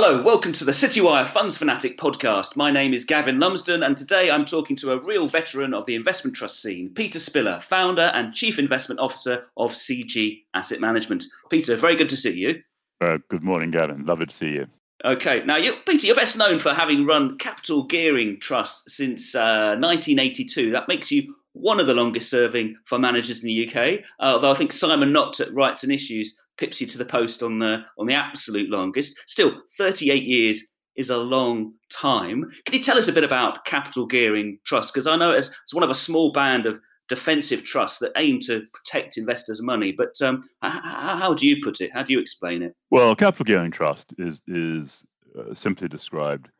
Hello, 0.00 0.22
welcome 0.22 0.52
to 0.52 0.64
the 0.64 0.70
Citywire 0.70 1.28
Funds 1.28 1.58
Fanatic 1.58 1.98
podcast. 1.98 2.54
My 2.54 2.70
name 2.70 2.94
is 2.94 3.04
Gavin 3.04 3.40
Lumsden, 3.40 3.82
and 3.82 3.96
today 3.96 4.30
I'm 4.30 4.44
talking 4.44 4.76
to 4.76 4.92
a 4.92 5.02
real 5.02 5.26
veteran 5.26 5.74
of 5.74 5.86
the 5.86 5.96
investment 5.96 6.36
trust 6.36 6.62
scene, 6.62 6.90
Peter 6.94 7.18
Spiller, 7.18 7.60
founder 7.62 8.12
and 8.14 8.32
chief 8.32 8.60
investment 8.60 9.00
officer 9.00 9.46
of 9.56 9.72
CG 9.72 10.44
Asset 10.54 10.78
Management. 10.78 11.26
Peter, 11.50 11.76
very 11.76 11.96
good 11.96 12.08
to 12.10 12.16
see 12.16 12.30
you. 12.32 12.62
Uh, 13.00 13.18
good 13.28 13.42
morning, 13.42 13.72
Gavin. 13.72 14.06
Lovely 14.06 14.26
to 14.26 14.32
see 14.32 14.50
you. 14.50 14.66
Okay, 15.04 15.42
now 15.44 15.56
you, 15.56 15.74
Peter, 15.84 16.06
you're 16.06 16.14
best 16.14 16.38
known 16.38 16.60
for 16.60 16.72
having 16.72 17.04
run 17.04 17.36
Capital 17.38 17.82
Gearing 17.82 18.38
Trust 18.38 18.88
since 18.88 19.34
uh, 19.34 19.74
1982. 19.80 20.70
That 20.70 20.86
makes 20.86 21.10
you 21.10 21.34
one 21.54 21.80
of 21.80 21.88
the 21.88 21.94
longest 21.94 22.30
serving 22.30 22.76
fund 22.84 23.02
managers 23.02 23.42
in 23.42 23.46
the 23.46 23.68
UK. 23.68 24.04
Uh, 24.20 24.34
although 24.34 24.52
I 24.52 24.54
think 24.54 24.72
Simon 24.72 25.12
Knott 25.12 25.40
at 25.40 25.52
Rights 25.52 25.82
and 25.82 25.90
Issues 25.90 26.38
pips 26.58 26.80
you 26.80 26.86
to 26.88 26.98
the 26.98 27.04
post 27.04 27.42
on 27.42 27.58
the 27.58 27.84
on 27.98 28.06
the 28.06 28.14
absolute 28.14 28.70
longest. 28.70 29.18
Still, 29.26 29.62
38 29.76 30.22
years 30.22 30.74
is 30.96 31.10
a 31.10 31.16
long 31.16 31.72
time. 31.90 32.44
Can 32.66 32.74
you 32.74 32.82
tell 32.82 32.98
us 32.98 33.08
a 33.08 33.12
bit 33.12 33.24
about 33.24 33.64
Capital 33.64 34.04
Gearing 34.04 34.58
Trust? 34.64 34.92
Because 34.92 35.06
I 35.06 35.16
know 35.16 35.30
it's, 35.30 35.48
it's 35.62 35.72
one 35.72 35.84
of 35.84 35.90
a 35.90 35.94
small 35.94 36.32
band 36.32 36.66
of 36.66 36.80
defensive 37.08 37.64
trusts 37.64 38.00
that 38.00 38.12
aim 38.16 38.40
to 38.40 38.62
protect 38.74 39.16
investors' 39.16 39.62
money. 39.62 39.92
But 39.92 40.20
um, 40.20 40.42
how, 40.60 41.16
how, 41.16 41.34
do 41.34 41.46
you 41.46 41.62
put 41.62 41.80
it? 41.80 41.92
How 41.92 42.02
do 42.02 42.12
you 42.12 42.20
explain 42.20 42.62
it? 42.62 42.74
Well, 42.90 43.14
Capital 43.14 43.44
Gearing 43.44 43.70
Trust 43.70 44.12
is 44.18 44.42
is 44.46 45.04
uh, 45.38 45.54
simply 45.54 45.88
described 45.88 46.50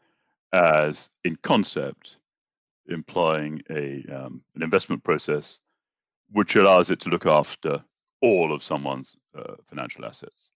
as, 0.52 1.10
in 1.24 1.36
concept, 1.42 2.16
implying 2.86 3.60
a 3.70 4.04
um, 4.12 4.42
an 4.54 4.62
investment 4.62 5.04
process 5.04 5.60
which 6.32 6.56
allows 6.56 6.90
it 6.90 7.00
to 7.00 7.10
look 7.10 7.26
after 7.26 7.82
all 8.20 8.52
of 8.52 8.62
someone's 8.62 9.16
financial 9.66 10.04
assets, 10.04 10.50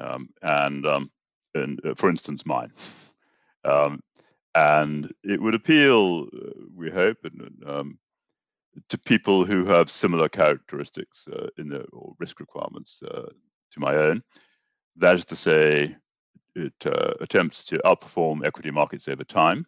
um, 0.00 0.28
and 0.42 0.86
um, 0.86 1.10
and 1.54 1.80
uh, 1.84 1.94
for 1.94 2.10
instance, 2.10 2.46
mine. 2.46 2.70
Um, 3.64 4.00
and 4.54 5.12
it 5.22 5.40
would 5.40 5.54
appeal, 5.54 6.22
uh, 6.24 6.50
we 6.74 6.90
hope, 6.90 7.18
and, 7.24 7.62
um, 7.66 7.98
to 8.88 8.98
people 8.98 9.44
who 9.44 9.64
have 9.66 9.90
similar 9.90 10.28
characteristics 10.28 11.28
uh, 11.28 11.48
in 11.58 11.68
their 11.68 11.84
or 11.92 12.14
risk 12.18 12.40
requirements 12.40 13.02
uh, 13.02 13.28
to 13.72 13.80
my 13.80 13.94
own. 13.94 14.22
That 14.96 15.14
is 15.14 15.24
to 15.26 15.36
say, 15.36 15.96
it 16.54 16.86
uh, 16.86 17.14
attempts 17.20 17.64
to 17.66 17.78
outperform 17.84 18.44
equity 18.44 18.70
markets 18.70 19.06
over 19.06 19.24
time, 19.24 19.66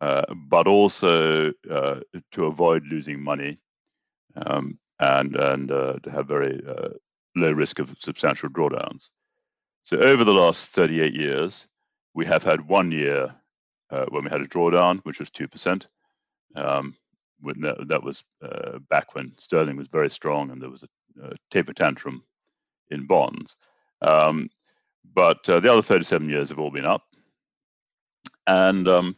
but 0.00 0.66
also 0.66 1.52
to 1.62 2.44
avoid 2.44 2.84
losing 2.86 3.20
money 3.20 3.58
um, 4.36 4.78
and 4.98 5.36
and 5.36 5.70
uh, 5.70 5.94
to 6.02 6.10
have 6.10 6.28
very 6.28 6.60
uh, 6.66 6.90
low 7.36 7.52
risk 7.52 7.78
of 7.78 7.94
substantial 7.98 8.48
drawdowns. 8.48 9.10
So 9.82 9.98
over 9.98 10.24
the 10.24 10.34
last 10.34 10.70
38 10.70 11.14
years, 11.14 11.66
we 12.14 12.26
have 12.26 12.44
had 12.44 12.68
one 12.68 12.92
year 12.92 13.34
uh, 13.90 14.06
when 14.08 14.24
we 14.24 14.30
had 14.30 14.40
a 14.40 14.46
drawdown, 14.46 15.00
which 15.04 15.20
was 15.20 15.30
two 15.30 15.48
percent. 15.48 15.88
Um, 16.54 16.94
when 17.40 17.60
that, 17.62 17.88
that 17.88 18.02
was 18.02 18.22
uh, 18.42 18.78
back 18.90 19.14
when 19.14 19.32
sterling 19.38 19.76
was 19.76 19.88
very 19.88 20.10
strong 20.10 20.50
and 20.50 20.60
there 20.60 20.68
was 20.70 20.82
a, 20.82 21.28
a 21.28 21.32
taper 21.50 21.72
tantrum 21.72 22.22
in 22.90 23.06
bonds. 23.06 23.56
Um, 24.02 24.50
but 25.14 25.48
uh, 25.48 25.60
the 25.60 25.72
other 25.72 25.82
37 25.82 26.28
years 26.28 26.50
have 26.50 26.58
all 26.58 26.70
been 26.70 26.84
up, 26.84 27.02
and 28.46 28.86
um, 28.86 29.16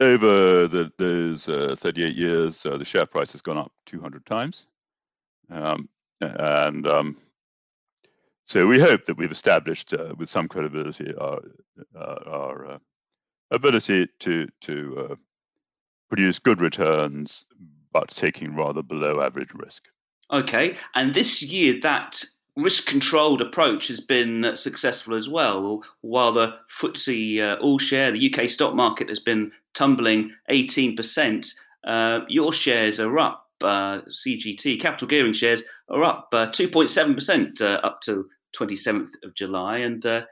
over 0.00 0.66
the, 0.66 0.90
those 0.98 1.48
uh, 1.48 1.76
38 1.78 2.16
years, 2.16 2.66
uh, 2.66 2.76
the 2.76 2.84
share 2.84 3.06
price 3.06 3.32
has 3.32 3.42
gone 3.42 3.58
up 3.58 3.72
200 3.86 4.24
times. 4.26 4.66
Um, 5.50 5.88
and 6.20 6.86
um, 6.86 7.16
so 8.46 8.66
we 8.66 8.78
hope 8.78 9.06
that 9.06 9.16
we've 9.16 9.32
established 9.32 9.94
uh, 9.94 10.14
with 10.18 10.28
some 10.28 10.48
credibility 10.48 11.14
our, 11.16 11.40
uh, 11.96 12.18
our 12.26 12.66
uh, 12.72 12.78
ability 13.50 14.08
to, 14.20 14.48
to 14.60 15.08
uh, 15.10 15.14
produce 16.08 16.38
good 16.38 16.60
returns, 16.60 17.44
but 17.92 18.08
taking 18.10 18.54
rather 18.54 18.82
below 18.82 19.22
average 19.22 19.54
risk. 19.54 19.88
Okay. 20.30 20.76
And 20.94 21.14
this 21.14 21.42
year, 21.42 21.80
that 21.82 22.22
risk 22.56 22.86
controlled 22.86 23.40
approach 23.40 23.88
has 23.88 24.00
been 24.00 24.52
successful 24.56 25.14
as 25.14 25.28
well. 25.28 25.82
While 26.02 26.32
the 26.32 26.54
FTSE 26.80 27.40
uh, 27.40 27.60
All 27.60 27.78
Share, 27.78 28.12
the 28.12 28.32
UK 28.32 28.50
stock 28.50 28.74
market, 28.74 29.08
has 29.08 29.18
been 29.20 29.52
tumbling 29.72 30.32
18%, 30.50 31.50
uh, 31.84 32.20
your 32.28 32.52
shares 32.52 33.00
are 33.00 33.18
up. 33.18 33.43
Uh, 33.60 34.00
CGT 34.10 34.80
capital 34.80 35.08
gearing 35.08 35.32
shares 35.32 35.64
are 35.88 36.04
up 36.04 36.30
2.7% 36.32 37.60
uh, 37.60 37.64
uh, 37.64 37.68
up 37.86 38.00
to 38.02 38.26
27th 38.56 39.10
of 39.22 39.34
July, 39.34 39.78
and 39.78 40.04
uh, 40.04 40.22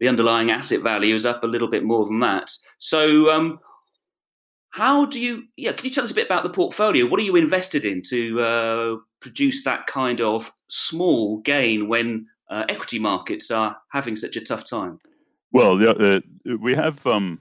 the 0.00 0.08
underlying 0.08 0.50
asset 0.50 0.80
value 0.80 1.14
is 1.14 1.24
up 1.24 1.42
a 1.42 1.48
little 1.48 1.68
bit 1.68 1.84
more 1.84 2.04
than 2.04 2.20
that. 2.20 2.50
So, 2.78 3.30
um, 3.30 3.58
how 4.70 5.04
do 5.04 5.20
you? 5.20 5.44
Yeah, 5.56 5.72
can 5.72 5.84
you 5.84 5.90
tell 5.90 6.04
us 6.04 6.10
a 6.10 6.14
bit 6.14 6.26
about 6.26 6.42
the 6.42 6.50
portfolio? 6.50 7.06
What 7.06 7.20
are 7.20 7.24
you 7.24 7.36
invested 7.36 7.84
in 7.84 8.02
to 8.08 8.40
uh, 8.40 8.96
produce 9.20 9.62
that 9.64 9.86
kind 9.86 10.20
of 10.20 10.52
small 10.68 11.38
gain 11.38 11.88
when 11.88 12.26
uh, 12.50 12.64
equity 12.68 12.98
markets 12.98 13.50
are 13.50 13.76
having 13.92 14.16
such 14.16 14.36
a 14.36 14.40
tough 14.40 14.68
time? 14.68 14.98
Well, 15.52 15.80
uh, 15.88 16.20
we 16.60 16.74
have 16.74 17.06
um, 17.06 17.38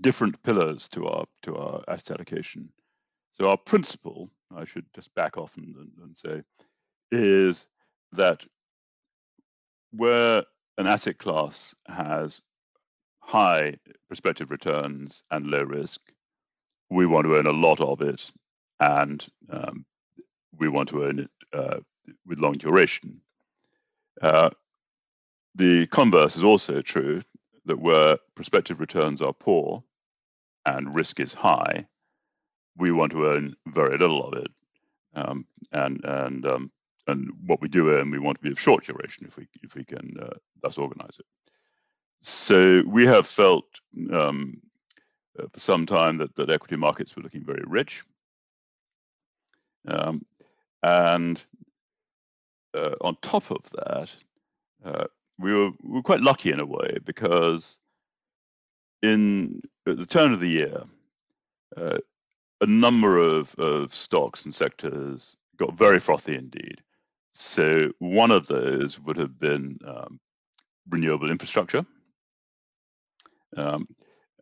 different 0.00 0.42
pillars 0.42 0.88
to 0.90 1.06
our 1.06 1.24
to 1.42 1.56
our 1.56 1.82
asset 1.88 2.18
allocation. 2.18 2.68
So 3.38 3.48
our 3.48 3.56
principle, 3.56 4.28
I 4.56 4.64
should 4.64 4.86
just 4.94 5.14
back 5.14 5.38
off 5.38 5.56
and, 5.56 5.76
and, 5.76 5.90
and 6.02 6.16
say, 6.16 6.42
is 7.12 7.68
that 8.12 8.44
where 9.92 10.42
an 10.76 10.88
asset 10.88 11.18
class 11.18 11.74
has 11.86 12.42
high 13.20 13.76
prospective 14.08 14.50
returns 14.50 15.22
and 15.30 15.46
low 15.46 15.62
risk, 15.62 16.00
we 16.90 17.06
want 17.06 17.26
to 17.26 17.36
own 17.36 17.46
a 17.46 17.52
lot 17.52 17.80
of 17.80 18.00
it, 18.00 18.32
and 18.80 19.26
um, 19.50 19.84
we 20.58 20.68
want 20.68 20.88
to 20.88 21.04
own 21.04 21.20
it 21.20 21.30
uh, 21.52 21.78
with 22.26 22.40
long 22.40 22.54
duration. 22.54 23.20
Uh, 24.20 24.50
the 25.54 25.86
converse 25.88 26.36
is 26.36 26.42
also 26.42 26.82
true 26.82 27.22
that 27.66 27.78
where 27.78 28.16
prospective 28.34 28.80
returns 28.80 29.22
are 29.22 29.32
poor 29.32 29.84
and 30.66 30.94
risk 30.94 31.20
is 31.20 31.34
high, 31.34 31.86
we 32.78 32.92
want 32.92 33.12
to 33.12 33.26
earn 33.26 33.54
very 33.66 33.98
little 33.98 34.24
of 34.24 34.34
it. 34.34 34.50
Um, 35.14 35.46
and 35.72 36.00
and 36.04 36.46
um, 36.46 36.70
and 37.06 37.30
what 37.46 37.60
we 37.60 37.68
do 37.68 37.90
earn, 37.90 38.10
we 38.10 38.18
want 38.18 38.38
to 38.38 38.42
be 38.42 38.50
of 38.50 38.60
short 38.60 38.84
duration 38.84 39.26
if 39.26 39.36
we 39.36 39.46
if 39.62 39.74
we 39.74 39.84
can 39.84 40.14
uh, 40.20 40.36
thus 40.62 40.78
organize 40.78 41.18
it. 41.18 41.26
So 42.22 42.82
we 42.86 43.06
have 43.06 43.26
felt 43.26 43.66
um, 44.12 44.60
uh, 45.38 45.46
for 45.52 45.60
some 45.60 45.86
time 45.86 46.16
that, 46.18 46.34
that 46.36 46.50
equity 46.50 46.76
markets 46.76 47.14
were 47.14 47.22
looking 47.22 47.44
very 47.44 47.62
rich. 47.66 48.02
Um, 49.86 50.22
and 50.82 51.42
uh, 52.74 52.94
on 53.00 53.16
top 53.22 53.50
of 53.50 53.70
that, 53.70 54.14
uh, 54.84 55.04
we, 55.38 55.54
were, 55.54 55.70
we 55.82 55.96
were 55.96 56.02
quite 56.02 56.20
lucky 56.20 56.50
in 56.50 56.60
a 56.60 56.66
way 56.66 56.98
because 57.04 57.78
in 59.02 59.62
at 59.86 59.96
the 59.96 60.06
turn 60.06 60.32
of 60.32 60.40
the 60.40 60.48
year, 60.48 60.82
uh, 61.76 61.98
a 62.60 62.66
number 62.66 63.18
of, 63.18 63.54
of 63.56 63.92
stocks 63.92 64.44
and 64.44 64.54
sectors 64.54 65.36
got 65.56 65.76
very 65.76 65.98
frothy 65.98 66.34
indeed. 66.34 66.82
So 67.34 67.92
one 67.98 68.30
of 68.30 68.46
those 68.46 68.98
would 69.00 69.16
have 69.16 69.38
been 69.38 69.78
um, 69.86 70.18
renewable 70.88 71.30
infrastructure. 71.30 71.84
Um, 73.56 73.86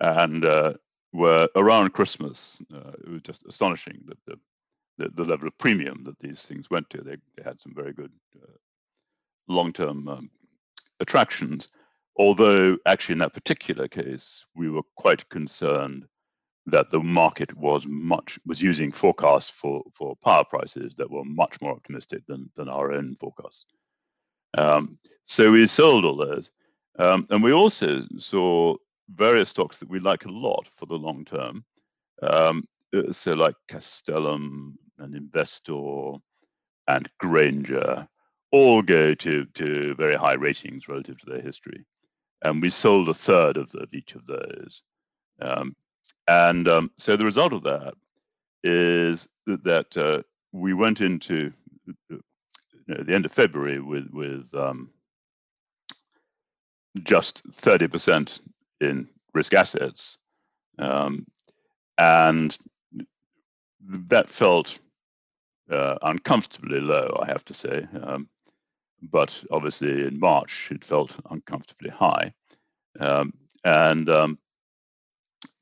and 0.01 0.45
uh, 0.45 0.75
were 1.13 1.49
around 1.57 1.93
Christmas. 1.93 2.61
Uh, 2.73 2.93
it 3.05 3.09
was 3.09 3.23
just 3.23 3.47
astonishing 3.47 4.03
that 4.07 4.19
the, 4.27 4.39
the, 4.99 5.09
the, 5.11 5.25
level 5.25 5.49
of 5.49 5.59
premium 5.59 6.05
that 6.05 6.19
these 6.19 6.45
things 6.45 6.71
went 6.71 6.89
to. 6.91 6.99
They, 6.99 7.17
they 7.37 7.43
had 7.45 7.61
some 7.61 7.75
very 7.75 7.93
good 7.93 8.13
uh, 8.43 8.53
long 9.49 9.73
term 9.73 10.09
um, 10.09 10.31
attractions. 11.01 11.69
Although, 12.19 12.77
actually, 12.87 13.15
in 13.15 13.19
that 13.21 13.35
particular 13.35 13.89
case, 13.89 14.47
we 14.55 14.71
were 14.71 14.83
quite 14.97 15.29
concerned 15.29 16.07
that 16.67 16.91
the 16.91 17.01
market 17.01 17.57
was 17.57 17.87
much 17.87 18.39
was 18.45 18.61
using 18.61 18.91
forecasts 18.91 19.51
for, 19.51 19.83
for 19.93 20.17
power 20.17 20.45
prices 20.45 20.95
that 20.97 21.11
were 21.11 21.25
much 21.25 21.61
more 21.61 21.73
optimistic 21.73 22.23
than, 22.27 22.51
than 22.57 22.69
our 22.69 22.93
own 22.93 23.15
forecasts. 23.21 23.67
Um, 24.59 24.99
so 25.25 25.53
we 25.53 25.67
sold 25.67 26.05
all 26.05 26.17
those. 26.17 26.51
Um, 26.99 27.27
and 27.31 27.43
we 27.43 27.53
also 27.53 28.05
saw 28.19 28.75
various 29.15 29.51
stocks 29.51 29.79
that 29.79 29.89
we 29.89 30.01
like 30.01 30.25
a 30.25 30.31
lot 30.31 30.67
for 30.67 30.87
the 30.87 30.95
long 30.95 31.25
term. 31.25 31.65
Um, 32.23 32.65
uh, 32.95 33.13
so, 33.13 33.35
like 33.35 33.55
Castellum 33.69 34.79
and 34.99 35.15
Investor 35.15 36.15
and 36.89 37.09
Grainger 37.19 38.09
all 38.53 38.81
go 38.81 39.15
to, 39.15 39.45
to 39.45 39.95
very 39.97 40.15
high 40.15 40.35
ratings 40.35 40.89
relative 40.89 41.19
to 41.19 41.27
their 41.27 41.43
history. 41.43 41.85
And 42.43 42.63
we 42.63 42.71
sold 42.71 43.09
a 43.09 43.15
third 43.15 43.57
of, 43.57 43.75
of 43.75 43.93
each 43.93 44.15
of 44.15 44.27
those. 44.27 44.83
Um, 45.41 45.75
and 46.29 46.69
um, 46.69 46.91
so 46.97 47.17
the 47.17 47.25
result 47.25 47.53
of 47.53 47.63
that 47.65 47.95
is 48.65 49.29
that 49.47 49.97
uh, 49.97 50.23
we 50.53 50.75
went 50.75 51.01
into 51.01 51.53
uh, 51.89 52.17
you 52.87 52.95
know, 52.95 53.03
the 53.03 53.15
end 53.15 53.25
of 53.25 53.33
February 53.33 53.81
with, 53.81 54.09
with 54.13 54.53
um, 54.55 54.91
just 57.05 57.47
30% 57.51 58.41
in 58.81 59.09
risk 59.35 59.55
assets. 59.55 60.19
Um, 60.79 61.27
and 61.99 62.57
that 63.81 64.29
felt 64.29 64.79
uh, 65.71 65.97
uncomfortably 66.03 66.81
low, 66.81 67.19
I 67.23 67.27
have 67.27 67.45
to 67.47 67.55
say. 67.55 67.87
Um, 68.03 68.29
but 69.03 69.45
obviously, 69.51 70.07
in 70.07 70.19
March, 70.19 70.71
it 70.73 70.85
felt 70.85 71.17
uncomfortably 71.31 71.91
high. 71.91 72.33
Um, 72.99 73.33
and 73.65 74.09
um, 74.09 74.39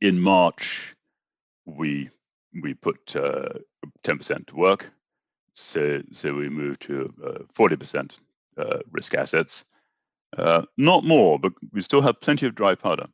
in 0.04 0.20
March, 0.20 0.94
we 1.64 2.10
we 2.62 2.74
put 2.74 3.16
uh, 3.16 3.48
10% 4.04 4.46
to 4.46 4.56
work. 4.56 4.90
So, 5.54 6.02
so 6.12 6.34
we 6.34 6.48
moved 6.48 6.82
to 6.82 7.12
uh, 7.24 7.38
40% 7.52 8.18
uh, 8.58 8.78
risk 8.92 9.14
assets. 9.14 9.64
Uh, 10.36 10.62
not 10.76 11.04
more, 11.04 11.38
but 11.38 11.52
we 11.72 11.80
still 11.80 12.02
have 12.02 12.20
plenty 12.20 12.46
of 12.46 12.54
dry 12.54 12.74
powder. 12.74 13.06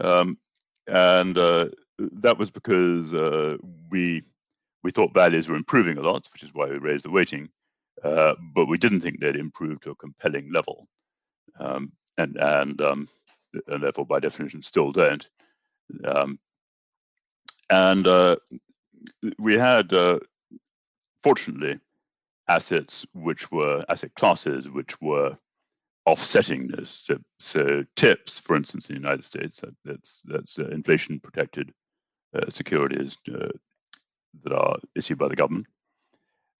Um, 0.00 0.36
and 0.88 1.38
uh, 1.38 1.68
that 1.98 2.38
was 2.38 2.50
because 2.50 3.14
uh, 3.14 3.56
we 3.90 4.22
we 4.82 4.90
thought 4.90 5.14
values 5.14 5.48
were 5.48 5.56
improving 5.56 5.96
a 5.96 6.02
lot, 6.02 6.28
which 6.32 6.42
is 6.42 6.52
why 6.52 6.66
we 6.66 6.78
raised 6.78 7.04
the 7.04 7.10
weighting. 7.10 7.48
but 8.02 8.68
we 8.68 8.78
didn't 8.78 9.00
think 9.00 9.20
they'd 9.20 9.36
improve 9.36 9.80
to 9.80 9.90
a 9.90 9.96
compelling 9.96 10.52
level, 10.52 10.88
um, 11.58 11.92
and 12.18 12.36
and 12.36 12.80
um, 12.80 13.08
and 13.68 13.82
therefore 13.82 14.06
by 14.06 14.20
definition 14.20 14.62
still 14.62 14.92
don't. 14.92 15.28
Um, 16.04 16.38
and 17.70 18.06
uh, 18.06 18.36
we 19.38 19.54
had, 19.58 19.92
uh, 19.92 20.20
fortunately, 21.22 21.78
assets 22.48 23.04
which 23.12 23.50
were 23.50 23.84
asset 23.88 24.14
classes 24.14 24.68
which 24.68 25.00
were 25.00 25.36
offsetting 26.06 26.68
this. 26.68 26.90
So, 26.90 27.18
so 27.38 27.84
tips, 27.96 28.38
for 28.38 28.56
instance, 28.56 28.88
in 28.88 28.94
the 28.94 29.00
United 29.00 29.24
States, 29.24 29.60
that, 29.60 29.74
that's 29.84 30.22
that's 30.24 30.58
uh, 30.58 30.68
inflation 30.68 31.20
protected 31.20 31.72
uh, 32.34 32.48
securities 32.48 33.18
uh, 33.32 33.48
that 34.44 34.52
are 34.52 34.76
issued 34.94 35.18
by 35.18 35.28
the 35.28 35.36
government, 35.36 35.66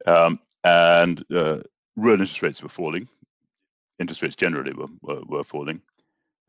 um, 0.06 0.40
and 0.64 1.24
uh, 1.32 1.60
real 1.96 2.14
interest 2.14 2.42
rates 2.42 2.62
were 2.62 2.68
falling. 2.68 3.08
Interest 3.98 4.22
rates 4.22 4.36
generally 4.36 4.72
were 4.72 4.88
were, 5.02 5.22
were 5.26 5.44
falling, 5.44 5.80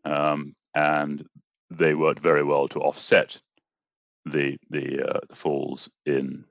um, 0.06 0.56
and 0.74 1.26
they 1.70 1.94
worked 1.96 2.20
very 2.20 2.44
well 2.44 2.68
to 2.70 2.80
offset 2.80 3.40
the 4.26 4.58
the, 4.70 5.04
uh, 5.08 5.20
the 5.30 5.36
falls 5.36 5.90
in 6.06 6.46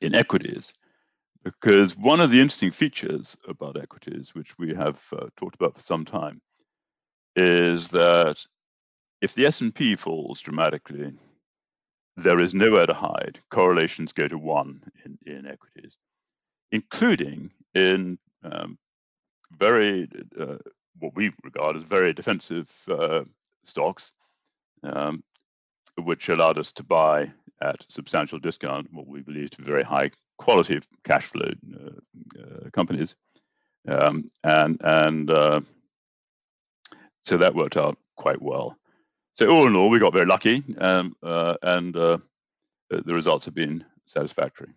in 0.00 0.14
equities 0.14 0.72
because 1.44 1.96
one 1.96 2.20
of 2.20 2.30
the 2.30 2.40
interesting 2.40 2.70
features 2.70 3.36
about 3.46 3.80
equities, 3.80 4.34
which 4.34 4.58
we 4.58 4.74
have 4.74 5.04
uh, 5.12 5.26
talked 5.36 5.54
about 5.54 5.74
for 5.74 5.82
some 5.82 6.04
time, 6.04 6.40
is 7.36 7.88
that 7.88 8.44
if 9.20 9.34
the 9.34 9.46
S&P 9.46 9.94
falls 9.94 10.40
dramatically, 10.40 11.12
there 12.16 12.40
is 12.40 12.54
nowhere 12.54 12.86
to 12.86 12.94
hide. 12.94 13.38
Correlations 13.50 14.12
go 14.12 14.26
to 14.26 14.38
one 14.38 14.82
in, 15.04 15.18
in 15.26 15.46
equities, 15.46 15.98
including 16.72 17.50
in 17.74 18.18
um, 18.42 18.78
very 19.58 20.08
uh, 20.38 20.56
what 20.98 21.14
we 21.14 21.30
regard 21.42 21.76
as 21.76 21.84
very 21.84 22.14
defensive 22.14 22.72
uh, 22.88 23.24
stocks, 23.64 24.12
um, 24.82 25.22
which 25.98 26.28
allowed 26.28 26.58
us 26.58 26.72
to 26.72 26.82
buy 26.82 27.30
at 27.60 27.84
substantial 27.88 28.38
discount 28.38 28.92
what 28.92 29.06
we 29.06 29.20
believe 29.20 29.50
to 29.50 29.58
be 29.58 29.64
very 29.64 29.82
high 29.82 30.10
quality 30.38 30.76
of 30.76 30.86
cash 31.04 31.24
flow 31.24 31.50
uh, 31.74 32.42
uh, 32.42 32.70
companies, 32.70 33.16
um, 33.88 34.24
and 34.42 34.80
and 34.84 35.30
uh, 35.30 35.60
so 37.22 37.36
that 37.36 37.54
worked 37.54 37.76
out 37.76 37.96
quite 38.16 38.42
well. 38.42 38.76
So 39.32 39.48
all 39.48 39.66
in 39.66 39.74
all, 39.76 39.90
we 39.90 39.98
got 39.98 40.12
very 40.12 40.26
lucky, 40.26 40.62
um, 40.78 41.16
uh, 41.22 41.56
and 41.62 41.96
uh, 41.96 42.18
the 42.88 43.14
results 43.14 43.44
have 43.46 43.54
been 43.54 43.84
satisfactory. 44.06 44.70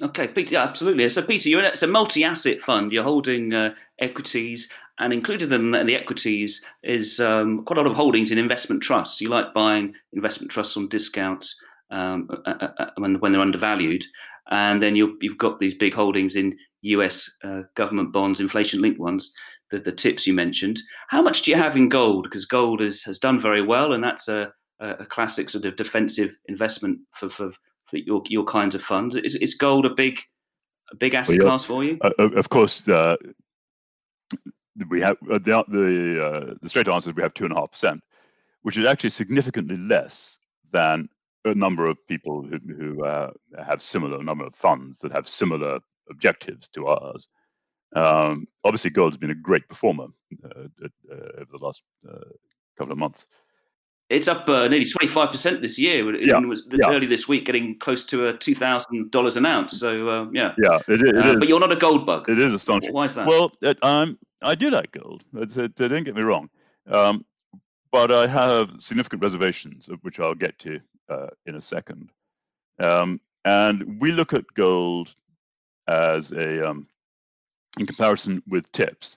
Okay, 0.00 0.28
Peter, 0.28 0.54
yeah, 0.54 0.62
absolutely. 0.62 1.10
So, 1.10 1.22
Peter, 1.22 1.48
you're 1.48 1.60
in, 1.60 1.66
it's 1.66 1.82
a 1.82 1.88
multi-asset 1.88 2.60
fund. 2.60 2.92
You're 2.92 3.02
holding 3.02 3.52
uh, 3.52 3.74
equities, 3.98 4.70
and 4.98 5.12
included 5.12 5.52
in 5.52 5.70
the 5.70 5.96
equities 5.96 6.64
is 6.82 7.20
um, 7.20 7.64
quite 7.64 7.78
a 7.78 7.82
lot 7.82 7.90
of 7.90 7.96
holdings 7.96 8.30
in 8.30 8.38
investment 8.38 8.82
trusts. 8.82 9.20
You 9.20 9.28
like 9.28 9.54
buying 9.54 9.94
investment 10.12 10.50
trusts 10.50 10.76
on 10.76 10.88
discounts 10.88 11.60
um, 11.90 12.28
uh, 12.46 12.54
uh, 12.60 12.68
uh, 12.78 12.90
when, 12.96 13.20
when 13.20 13.32
they're 13.32 13.40
undervalued, 13.40 14.04
and 14.50 14.82
then 14.82 14.96
you 14.96 15.18
have 15.22 15.38
got 15.38 15.58
these 15.58 15.74
big 15.74 15.94
holdings 15.94 16.36
in 16.36 16.56
U.S. 16.82 17.36
Uh, 17.44 17.62
government 17.74 18.12
bonds, 18.12 18.40
inflation-linked 18.40 19.00
ones. 19.00 19.32
The, 19.70 19.78
the 19.78 19.92
tips 19.92 20.26
you 20.26 20.32
mentioned. 20.32 20.80
How 21.08 21.20
much 21.20 21.42
do 21.42 21.50
you 21.50 21.56
have 21.58 21.76
in 21.76 21.90
gold? 21.90 22.24
Because 22.24 22.46
gold 22.46 22.80
is, 22.80 23.04
has 23.04 23.18
done 23.18 23.38
very 23.38 23.60
well, 23.60 23.92
and 23.92 24.02
that's 24.02 24.26
a, 24.26 24.50
a 24.80 25.04
classic 25.04 25.50
sort 25.50 25.66
of 25.66 25.76
defensive 25.76 26.38
investment 26.46 27.00
for, 27.12 27.28
for 27.28 27.50
for 27.88 27.96
your 27.96 28.22
your 28.26 28.44
kinds 28.44 28.74
of 28.74 28.82
funds. 28.82 29.14
Is 29.14 29.34
is 29.34 29.54
gold 29.54 29.86
a 29.86 29.90
big 29.90 30.20
a 30.92 30.96
big 30.96 31.14
asset 31.14 31.38
well, 31.38 31.48
class 31.48 31.64
for 31.64 31.84
you? 31.84 31.98
Uh, 32.00 32.10
of 32.18 32.48
course, 32.48 32.86
uh, 32.88 33.16
we 34.88 35.00
have 35.00 35.16
uh, 35.30 35.38
the 35.38 35.64
the, 35.68 36.24
uh, 36.24 36.54
the 36.60 36.68
straight 36.68 36.88
answer 36.88 37.10
is 37.10 37.16
we 37.16 37.22
have 37.22 37.34
two 37.34 37.44
and 37.44 37.52
a 37.52 37.56
half 37.56 37.72
percent, 37.72 38.02
which 38.62 38.76
is 38.76 38.86
actually 38.86 39.10
significantly 39.10 39.76
less 39.76 40.38
than 40.72 41.08
a 41.44 41.54
number 41.54 41.86
of 41.86 41.96
people 42.08 42.42
who 42.42 42.58
who 42.76 43.04
uh, 43.04 43.30
have 43.64 43.82
similar 43.82 44.22
number 44.22 44.44
of 44.44 44.54
funds 44.54 44.98
that 45.00 45.12
have 45.12 45.28
similar 45.28 45.80
objectives 46.10 46.68
to 46.68 46.86
ours. 46.86 47.28
Um, 47.96 48.46
obviously, 48.64 48.90
gold 48.90 49.12
has 49.12 49.18
been 49.18 49.30
a 49.30 49.34
great 49.34 49.68
performer 49.68 50.06
uh, 50.44 50.68
over 51.38 51.50
the 51.50 51.58
last 51.60 51.82
couple 52.76 52.92
of 52.92 52.98
months. 52.98 53.26
It's 54.10 54.26
up 54.26 54.48
uh, 54.48 54.68
nearly 54.68 54.86
twenty 54.86 55.06
five 55.06 55.30
percent 55.30 55.60
this 55.60 55.78
year. 55.78 56.14
It 56.14 56.24
yeah, 56.24 56.38
was 56.38 56.66
yeah. 56.72 56.88
early 56.90 57.06
this 57.06 57.28
week, 57.28 57.44
getting 57.44 57.78
close 57.78 58.04
to 58.04 58.28
a 58.28 58.32
two 58.32 58.54
thousand 58.54 59.10
dollars 59.10 59.36
an 59.36 59.44
ounce. 59.44 59.78
So 59.78 60.08
uh, 60.08 60.26
yeah, 60.32 60.54
yeah, 60.62 60.78
it, 60.88 61.02
it 61.02 61.14
uh, 61.14 61.36
But 61.36 61.46
you're 61.46 61.60
not 61.60 61.72
a 61.72 61.76
gold 61.76 62.06
bug. 62.06 62.28
It 62.30 62.38
is 62.38 62.54
astonishing. 62.54 62.94
Why 62.94 63.04
is 63.04 63.14
that? 63.16 63.26
Well, 63.26 63.52
it, 63.60 63.78
um, 63.84 64.18
I 64.42 64.54
do 64.54 64.70
like 64.70 64.92
gold. 64.92 65.24
don't 65.32 66.04
get 66.04 66.14
me 66.14 66.22
wrong, 66.22 66.48
um, 66.86 67.24
but 67.90 68.12
I 68.12 68.26
have 68.26 68.72
significant 68.80 69.22
reservations, 69.22 69.88
which 70.02 70.20
I'll 70.20 70.34
get 70.34 70.58
to 70.60 70.80
uh, 71.08 71.28
in 71.46 71.56
a 71.56 71.60
second. 71.60 72.10
Um, 72.78 73.20
and 73.44 74.00
we 74.00 74.12
look 74.12 74.32
at 74.32 74.54
gold 74.54 75.14
as 75.86 76.32
a 76.32 76.68
um, 76.68 76.86
in 77.78 77.86
comparison 77.86 78.42
with 78.46 78.70
tips. 78.72 79.16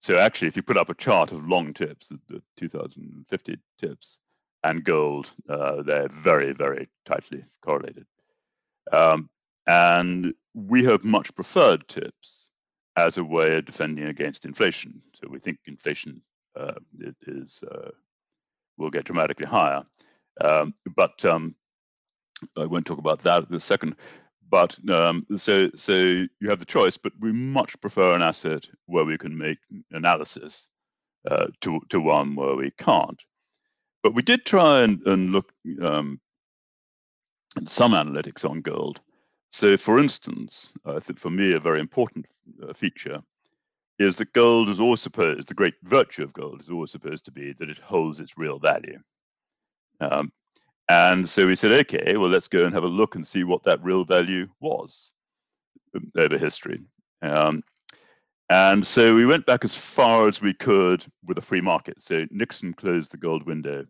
So 0.00 0.18
actually, 0.18 0.48
if 0.48 0.56
you 0.56 0.62
put 0.62 0.76
up 0.76 0.88
a 0.88 0.94
chart 0.94 1.32
of 1.32 1.48
long 1.48 1.72
tips, 1.72 2.08
the, 2.08 2.18
the 2.28 2.42
2050 2.56 3.58
tips, 3.78 4.18
and 4.64 4.84
gold, 4.84 5.32
uh, 5.48 5.82
they're 5.82 6.08
very, 6.08 6.52
very 6.52 6.88
tightly 7.04 7.44
correlated. 7.62 8.06
Um, 8.92 9.28
and 9.66 10.34
we 10.54 10.84
have 10.84 11.04
much 11.04 11.34
preferred 11.34 11.86
TIPS 11.88 12.50
as 12.96 13.18
a 13.18 13.24
way 13.24 13.56
of 13.56 13.64
defending 13.64 14.06
against 14.06 14.44
inflation. 14.44 15.02
So 15.14 15.28
we 15.28 15.38
think 15.38 15.58
inflation 15.66 16.22
uh, 16.58 16.74
is 17.26 17.62
uh, 17.70 17.90
will 18.78 18.90
get 18.90 19.04
dramatically 19.04 19.46
higher. 19.46 19.82
Um, 20.40 20.74
but 20.94 21.24
um, 21.24 21.54
I 22.56 22.66
won't 22.66 22.86
talk 22.86 22.98
about 22.98 23.20
that 23.20 23.48
in 23.48 23.54
a 23.54 23.60
second. 23.60 23.96
But 24.48 24.78
um, 24.90 25.26
so 25.36 25.70
so 25.74 25.92
you 25.92 26.48
have 26.48 26.60
the 26.60 26.64
choice, 26.64 26.96
but 26.96 27.12
we 27.20 27.32
much 27.32 27.80
prefer 27.80 28.14
an 28.14 28.22
asset 28.22 28.68
where 28.86 29.04
we 29.04 29.18
can 29.18 29.36
make 29.36 29.58
analysis 29.90 30.68
uh, 31.28 31.48
to 31.62 31.80
to 31.88 32.00
one 32.00 32.36
where 32.36 32.54
we 32.54 32.70
can't. 32.78 33.20
But 34.02 34.14
we 34.14 34.22
did 34.22 34.46
try 34.46 34.82
and, 34.82 35.04
and 35.06 35.32
look 35.32 35.52
um, 35.82 36.20
some 37.66 37.92
analytics 37.92 38.48
on 38.48 38.60
gold. 38.60 39.00
So, 39.50 39.76
for 39.76 39.98
instance, 39.98 40.72
I 40.84 40.98
think 41.00 41.18
for 41.18 41.30
me 41.30 41.52
a 41.52 41.60
very 41.60 41.80
important 41.80 42.26
uh, 42.62 42.72
feature 42.72 43.20
is 43.98 44.16
that 44.16 44.32
gold 44.32 44.68
is 44.68 44.80
always 44.80 45.00
supposed, 45.00 45.48
the 45.48 45.54
great 45.54 45.74
virtue 45.82 46.22
of 46.22 46.32
gold 46.32 46.60
is 46.60 46.68
always 46.68 46.90
supposed 46.90 47.24
to 47.24 47.32
be 47.32 47.52
that 47.54 47.70
it 47.70 47.78
holds 47.78 48.20
its 48.20 48.36
real 48.36 48.58
value. 48.58 48.98
Um, 50.00 50.30
and 50.88 51.28
so 51.28 51.46
we 51.46 51.56
said, 51.56 51.72
okay, 51.72 52.16
well, 52.16 52.28
let's 52.28 52.48
go 52.48 52.64
and 52.64 52.74
have 52.74 52.84
a 52.84 52.88
look 52.88 53.14
and 53.14 53.26
see 53.26 53.44
what 53.44 53.62
that 53.64 53.82
real 53.82 54.04
value 54.04 54.48
was 54.60 55.12
um, 55.94 56.10
over 56.16 56.36
history. 56.36 56.78
Um, 57.22 57.62
and 58.48 58.86
so 58.86 59.14
we 59.14 59.26
went 59.26 59.46
back 59.46 59.64
as 59.64 59.76
far 59.76 60.28
as 60.28 60.40
we 60.40 60.52
could 60.52 61.04
with 61.24 61.38
a 61.38 61.42
free 61.42 61.60
market. 61.60 62.02
So 62.02 62.26
Nixon 62.30 62.74
closed 62.74 63.10
the 63.10 63.16
gold 63.16 63.44
window 63.44 63.86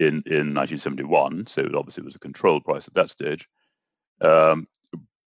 in 0.00 0.22
in 0.26 0.52
1971. 0.52 1.46
So 1.46 1.62
obviously, 1.74 2.02
it 2.02 2.06
was 2.06 2.16
a 2.16 2.20
controlled 2.20 2.64
price 2.64 2.88
at 2.88 2.94
that 2.94 3.10
stage. 3.10 3.48
Um, 4.20 4.66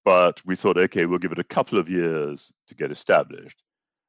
but 0.09 0.43
we 0.43 0.55
thought, 0.55 0.75
okay, 0.75 1.05
we'll 1.05 1.19
give 1.19 1.31
it 1.31 1.37
a 1.37 1.43
couple 1.43 1.77
of 1.77 1.87
years 1.87 2.51
to 2.67 2.73
get 2.73 2.91
established, 2.91 3.61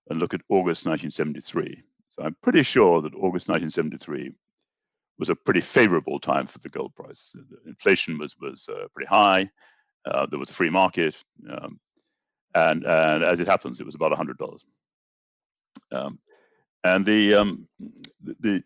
and 0.09 0.19
look 0.19 0.33
at 0.33 0.41
August 0.49 0.87
1973. 0.87 1.79
So 2.09 2.23
I'm 2.23 2.35
pretty 2.43 2.63
sure 2.63 3.03
that 3.03 3.13
August 3.13 3.51
1973 3.51 4.33
was 5.19 5.29
a 5.29 5.35
pretty 5.35 5.61
favorable 5.61 6.19
time 6.19 6.47
for 6.47 6.59
the 6.61 6.71
gold 6.71 6.95
price. 6.95 7.35
inflation 7.67 8.17
was 8.17 8.35
was 8.41 8.67
uh, 8.71 8.87
pretty 8.95 9.09
high. 9.09 9.47
Uh, 10.07 10.25
there 10.25 10.39
was 10.39 10.49
a 10.49 10.55
free 10.55 10.71
market, 10.71 11.23
um, 11.51 11.79
and 12.55 12.83
and 12.85 13.23
as 13.23 13.41
it 13.41 13.47
happens, 13.47 13.79
it 13.79 13.85
was 13.85 13.95
about 13.95 14.17
hundred 14.17 14.39
dollars. 14.39 14.65
Um, 15.93 16.19
and 16.83 17.05
the 17.05 17.35
um, 17.35 17.69
the, 18.23 18.37
the 18.41 18.65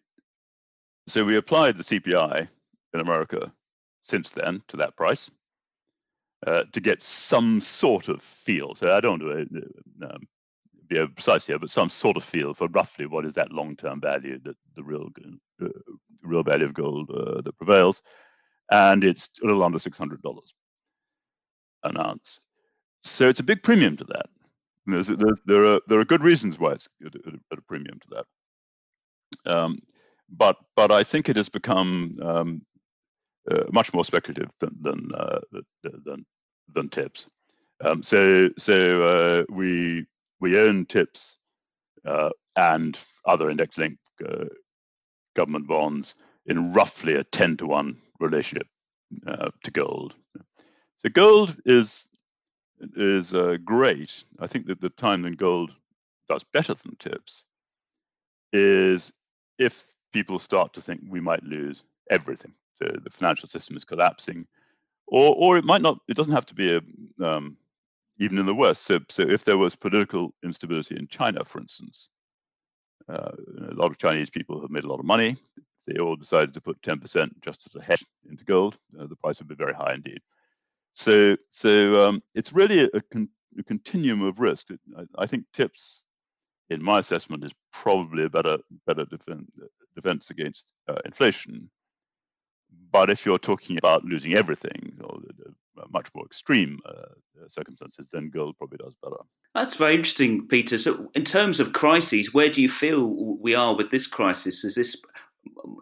so 1.08 1.24
we 1.24 1.36
applied 1.36 1.78
the 1.78 1.82
CPI 1.82 2.46
in 2.92 3.00
America 3.00 3.52
since 4.02 4.30
then 4.30 4.62
to 4.68 4.76
that 4.76 4.96
price 4.96 5.32
uh, 6.46 6.64
to 6.72 6.80
get 6.80 7.02
some 7.02 7.60
sort 7.60 8.08
of 8.08 8.22
feel. 8.22 8.74
So 8.74 8.92
I 8.92 9.00
don't 9.00 9.22
want 9.22 9.50
to 9.52 9.62
uh, 10.02 10.14
um, 10.14 10.28
be 10.88 11.06
precise 11.06 11.46
here, 11.46 11.58
but 11.58 11.70
some 11.70 11.88
sort 11.88 12.16
of 12.16 12.24
feel 12.24 12.54
for 12.54 12.68
roughly 12.68 13.06
what 13.06 13.24
is 13.24 13.32
that 13.34 13.52
long-term 13.52 14.00
value 14.00 14.38
that 14.44 14.56
the 14.74 14.82
real 14.82 15.08
uh, 15.62 15.68
real 16.22 16.42
value 16.42 16.66
of 16.66 16.74
gold 16.74 17.10
uh, 17.10 17.40
that 17.40 17.56
prevails, 17.56 18.02
and 18.70 19.04
it's 19.04 19.30
a 19.42 19.46
little 19.46 19.62
under 19.62 19.78
six 19.78 19.98
hundred 19.98 20.22
dollars 20.22 20.54
an 21.84 21.98
ounce. 21.98 22.40
So 23.02 23.28
it's 23.28 23.40
a 23.40 23.44
big 23.44 23.62
premium 23.62 23.96
to 23.98 24.04
that. 24.04 24.26
There's, 24.86 25.08
there, 25.08 25.36
there 25.46 25.64
are 25.64 25.80
there 25.86 26.00
are 26.00 26.04
good 26.04 26.22
reasons 26.22 26.58
why 26.58 26.72
it's 26.72 26.88
at 27.06 27.14
a, 27.14 27.18
at 27.52 27.58
a 27.58 27.62
premium 27.62 27.98
to 28.00 28.08
that. 28.10 29.52
Um, 29.52 29.78
but 30.28 30.56
but 30.76 30.90
I 30.90 31.02
think 31.04 31.28
it 31.28 31.36
has 31.36 31.48
become 31.48 32.18
um, 32.22 32.62
uh, 33.50 33.64
much 33.72 33.92
more 33.94 34.04
speculative 34.04 34.50
than 34.60 34.76
than 34.80 35.10
uh, 35.14 35.40
than, 35.82 36.26
than 36.72 36.88
tips. 36.88 37.28
Um, 37.80 38.02
so 38.02 38.50
so 38.56 39.02
uh, 39.02 39.44
we 39.52 40.06
we 40.40 40.58
own 40.58 40.86
tips 40.86 41.38
uh, 42.04 42.30
and 42.56 42.98
other 43.26 43.50
index 43.50 43.78
linked 43.78 44.02
uh, 44.26 44.46
government 45.34 45.66
bonds 45.66 46.14
in 46.46 46.72
roughly 46.72 47.14
a 47.14 47.24
ten 47.24 47.56
to 47.56 47.66
one 47.66 47.96
relationship 48.20 48.68
uh, 49.26 49.50
to 49.62 49.70
gold. 49.70 50.14
So 50.96 51.08
gold 51.08 51.56
is 51.64 52.08
is 52.96 53.34
great. 53.64 54.24
I 54.40 54.46
think 54.46 54.66
that 54.66 54.80
the 54.80 54.90
time 54.90 55.22
when 55.22 55.34
gold 55.34 55.74
does 56.28 56.44
better 56.44 56.74
than 56.74 56.96
tips 56.96 57.46
is 58.52 59.12
if 59.58 59.94
people 60.12 60.38
start 60.38 60.72
to 60.72 60.80
think 60.80 61.00
we 61.08 61.20
might 61.20 61.42
lose 61.42 61.84
everything. 62.10 62.52
So 62.76 62.86
the 63.02 63.10
financial 63.10 63.48
system 63.48 63.76
is 63.76 63.84
collapsing, 63.84 64.46
or 65.06 65.34
or 65.36 65.56
it 65.56 65.64
might 65.64 65.82
not. 65.82 65.98
It 66.08 66.16
doesn't 66.16 66.32
have 66.32 66.46
to 66.46 66.54
be 66.54 66.76
a 66.76 66.80
um, 67.24 67.56
even 68.18 68.38
in 68.38 68.46
the 68.46 68.54
worst. 68.54 68.82
So 68.82 69.00
so 69.08 69.22
if 69.22 69.44
there 69.44 69.58
was 69.58 69.76
political 69.76 70.34
instability 70.42 70.96
in 70.96 71.08
China, 71.08 71.44
for 71.44 71.60
instance, 71.60 72.10
uh, 73.08 73.32
a 73.70 73.74
lot 73.74 73.90
of 73.90 73.98
Chinese 73.98 74.30
people 74.30 74.60
have 74.60 74.70
made 74.70 74.84
a 74.84 74.88
lot 74.88 75.00
of 75.00 75.06
money. 75.06 75.36
They 75.86 75.98
all 75.98 76.16
decided 76.16 76.54
to 76.54 76.60
put 76.60 76.82
ten 76.82 76.98
percent 76.98 77.40
just 77.42 77.66
as 77.66 77.74
a 77.76 77.82
hedge 77.82 78.04
into 78.30 78.44
gold, 78.44 78.78
uh, 78.98 79.06
the 79.06 79.16
price 79.16 79.38
would 79.38 79.48
be 79.48 79.54
very 79.54 79.74
high 79.74 79.94
indeed. 79.94 80.20
So 80.94 81.36
so 81.48 82.08
um, 82.08 82.22
it's 82.34 82.52
really 82.52 82.84
a, 82.84 83.00
con- 83.12 83.28
a, 83.58 83.62
continuum 83.62 84.22
of 84.22 84.40
risk. 84.40 84.70
It, 84.70 84.80
I, 84.96 85.22
I, 85.22 85.26
think 85.26 85.44
tips, 85.52 86.04
in 86.70 86.82
my 86.82 87.00
assessment, 87.00 87.44
is 87.44 87.52
probably 87.72 88.24
a 88.24 88.30
better 88.30 88.58
better 88.86 89.04
defense, 89.04 89.50
defense 89.94 90.30
against 90.30 90.72
uh, 90.88 91.00
inflation 91.04 91.68
but 92.94 93.10
if 93.10 93.26
you're 93.26 93.40
talking 93.40 93.76
about 93.76 94.04
losing 94.04 94.34
everything 94.34 94.92
or 95.02 95.18
much 95.90 96.06
more 96.14 96.24
extreme 96.24 96.78
uh, 96.86 96.92
uh, 96.92 97.48
circumstances, 97.48 98.06
then 98.12 98.30
gold 98.30 98.56
probably 98.56 98.78
does 98.78 98.94
better. 99.02 99.16
That's 99.52 99.74
very 99.74 99.96
interesting, 99.96 100.46
Peter. 100.46 100.78
So, 100.78 101.10
in 101.16 101.24
terms 101.24 101.58
of 101.58 101.72
crises, 101.72 102.32
where 102.32 102.48
do 102.48 102.62
you 102.62 102.68
feel 102.68 103.08
we 103.40 103.52
are 103.52 103.74
with 103.74 103.90
this 103.90 104.06
crisis? 104.06 104.64
Is 104.64 104.76
this 104.76 104.96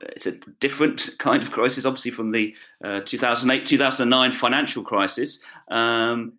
it's 0.04 0.26
a 0.26 0.32
different 0.58 1.10
kind 1.18 1.42
of 1.42 1.52
crisis, 1.52 1.84
obviously, 1.84 2.12
from 2.12 2.32
the 2.32 2.56
uh, 2.82 3.00
2008 3.04 3.66
2009 3.66 4.32
financial 4.32 4.82
crisis. 4.82 5.40
Um, 5.70 6.32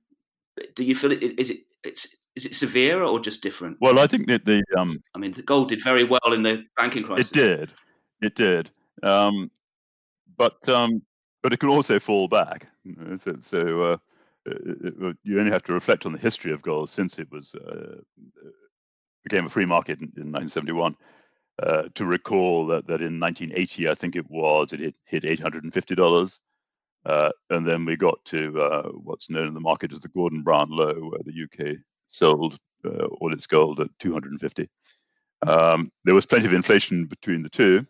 do 0.73 0.83
you 0.83 0.95
feel 0.95 1.11
it? 1.11 1.21
Is 1.39 1.51
it 1.51 1.59
it's 1.83 2.17
is 2.35 2.47
it 2.47 2.55
severe 2.55 3.03
or 3.03 3.19
just 3.19 3.43
different? 3.43 3.77
Well, 3.79 3.99
I 3.99 4.07
think 4.07 4.27
that 4.27 4.45
the 4.45 4.63
um, 4.75 5.03
I 5.13 5.19
mean, 5.19 5.33
the 5.33 5.43
gold 5.43 5.69
did 5.69 5.83
very 5.83 6.03
well 6.03 6.33
in 6.33 6.41
the 6.41 6.65
banking 6.75 7.03
crisis. 7.03 7.29
It 7.29 7.35
did, 7.35 7.71
it 8.23 8.35
did. 8.35 8.71
Um, 9.03 9.51
but 10.37 10.67
um, 10.69 11.01
but 11.41 11.53
it 11.53 11.59
can 11.59 11.69
also 11.69 11.99
fall 11.99 12.27
back. 12.27 12.67
So, 13.17 13.35
so 13.41 13.81
uh, 13.81 13.97
it, 14.45 14.93
it, 15.01 15.17
you 15.23 15.39
only 15.39 15.51
have 15.51 15.63
to 15.63 15.73
reflect 15.73 16.05
on 16.05 16.13
the 16.13 16.19
history 16.19 16.51
of 16.51 16.61
gold 16.61 16.89
since 16.89 17.19
it 17.19 17.31
was 17.31 17.53
uh, 17.55 17.97
became 19.23 19.45
a 19.45 19.49
free 19.49 19.65
market 19.65 19.99
in, 19.99 20.11
in 20.17 20.31
1971 20.31 20.95
uh, 21.61 21.83
to 21.95 22.05
recall 22.05 22.65
that, 22.67 22.87
that 22.87 23.01
in 23.01 23.19
1980, 23.19 23.89
I 23.89 23.93
think 23.93 24.15
it 24.15 24.29
was, 24.29 24.73
it 24.73 24.79
hit, 24.79 24.95
hit 25.05 25.23
$850. 25.23 26.39
Uh, 27.05 27.29
and 27.49 27.67
then 27.67 27.85
we 27.85 27.95
got 27.95 28.23
to 28.25 28.61
uh, 28.61 28.89
what's 28.89 29.29
known 29.29 29.47
in 29.47 29.53
the 29.53 29.59
market 29.59 29.91
as 29.91 29.99
the 29.99 30.07
Gordon 30.07 30.41
Brown 30.41 30.69
low, 30.69 30.93
where 30.93 31.19
the 31.25 31.43
UK 31.43 31.77
sold 32.07 32.57
uh, 32.85 33.05
all 33.05 33.33
its 33.33 33.45
gold 33.47 33.79
at 33.81 33.89
250. 33.99 34.69
Um, 35.45 35.91
there 36.05 36.15
was 36.15 36.25
plenty 36.25 36.45
of 36.45 36.53
inflation 36.53 37.05
between 37.05 37.43
the 37.43 37.49
two, 37.49 37.85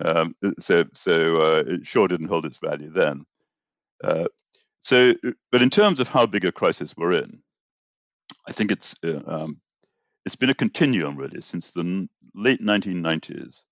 um, 0.00 0.34
so 0.58 0.84
so 0.94 1.40
uh, 1.40 1.62
it 1.66 1.86
sure 1.86 2.08
didn't 2.08 2.28
hold 2.28 2.46
its 2.46 2.58
value 2.58 2.90
then. 2.90 3.24
Uh, 4.02 4.26
so, 4.80 5.14
but 5.50 5.62
in 5.62 5.70
terms 5.70 6.00
of 6.00 6.08
how 6.08 6.26
big 6.26 6.44
a 6.44 6.52
crisis 6.52 6.96
we're 6.96 7.12
in, 7.12 7.40
I 8.48 8.52
think 8.52 8.72
it's 8.72 8.94
uh, 9.04 9.20
um, 9.26 9.60
it's 10.24 10.36
been 10.36 10.50
a 10.50 10.54
continuum 10.54 11.16
really 11.16 11.40
since 11.40 11.70
the 11.70 12.08
late 12.34 12.60
1990s, 12.60 13.62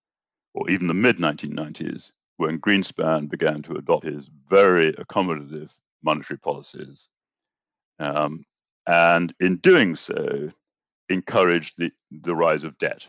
or 0.54 0.68
even 0.70 0.86
the 0.86 0.94
mid 0.94 1.16
1990s, 1.16 2.12
when 2.36 2.60
Greenspan 2.60 3.28
began 3.28 3.62
to 3.62 3.74
adopt 3.74 4.04
his 4.04 4.28
very 4.48 4.92
accommodative 4.94 5.72
monetary 6.02 6.38
policies, 6.38 7.08
um, 7.98 8.44
and 8.86 9.34
in 9.40 9.56
doing 9.56 9.96
so, 9.96 10.50
encouraged 11.08 11.74
the 11.78 11.90
the 12.10 12.36
rise 12.36 12.62
of 12.62 12.78
debt. 12.78 13.06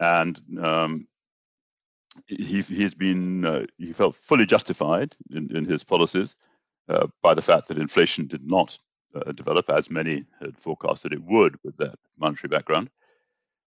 And 0.00 0.40
um, 0.62 1.08
he 2.26 2.62
he's 2.62 2.94
been 2.94 3.44
uh, 3.44 3.66
he 3.78 3.92
felt 3.92 4.14
fully 4.14 4.46
justified 4.46 5.14
in, 5.30 5.54
in 5.56 5.64
his 5.64 5.84
policies 5.84 6.36
uh, 6.88 7.06
by 7.22 7.34
the 7.34 7.42
fact 7.42 7.68
that 7.68 7.78
inflation 7.78 8.26
did 8.26 8.46
not 8.46 8.78
uh, 9.14 9.32
develop 9.32 9.70
as 9.70 9.90
many 9.90 10.24
had 10.40 10.56
forecasted 10.58 11.12
it 11.12 11.22
would 11.22 11.56
with 11.64 11.76
that 11.76 11.98
monetary 12.18 12.48
background, 12.48 12.90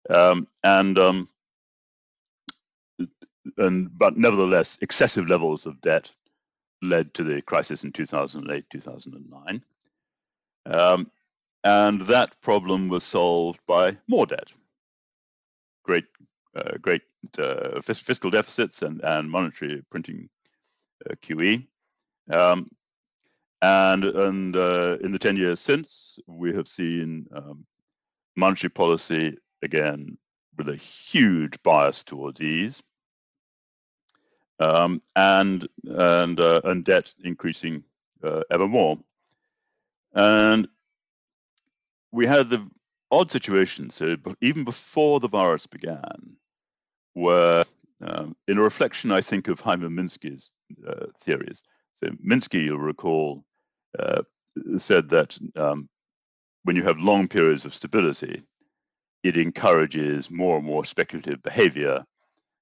um, 0.09 0.47
and 0.63 0.97
um, 0.97 1.29
and 3.57 3.97
but 3.97 4.17
nevertheless, 4.17 4.77
excessive 4.81 5.27
levels 5.27 5.65
of 5.65 5.79
debt 5.81 6.11
led 6.81 7.13
to 7.13 7.23
the 7.23 7.41
crisis 7.41 7.83
in 7.83 7.91
2008 7.91 8.69
2009, 8.69 9.63
um, 10.65 11.11
and 11.63 12.01
that 12.01 12.39
problem 12.41 12.87
was 12.87 13.03
solved 13.03 13.59
by 13.67 13.97
more 14.07 14.25
debt. 14.25 14.51
Great 15.83 16.05
great 16.81 17.01
uh, 17.37 17.81
fiscal 17.81 18.31
deficits 18.31 18.81
and, 18.81 19.01
and 19.03 19.29
monetary 19.29 19.83
printing 19.89 20.29
uh, 21.09 21.15
QE. 21.21 21.65
Um, 22.29 22.69
and 23.61 24.05
and 24.05 24.55
in 24.55 25.11
the 25.11 25.19
10 25.19 25.37
years 25.37 25.59
since, 25.59 26.19
we 26.27 26.53
have 26.53 26.67
seen 26.67 27.27
um, 27.35 27.65
monetary 28.35 28.69
policy 28.69 29.37
again 29.61 30.17
with 30.57 30.69
a 30.69 30.75
huge 30.75 31.61
bias 31.63 32.03
towards 32.03 32.41
ease. 32.41 32.81
Um, 34.59 35.01
and 35.15 35.67
and 35.85 36.39
uh, 36.39 36.61
and 36.65 36.83
debt 36.83 37.13
increasing 37.23 37.83
uh, 38.23 38.41
ever 38.51 38.67
more. 38.67 38.99
And 40.13 40.67
we 42.11 42.27
had 42.27 42.49
the 42.49 42.69
odd 43.11 43.31
situation. 43.31 43.89
So 43.89 44.17
even 44.41 44.63
before 44.63 45.19
the 45.19 45.29
virus 45.29 45.67
began, 45.67 46.35
were 47.15 47.63
um, 48.01 48.35
in 48.47 48.57
a 48.57 48.61
reflection, 48.61 49.11
I 49.11 49.21
think, 49.21 49.47
of 49.47 49.59
Hyman 49.59 49.91
Minsky's 49.91 50.51
uh, 50.87 51.07
theories. 51.17 51.63
So 51.95 52.07
Minsky, 52.25 52.65
you'll 52.65 52.79
recall, 52.79 53.43
uh, 53.97 54.21
said 54.77 55.09
that 55.09 55.37
um, 55.55 55.89
when 56.63 56.75
you 56.75 56.83
have 56.83 56.99
long 56.99 57.27
periods 57.27 57.65
of 57.65 57.75
stability, 57.75 58.43
it 59.23 59.37
encourages 59.37 60.31
more 60.31 60.57
and 60.57 60.65
more 60.65 60.85
speculative 60.85 61.41
behavior 61.43 62.05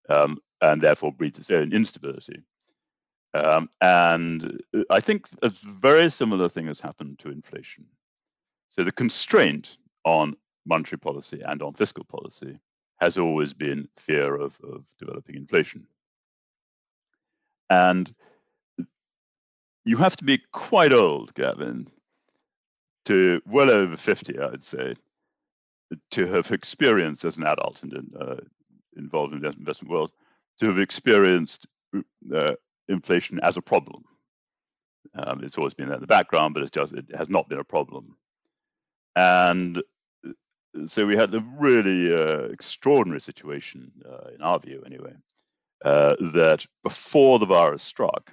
um, 0.10 0.40
and 0.62 0.82
therefore 0.82 1.12
breeds 1.12 1.38
its 1.38 1.52
own 1.52 1.72
instability. 1.74 2.42
Um, 3.34 3.70
and 3.82 4.62
I 4.90 5.00
think 5.00 5.28
a 5.44 5.50
very 5.50 6.10
similar 6.10 6.50
thing 6.50 6.66
has 6.68 6.80
happened 6.80 7.20
to 7.20 7.30
inflation. 7.30 7.86
So 8.70 8.84
the 8.84 8.92
constraint 8.92 9.78
on 10.08 10.38
monetary 10.66 10.98
policy 10.98 11.42
and 11.46 11.62
on 11.62 11.74
fiscal 11.74 12.06
policy 12.06 12.58
has 13.02 13.18
always 13.18 13.54
been 13.54 13.90
fear 13.98 14.36
of, 14.36 14.58
of 14.64 14.86
developing 14.98 15.36
inflation. 15.36 15.86
And 17.70 18.14
you 19.84 19.98
have 19.98 20.16
to 20.16 20.24
be 20.24 20.42
quite 20.54 20.94
old, 20.94 21.34
Gavin, 21.34 21.88
to 23.06 23.42
well 23.46 23.70
over 23.70 23.98
50, 23.98 24.40
I'd 24.40 24.64
say, 24.64 24.96
to 26.12 26.26
have 26.28 26.52
experienced 26.52 27.26
as 27.26 27.36
an 27.36 27.44
adult 27.44 27.84
and 27.84 28.16
uh, 28.20 28.36
involved 28.96 29.34
in 29.34 29.42
the 29.42 29.50
investment 29.50 29.92
world, 29.92 30.14
to 30.60 30.68
have 30.68 30.80
experienced 30.80 31.68
uh, 32.34 32.54
inflation 32.88 33.42
as 33.44 33.58
a 33.58 33.62
problem. 33.62 34.06
Um, 35.16 35.44
it's 35.44 35.58
always 35.58 35.74
been 35.74 35.92
in 35.92 36.00
the 36.00 36.08
background, 36.08 36.54
but 36.54 36.64
it's 36.64 36.72
just 36.72 36.94
it 36.94 37.06
has 37.18 37.30
not 37.30 37.50
been 37.50 37.60
a 37.60 37.64
problem. 37.64 38.16
And 39.18 39.82
so 40.86 41.06
we 41.06 41.16
had 41.16 41.32
the 41.32 41.42
really 41.58 42.14
uh, 42.14 42.50
extraordinary 42.52 43.22
situation, 43.22 43.92
uh, 44.06 44.30
in 44.36 44.42
our 44.42 44.60
view 44.60 44.84
anyway, 44.86 45.14
uh, 45.86 46.16
that 46.34 46.66
before 46.84 47.40
the 47.40 47.46
virus 47.46 47.84
struck, 47.84 48.32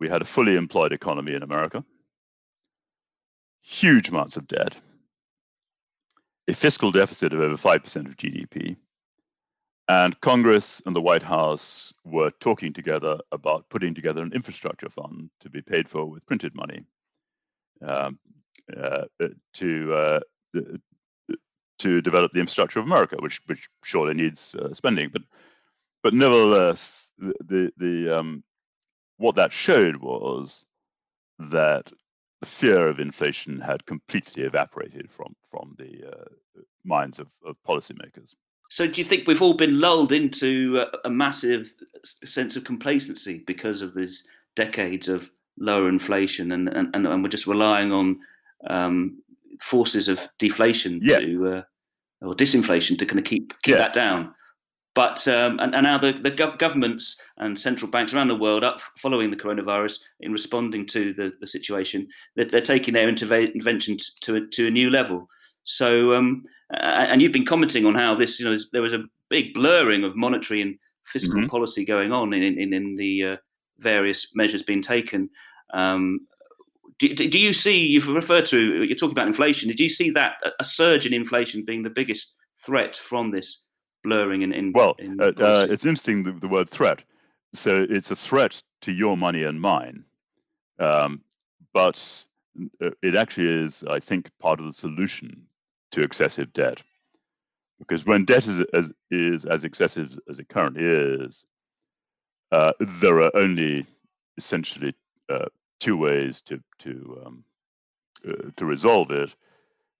we 0.00 0.08
had 0.08 0.22
a 0.22 0.26
fully 0.26 0.56
employed 0.56 0.92
economy 0.92 1.34
in 1.34 1.42
America, 1.42 1.84
huge 3.62 4.08
amounts 4.08 4.36
of 4.36 4.46
debt, 4.46 4.76
a 6.46 6.54
fiscal 6.54 6.92
deficit 6.92 7.32
of 7.32 7.40
over 7.40 7.56
5% 7.56 8.06
of 8.06 8.16
GDP, 8.16 8.76
and 9.88 10.20
Congress 10.20 10.82
and 10.84 10.94
the 10.94 11.00
White 11.00 11.22
House 11.22 11.94
were 12.04 12.30
talking 12.40 12.74
together 12.74 13.18
about 13.32 13.68
putting 13.70 13.94
together 13.94 14.22
an 14.22 14.32
infrastructure 14.34 14.90
fund 14.90 15.30
to 15.40 15.48
be 15.48 15.62
paid 15.62 15.88
for 15.88 16.04
with 16.04 16.26
printed 16.26 16.54
money 16.54 16.84
um, 17.82 18.18
uh, 18.76 19.04
to 19.54 19.94
uh, 19.94 20.20
to 21.78 22.00
develop 22.00 22.32
the 22.32 22.40
infrastructure 22.40 22.78
of 22.78 22.86
America, 22.86 23.16
which 23.18 23.40
which 23.46 23.68
surely 23.82 24.14
needs 24.14 24.54
uh, 24.54 24.72
spending. 24.72 25.10
But 25.10 25.22
but 26.02 26.14
nevertheless, 26.14 27.10
the 27.18 27.34
the, 27.40 27.72
the 27.76 28.18
um, 28.18 28.44
what 29.16 29.34
that 29.34 29.52
showed 29.52 29.96
was 29.96 30.64
that 31.38 31.92
the 32.40 32.46
fear 32.46 32.86
of 32.88 33.00
inflation 33.00 33.60
had 33.60 33.86
completely 33.86 34.44
evaporated 34.44 35.10
from 35.10 35.34
from 35.50 35.74
the 35.78 36.12
uh, 36.12 36.60
minds 36.84 37.18
of, 37.18 37.32
of 37.44 37.56
policymakers. 37.66 38.34
So, 38.70 38.86
do 38.86 39.00
you 39.00 39.04
think 39.04 39.26
we've 39.26 39.42
all 39.42 39.54
been 39.54 39.80
lulled 39.80 40.12
into 40.12 40.84
a, 40.84 41.08
a 41.08 41.10
massive 41.10 41.72
sense 42.24 42.56
of 42.56 42.64
complacency 42.64 43.42
because 43.46 43.82
of 43.82 43.94
these 43.94 44.28
decades 44.56 45.08
of 45.08 45.30
lower 45.58 45.88
inflation, 45.88 46.52
and 46.52 46.68
and, 46.68 46.94
and 46.94 47.22
we're 47.22 47.28
just 47.28 47.46
relying 47.46 47.92
on 47.92 48.20
um, 48.68 49.22
forces 49.62 50.08
of 50.08 50.20
deflation 50.38 51.00
yeah. 51.02 51.18
to 51.18 51.48
uh, 51.48 51.62
or 52.26 52.34
disinflation 52.34 52.98
to 52.98 53.06
kind 53.06 53.18
of 53.18 53.24
keep 53.24 53.52
keep 53.62 53.76
that 53.76 53.94
down? 53.94 54.34
But 54.94 55.28
um, 55.28 55.60
and, 55.60 55.76
and, 55.76 55.84
now 55.84 55.96
the, 55.96 56.12
the 56.12 56.56
governments 56.58 57.20
and 57.36 57.56
central 57.56 57.88
banks 57.88 58.12
around 58.12 58.26
the 58.28 58.34
world, 58.34 58.64
up 58.64 58.80
following 58.98 59.30
the 59.30 59.36
coronavirus, 59.36 60.00
in 60.18 60.32
responding 60.32 60.86
to 60.86 61.12
the, 61.14 61.32
the 61.40 61.46
situation, 61.46 62.08
they're, 62.34 62.46
they're 62.46 62.60
taking 62.60 62.94
their 62.94 63.08
intervention 63.08 63.96
to 64.22 64.36
a, 64.36 64.40
to 64.48 64.66
a 64.66 64.70
new 64.72 64.90
level. 64.90 65.28
So, 65.62 66.14
um, 66.14 66.42
and 66.70 67.22
you've 67.22 67.30
been 67.30 67.46
commenting 67.46 67.86
on 67.86 67.94
how 67.94 68.16
this, 68.16 68.40
you 68.40 68.46
know, 68.46 68.56
there 68.72 68.82
was 68.82 68.92
a 68.92 69.04
big 69.28 69.54
blurring 69.54 70.02
of 70.02 70.16
monetary 70.16 70.62
and 70.62 70.76
fiscal 71.06 71.38
mm-hmm. 71.38 71.48
policy 71.48 71.84
going 71.84 72.10
on 72.10 72.32
in 72.32 72.42
in, 72.42 72.72
in 72.72 72.96
the 72.96 73.24
uh, 73.24 73.36
various 73.78 74.34
measures 74.34 74.64
being 74.64 74.82
taken. 74.82 75.30
Um, 75.74 76.26
do, 76.98 77.14
do, 77.14 77.38
you 77.38 77.52
see? 77.52 77.86
You've 77.86 78.08
referred 78.08 78.46
to 78.46 78.84
you're 78.84 78.96
talking 78.96 79.12
about 79.12 79.28
inflation. 79.28 79.68
Did 79.68 79.80
you 79.80 79.88
see 79.88 80.10
that 80.10 80.34
a 80.58 80.64
surge 80.64 81.06
in 81.06 81.14
inflation 81.14 81.64
being 81.64 81.82
the 81.82 81.90
biggest 81.90 82.34
threat 82.60 82.96
from 82.96 83.30
this 83.30 83.66
blurring 84.02 84.42
in. 84.42 84.52
in 84.52 84.72
well, 84.72 84.94
in 84.98 85.20
uh, 85.20 85.32
uh, 85.38 85.66
it's 85.68 85.84
interesting 85.84 86.24
the, 86.24 86.32
the, 86.32 86.48
word 86.48 86.68
threat. 86.68 87.02
So 87.54 87.86
it's 87.88 88.10
a 88.10 88.16
threat 88.16 88.62
to 88.82 88.92
your 88.92 89.16
money 89.16 89.44
and 89.44 89.60
mine, 89.60 90.04
um, 90.78 91.22
but 91.72 92.26
uh, 92.82 92.90
it 93.02 93.14
actually 93.14 93.64
is, 93.64 93.84
I 93.88 94.00
think, 94.00 94.30
part 94.38 94.60
of 94.60 94.66
the 94.66 94.72
solution 94.72 95.46
to 95.92 96.02
excessive 96.02 96.52
debt. 96.52 96.82
Because 97.78 98.04
when 98.04 98.24
debt 98.24 98.46
is 98.48 98.60
as 98.72 98.92
is 99.10 99.44
as 99.44 99.64
excessive 99.64 100.18
as 100.28 100.38
it 100.38 100.48
currently 100.48 100.84
is, 100.84 101.44
uh, 102.52 102.72
there 102.80 103.22
are 103.22 103.30
only 103.34 103.86
essentially 104.36 104.94
uh, 105.28 105.46
two 105.80 105.96
ways 105.96 106.40
to 106.42 106.60
to 106.80 107.22
um, 107.24 107.44
uh, 108.28 108.50
to 108.56 108.64
resolve 108.66 109.10
it. 109.10 109.34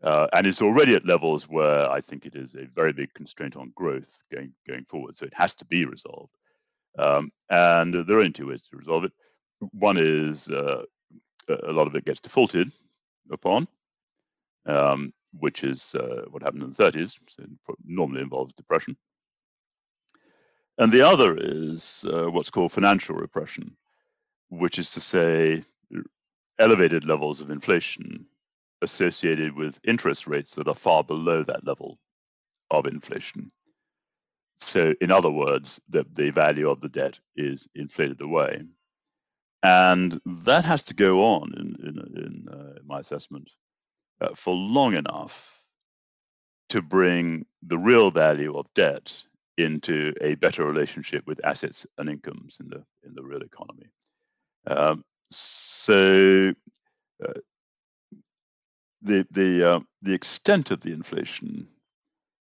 Uh, 0.02 0.28
and 0.32 0.46
it's 0.46 0.62
already 0.62 0.94
at 0.94 1.04
levels 1.04 1.48
where 1.48 1.90
I 1.90 2.00
think 2.00 2.24
it 2.24 2.36
is 2.36 2.54
a 2.54 2.66
very 2.66 2.92
big 2.92 3.12
constraint 3.14 3.56
on 3.56 3.72
growth 3.74 4.22
going 4.30 4.52
going 4.66 4.84
forward. 4.84 5.16
So 5.16 5.26
it 5.26 5.34
has 5.34 5.54
to 5.56 5.64
be 5.64 5.84
resolved. 5.84 6.32
Um, 6.98 7.30
and 7.50 7.94
there 7.94 8.16
are 8.16 8.20
only 8.20 8.32
two 8.32 8.48
ways 8.48 8.62
to 8.62 8.76
resolve 8.76 9.04
it. 9.04 9.12
One 9.72 9.96
is 9.98 10.48
uh, 10.48 10.82
a 11.48 11.72
lot 11.72 11.86
of 11.86 11.94
it 11.94 12.04
gets 12.04 12.20
defaulted 12.20 12.70
upon, 13.30 13.68
um, 14.66 15.12
which 15.38 15.64
is 15.64 15.94
uh, 15.94 16.24
what 16.30 16.42
happened 16.42 16.62
in 16.62 16.72
the 16.72 16.82
30s. 16.82 17.18
So 17.28 17.44
normally 17.84 18.22
involves 18.22 18.54
depression. 18.54 18.96
And 20.78 20.92
the 20.92 21.02
other 21.02 21.36
is 21.36 22.06
uh, 22.08 22.30
what's 22.30 22.50
called 22.50 22.72
financial 22.72 23.16
repression, 23.16 23.76
which 24.50 24.78
is 24.78 24.90
to 24.92 25.00
say 25.00 25.62
elevated 26.58 27.04
levels 27.04 27.40
of 27.40 27.50
inflation 27.50 28.26
associated 28.82 29.54
with 29.54 29.80
interest 29.84 30.26
rates 30.26 30.54
that 30.54 30.68
are 30.68 30.74
far 30.74 31.02
below 31.04 31.42
that 31.42 31.66
level 31.66 31.98
of 32.70 32.86
inflation. 32.86 33.50
So, 34.56 34.94
in 35.00 35.10
other 35.10 35.30
words, 35.30 35.80
the, 35.88 36.04
the 36.14 36.30
value 36.30 36.68
of 36.68 36.80
the 36.80 36.88
debt 36.88 37.18
is 37.36 37.68
inflated 37.74 38.20
away. 38.20 38.62
And 39.62 40.20
that 40.24 40.64
has 40.64 40.82
to 40.84 40.94
go 40.94 41.24
on, 41.24 41.52
in, 41.56 41.76
in, 41.86 42.22
in 42.22 42.48
uh, 42.48 42.78
my 42.84 43.00
assessment, 43.00 43.50
uh, 44.20 44.34
for 44.34 44.54
long 44.54 44.94
enough 44.94 45.64
to 46.70 46.82
bring 46.82 47.46
the 47.62 47.78
real 47.78 48.10
value 48.10 48.56
of 48.56 48.66
debt 48.74 49.24
into 49.56 50.12
a 50.20 50.34
better 50.36 50.64
relationship 50.64 51.26
with 51.26 51.44
assets 51.44 51.86
and 51.98 52.08
incomes 52.08 52.58
in 52.60 52.68
the 52.68 52.84
in 53.04 53.14
the 53.14 53.22
real 53.22 53.42
economy. 53.42 53.86
Um, 54.68 55.04
so 55.30 56.52
uh, 57.26 57.32
the 59.02 59.26
the 59.30 59.70
uh, 59.70 59.80
the 60.02 60.14
extent 60.14 60.70
of 60.70 60.80
the 60.80 60.92
inflation 60.92 61.66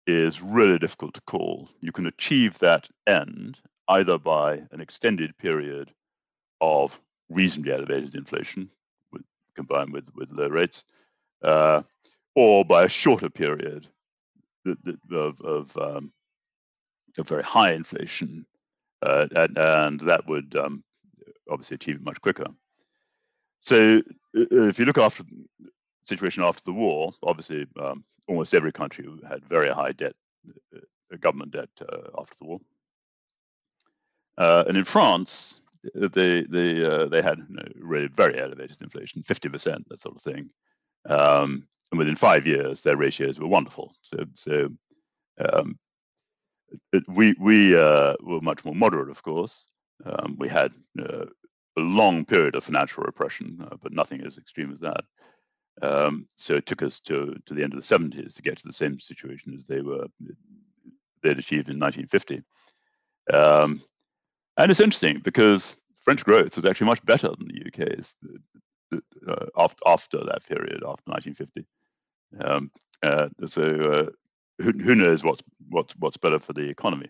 is 0.08 0.42
really 0.42 0.78
difficult 0.80 1.14
to 1.16 1.22
call. 1.22 1.70
You 1.80 1.92
can 1.92 2.06
achieve 2.06 2.60
that 2.60 2.90
end 3.08 3.60
either 3.88 4.18
by 4.18 4.62
an 4.72 4.82
extended 4.82 5.38
period 5.38 5.92
of 6.62 7.00
reasonably 7.30 7.74
elevated 7.74 8.16
inflation, 8.16 8.70
with, 9.12 9.24
combined 9.56 9.94
with 9.94 10.14
with 10.16 10.32
low 10.32 10.48
rates, 10.48 10.84
uh, 11.44 11.82
or 12.36 12.64
by 12.66 12.84
a 12.86 12.90
shorter 12.90 13.30
period 13.30 13.88
of 15.12 15.42
of, 15.42 15.78
um, 15.78 16.12
of 17.18 17.28
very 17.28 17.44
high 17.44 17.74
inflation, 17.74 18.46
uh, 19.02 19.28
and, 19.36 19.58
and, 19.58 20.00
that 20.02 20.28
would 20.28 20.56
um, 20.56 20.84
obviously 21.52 21.76
achieve 21.76 21.98
it 21.98 22.04
much 22.04 22.22
quicker. 22.22 22.48
So 23.60 24.02
if 24.34 24.80
you 24.80 24.86
look 24.86 24.98
after 24.98 25.24
the 25.24 25.70
situation 26.06 26.44
after 26.44 26.64
the 26.64 26.74
war, 26.74 27.12
obviously, 27.24 27.68
um, 27.80 28.04
almost 28.28 28.56
every 28.56 28.72
country 28.72 29.08
had 29.28 29.46
very 29.46 29.70
high 29.70 29.92
debt, 29.92 30.16
uh, 30.76 31.18
government 31.20 31.52
debt 31.52 31.70
uh, 31.82 32.10
after 32.20 32.36
the 32.40 32.46
war. 32.46 32.60
Uh, 34.38 34.64
and 34.68 34.78
in 34.78 34.84
France, 34.84 35.62
they 35.94 36.44
they 36.44 36.86
uh, 36.86 37.06
they 37.08 37.22
had 37.22 37.40
you 37.40 37.56
know, 37.56 37.68
really 37.76 38.08
very 38.08 38.40
elevated 38.40 38.82
inflation, 38.82 39.22
fifty 39.24 39.50
percent, 39.50 39.88
that 39.90 40.00
sort 40.00 40.16
of 40.16 40.22
thing. 40.22 40.50
Um, 41.10 41.68
and 41.92 42.00
within 42.00 42.16
five 42.16 42.48
years, 42.48 42.82
their 42.82 42.98
ratios 42.98 43.40
were 43.40 43.48
wonderful. 43.48 43.94
So 44.02 44.26
so 44.36 44.70
um, 45.40 45.78
it, 46.94 47.04
we 47.08 47.36
we 47.40 47.76
uh, 47.76 48.16
were 48.22 48.42
much 48.42 48.64
more 48.64 48.76
moderate, 48.76 49.10
of 49.10 49.22
course. 49.24 49.68
Um, 50.06 50.36
we 50.40 50.50
had 50.50 50.72
uh, 51.00 51.26
a 51.78 51.82
long 51.82 52.26
period 52.26 52.56
of 52.56 52.64
financial 52.64 53.04
repression, 53.04 53.68
but 53.82 53.94
nothing 53.94 54.22
as 54.26 54.38
extreme 54.38 54.72
as 54.72 54.80
that. 54.80 55.04
Um, 55.82 56.28
so 56.36 56.56
it 56.56 56.66
took 56.66 56.84
us 56.84 57.00
to, 57.02 57.36
to 57.46 57.54
the 57.54 57.64
end 57.64 57.74
of 57.74 57.82
the 57.82 57.96
70s 57.96 58.36
to 58.36 58.42
get 58.42 58.58
to 58.58 58.68
the 58.68 58.74
same 58.74 59.00
situation 59.00 59.54
as 59.56 59.66
they 59.66 59.82
were 59.82 60.06
they'd 61.24 61.38
achieved 61.38 61.70
in 61.70 61.80
1950. 61.80 62.44
Um, 63.34 63.82
and 64.58 64.72
it's 64.72 64.80
interesting 64.80 65.20
because 65.24 65.78
French 66.02 66.26
growth 66.26 66.56
was 66.56 66.66
actually 66.66 66.88
much 66.88 67.04
better 67.06 67.30
than 67.30 67.48
the 67.48 67.66
UK's 67.68 68.16
uh, 69.28 69.46
after, 69.58 69.78
after 69.86 70.18
that 70.18 70.46
period, 70.48 70.84
after 70.86 71.12
1950. 71.12 71.66
Um, 72.40 72.72
uh, 73.04 73.30
so 73.46 73.64
uh, 73.64 74.64
who, 74.64 74.72
who 74.72 74.96
knows 74.96 75.24
what's, 75.24 75.44
what's, 75.70 75.96
what's 75.98 76.18
better 76.18 76.40
for 76.40 76.54
the 76.54 76.70
economy? 76.70 77.10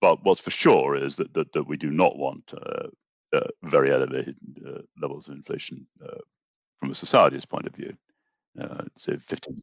But 0.00 0.24
what's 0.24 0.40
for 0.40 0.50
sure 0.50 0.96
is 0.96 1.16
that, 1.16 1.34
that, 1.34 1.52
that 1.52 1.64
we 1.64 1.76
do 1.76 1.90
not 1.90 2.16
want 2.16 2.54
uh, 2.54 2.88
uh, 3.32 3.48
very 3.62 3.92
elevated 3.92 4.36
uh, 4.66 4.80
levels 5.00 5.28
of 5.28 5.34
inflation 5.34 5.86
from 6.80 6.90
a 6.90 6.94
society's 6.94 7.46
point 7.46 7.66
of 7.66 7.74
view. 7.74 7.94
Uh, 8.60 8.84
so 8.96 9.12
15%. 9.12 9.60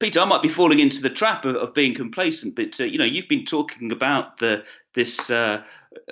Peter, 0.00 0.20
I 0.20 0.24
might 0.24 0.42
be 0.42 0.48
falling 0.48 0.80
into 0.80 1.00
the 1.00 1.10
trap 1.10 1.44
of, 1.44 1.54
of 1.56 1.72
being 1.72 1.94
complacent, 1.94 2.56
but 2.56 2.80
uh, 2.80 2.84
you 2.84 2.98
know, 2.98 3.04
you've 3.04 3.28
been 3.28 3.44
talking 3.44 3.92
about 3.92 4.38
the 4.38 4.64
this 4.94 5.30
uh, 5.30 5.62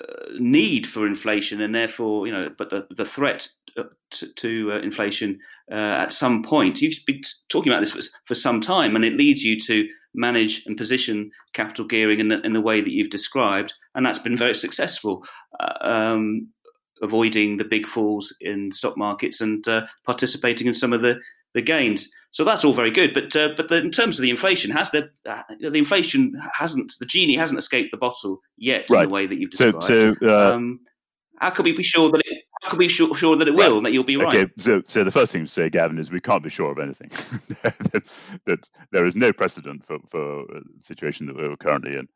uh 0.01 0.13
need 0.39 0.87
for 0.87 1.07
inflation, 1.07 1.61
and 1.61 1.75
therefore, 1.75 2.27
you 2.27 2.33
know, 2.33 2.49
but 2.57 2.71
the, 2.71 2.87
the 2.91 3.05
threat 3.05 3.49
uh, 3.77 3.85
to, 4.11 4.33
to 4.35 4.73
uh, 4.73 4.79
inflation 4.81 5.39
at 5.71 6.13
some 6.13 6.43
point. 6.43 6.81
You've 6.81 7.05
been 7.07 7.23
talking 7.49 7.73
about 7.73 7.81
this 7.81 7.91
for, 7.91 8.03
for, 8.25 8.35
some 8.35 8.61
time, 8.61 8.95
and 8.95 9.05
it 9.05 9.15
leads 9.15 9.43
you 9.43 9.61
to 9.63 9.89
manage 10.15 10.65
and 10.67 10.77
position 10.77 11.31
capital 11.53 11.85
gearing 11.85 12.21
in 12.21 12.29
the, 12.29 12.41
in 12.43 12.53
the 12.53 12.61
way 12.61 12.81
that 12.81 12.93
you've 12.93 13.11
described, 13.11 13.73
and 13.95 14.05
that's 14.05 14.19
been 14.19 14.37
very 14.37 14.55
successful. 14.55 15.25
Um, 15.81 16.49
avoiding 17.03 17.57
the 17.57 17.65
big 17.65 17.87
falls 17.87 18.35
in 18.41 18.71
stock 18.71 18.97
markets 18.97 19.41
and 19.41 19.67
uh, 19.67 19.85
participating 20.07 20.69
in 20.69 20.75
some 20.75 20.93
of 20.93 21.03
the, 21.03 21.21
the 21.53 21.61
gains. 21.61 22.09
So 22.31 22.45
that's 22.45 22.65
all 22.65 22.73
very 22.73 22.91
good, 22.91 23.13
but 23.13 23.37
uh, 23.37 23.51
but 23.57 23.69
the, 23.69 23.77
in 23.77 23.91
terms 23.91 24.19
of 24.19 24.23
the 24.23 24.31
inflation, 24.31 24.71
has 24.71 24.91
the 24.91 25.11
uh, 25.29 25.43
the 25.61 25.79
inflation 25.79 26.41
hasn't 26.55 26.95
the 26.99 27.05
genie 27.05 27.37
hasn't 27.37 27.59
escaped 27.59 27.91
the 27.91 27.99
bottle 27.99 28.41
yet 28.57 28.87
right. 28.89 29.03
in 29.03 29.09
the 29.09 29.13
way 29.13 29.27
that 29.27 29.39
you've 29.39 29.51
described. 29.51 29.83
So, 29.83 30.15
so 30.15 30.29
uh, 30.31 30.55
um, 30.55 30.81
how 31.41 31.51
can 31.51 31.65
we 31.65 31.73
be 31.73 31.83
sure 31.83 32.11
that 32.11 32.23
it 32.25 32.42
can 32.73 32.79
we 32.79 32.87
be 32.87 32.93
sure, 32.93 33.15
sure 33.15 33.37
that 33.37 33.47
it 33.47 33.55
will 33.55 33.77
and 33.77 33.85
that 33.85 33.93
you'll 33.93 34.03
be 34.03 34.17
right? 34.17 34.35
Okay, 34.35 34.53
so 34.57 34.83
so 34.87 35.05
the 35.05 35.11
first 35.11 35.31
thing 35.31 35.45
to 35.45 35.51
say, 35.51 35.69
Gavin, 35.69 35.99
is 35.99 36.11
we 36.11 36.21
can't 36.21 36.43
be 36.43 36.49
sure 36.49 36.73
of 36.73 36.79
anything. 36.79 37.09
that, 37.63 38.03
that, 38.47 38.69
there 38.93 39.05
is 39.05 39.15
no 39.15 39.33
precedent 39.33 39.85
for 39.85 39.99
for 40.09 40.45
the 40.47 40.63
situation 40.81 41.27
that 41.27 41.37
we're 41.37 41.57
currently 41.57 41.97
in. 41.97 42.09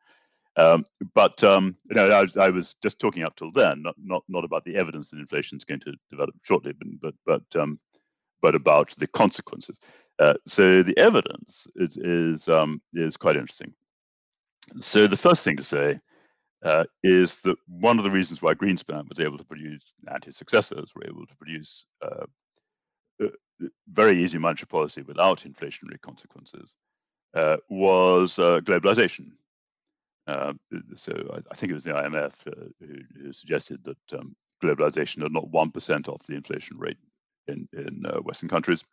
Um, 0.57 0.87
but 1.15 1.45
um, 1.45 1.77
you 1.91 1.97
know, 1.97 2.09
I, 2.09 2.45
I, 2.47 2.49
was 2.49 2.75
just 2.83 2.99
talking 2.99 3.23
up 3.23 3.37
till 3.37 3.53
then, 3.53 3.83
not 3.83 3.95
not 4.03 4.25
not 4.29 4.45
about 4.45 4.65
the 4.65 4.77
evidence 4.77 5.11
that 5.11 5.21
inflation 5.21 5.59
is 5.59 5.65
going 5.65 5.81
to 5.81 5.93
develop 6.11 6.35
shortly, 6.43 6.73
but 6.73 6.89
but 7.03 7.15
but, 7.27 7.61
um, 7.61 7.79
but 8.41 8.55
about 8.55 8.91
the 8.97 9.07
consequences. 9.07 9.79
Uh, 10.19 10.35
so 10.47 10.83
the 10.83 10.97
evidence 10.97 11.67
is 11.77 11.99
is, 11.99 12.49
um, 12.49 12.81
is 12.95 13.19
quite 13.19 13.37
interesting. 13.37 13.75
So 14.81 15.07
the 15.07 15.17
first 15.17 15.45
thing 15.45 15.59
to 15.59 15.63
say 15.63 16.01
uh, 16.65 16.85
is 17.03 17.37
that 17.43 17.57
one 17.67 17.99
of 17.99 18.05
the 18.05 18.11
reasons 18.11 18.43
why 18.43 18.55
Greenspan 18.55 19.09
was 19.09 19.21
able 19.21 19.39
to 19.39 19.45
produce 19.45 19.95
and 20.07 20.25
his 20.25 20.37
successors 20.37 20.93
were 20.95 21.07
able 21.07 21.27
to 21.27 21.37
produce 21.37 21.87
uh, 22.03 22.27
uh 23.23 23.29
very 23.89 24.23
easy 24.23 24.37
monetary 24.39 24.67
policy 24.67 25.03
without 25.03 25.41
inflationary 25.41 26.01
consequences 26.01 26.75
uh, 27.35 27.57
was 27.71 28.39
uh, 28.39 28.61
globalization. 28.61 29.31
So 30.97 31.13
I, 31.33 31.39
I, 31.51 31.55
think 31.55 31.71
it 31.71 31.75
was 31.75 31.85
the 31.85 31.93
IMF 31.93 32.45
who, 32.81 32.97
who, 33.23 33.33
suggested 33.33 33.83
that 33.85 34.19
um, 34.19 34.35
globalization 34.63 35.23
had 35.23 35.33
not 35.33 35.49
one 35.51 35.71
percent 35.71 36.09
off 36.09 36.27
the 36.27 36.35
inflation 36.35 36.77
rate 36.79 36.99
in 37.47 37.69
in 37.73 38.03
Western 38.23 38.49
countries 38.49 38.85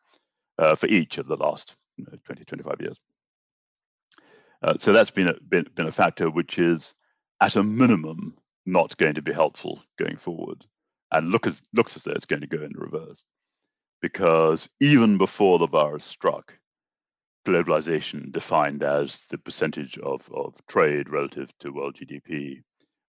for 0.76 0.88
each 0.88 1.18
of 1.18 1.26
the 1.28 1.38
last 1.38 1.76
you 1.98 2.06
know, 2.06 2.18
20, 2.24 2.46
25 2.46 2.82
years. 2.82 3.00
Uh, 4.62 4.76
so 4.78 4.94
that's 4.94 5.12
been 5.12 5.28
a, 5.28 5.34
been, 5.50 5.66
been 5.76 5.88
a 5.88 5.92
factor 5.92 6.30
which 6.30 6.58
is 6.58 6.94
at 7.44 7.58
a 7.58 7.64
minimum 7.64 8.38
not 8.66 8.96
going 8.96 9.14
to 9.14 9.22
be 9.22 9.34
helpful 9.34 9.84
going 10.00 10.16
forward, 10.16 10.66
and 11.12 11.30
look 11.30 11.46
as 11.46 11.62
looks 11.74 11.98
as 11.98 12.04
though 12.04 12.14
it's 12.14 12.26
going 12.26 12.42
to 12.42 12.48
go 12.48 12.64
in 12.64 12.72
reverse, 12.74 13.26
because 14.02 14.70
even 14.80 15.18
before 15.18 15.60
the 15.60 15.68
virus 15.68 16.06
struck, 16.06 16.58
globalization 17.46 18.32
defined 18.32 18.82
as 18.82 19.24
the 19.30 19.38
percentage 19.38 19.98
of, 19.98 20.30
of 20.34 20.56
trade 20.68 21.10
relative 21.10 21.52
to 21.60 21.74
world 21.74 21.96
GDP 21.96 22.62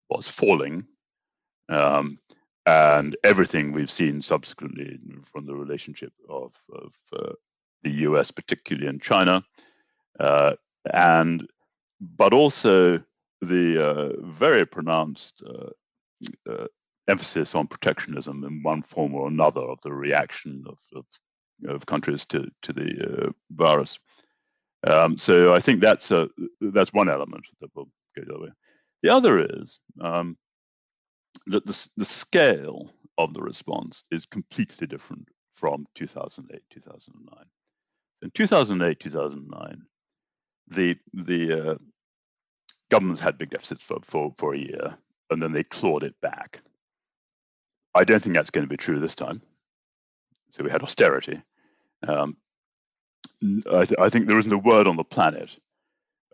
was 0.08 0.28
falling. 0.28 0.86
Um, 1.68 2.18
and 2.64 3.16
everything 3.24 3.72
we've 3.72 3.90
seen 3.90 4.22
subsequently 4.22 4.98
from 5.24 5.44
the 5.44 5.54
relationship 5.54 6.12
of, 6.28 6.54
of 6.72 6.94
uh, 7.12 7.32
the 7.82 7.90
US, 8.06 8.30
particularly 8.30 8.88
in 8.88 8.98
China, 8.98 9.42
uh, 10.20 10.54
and 10.92 11.46
but 12.00 12.32
also 12.32 13.02
the 13.42 13.84
uh, 13.84 14.12
very 14.20 14.64
pronounced 14.64 15.42
uh, 15.46 15.70
uh, 16.50 16.66
emphasis 17.08 17.54
on 17.54 17.66
protectionism 17.66 18.44
in 18.44 18.62
one 18.62 18.82
form 18.82 19.14
or 19.14 19.26
another 19.26 19.60
of 19.60 19.78
the 19.82 19.92
reaction 19.92 20.64
of, 20.66 20.78
of, 20.94 21.04
of 21.68 21.84
countries 21.86 22.24
to 22.26 22.48
to 22.62 22.72
the 22.72 23.26
uh, 23.26 23.30
virus. 23.50 23.98
Um, 24.86 25.18
so 25.18 25.54
I 25.54 25.60
think 25.60 25.80
that's 25.80 26.10
a, 26.10 26.28
that's 26.60 26.92
one 26.92 27.08
element 27.08 27.46
that 27.60 27.70
will 27.74 27.88
go 28.16 28.24
the 28.24 28.34
other 28.34 28.42
way. 28.44 28.50
The 29.02 29.10
other 29.10 29.60
is 29.60 29.80
um, 30.00 30.36
that 31.46 31.66
the, 31.66 31.88
the 31.96 32.04
scale 32.04 32.90
of 33.18 33.34
the 33.34 33.42
response 33.42 34.04
is 34.10 34.26
completely 34.26 34.86
different 34.86 35.28
from 35.54 35.86
2008, 35.94 36.62
2009. 36.70 37.44
In 38.22 38.30
2008, 38.30 39.00
2009, 39.00 39.82
the 40.68 40.96
the 41.12 41.70
uh, 41.72 41.74
governments 42.92 43.22
had 43.22 43.38
big 43.38 43.48
deficits 43.48 43.82
for, 43.82 43.98
for, 44.02 44.34
for 44.36 44.54
a 44.54 44.58
year, 44.58 44.94
and 45.30 45.42
then 45.42 45.52
they 45.52 45.62
clawed 45.64 46.02
it 46.02 46.14
back. 46.20 46.60
I 47.94 48.04
don't 48.04 48.22
think 48.22 48.34
that's 48.34 48.50
going 48.50 48.66
to 48.66 48.70
be 48.70 48.76
true 48.76 49.00
this 49.00 49.14
time. 49.14 49.40
So 50.50 50.62
we 50.62 50.70
had 50.70 50.82
austerity. 50.82 51.40
Um, 52.06 52.36
I, 53.72 53.86
th- 53.86 53.98
I, 53.98 54.10
think 54.10 54.26
there 54.26 54.36
isn't 54.36 54.52
a 54.52 54.58
word 54.58 54.86
on 54.86 54.96
the 54.96 55.04
planet 55.04 55.58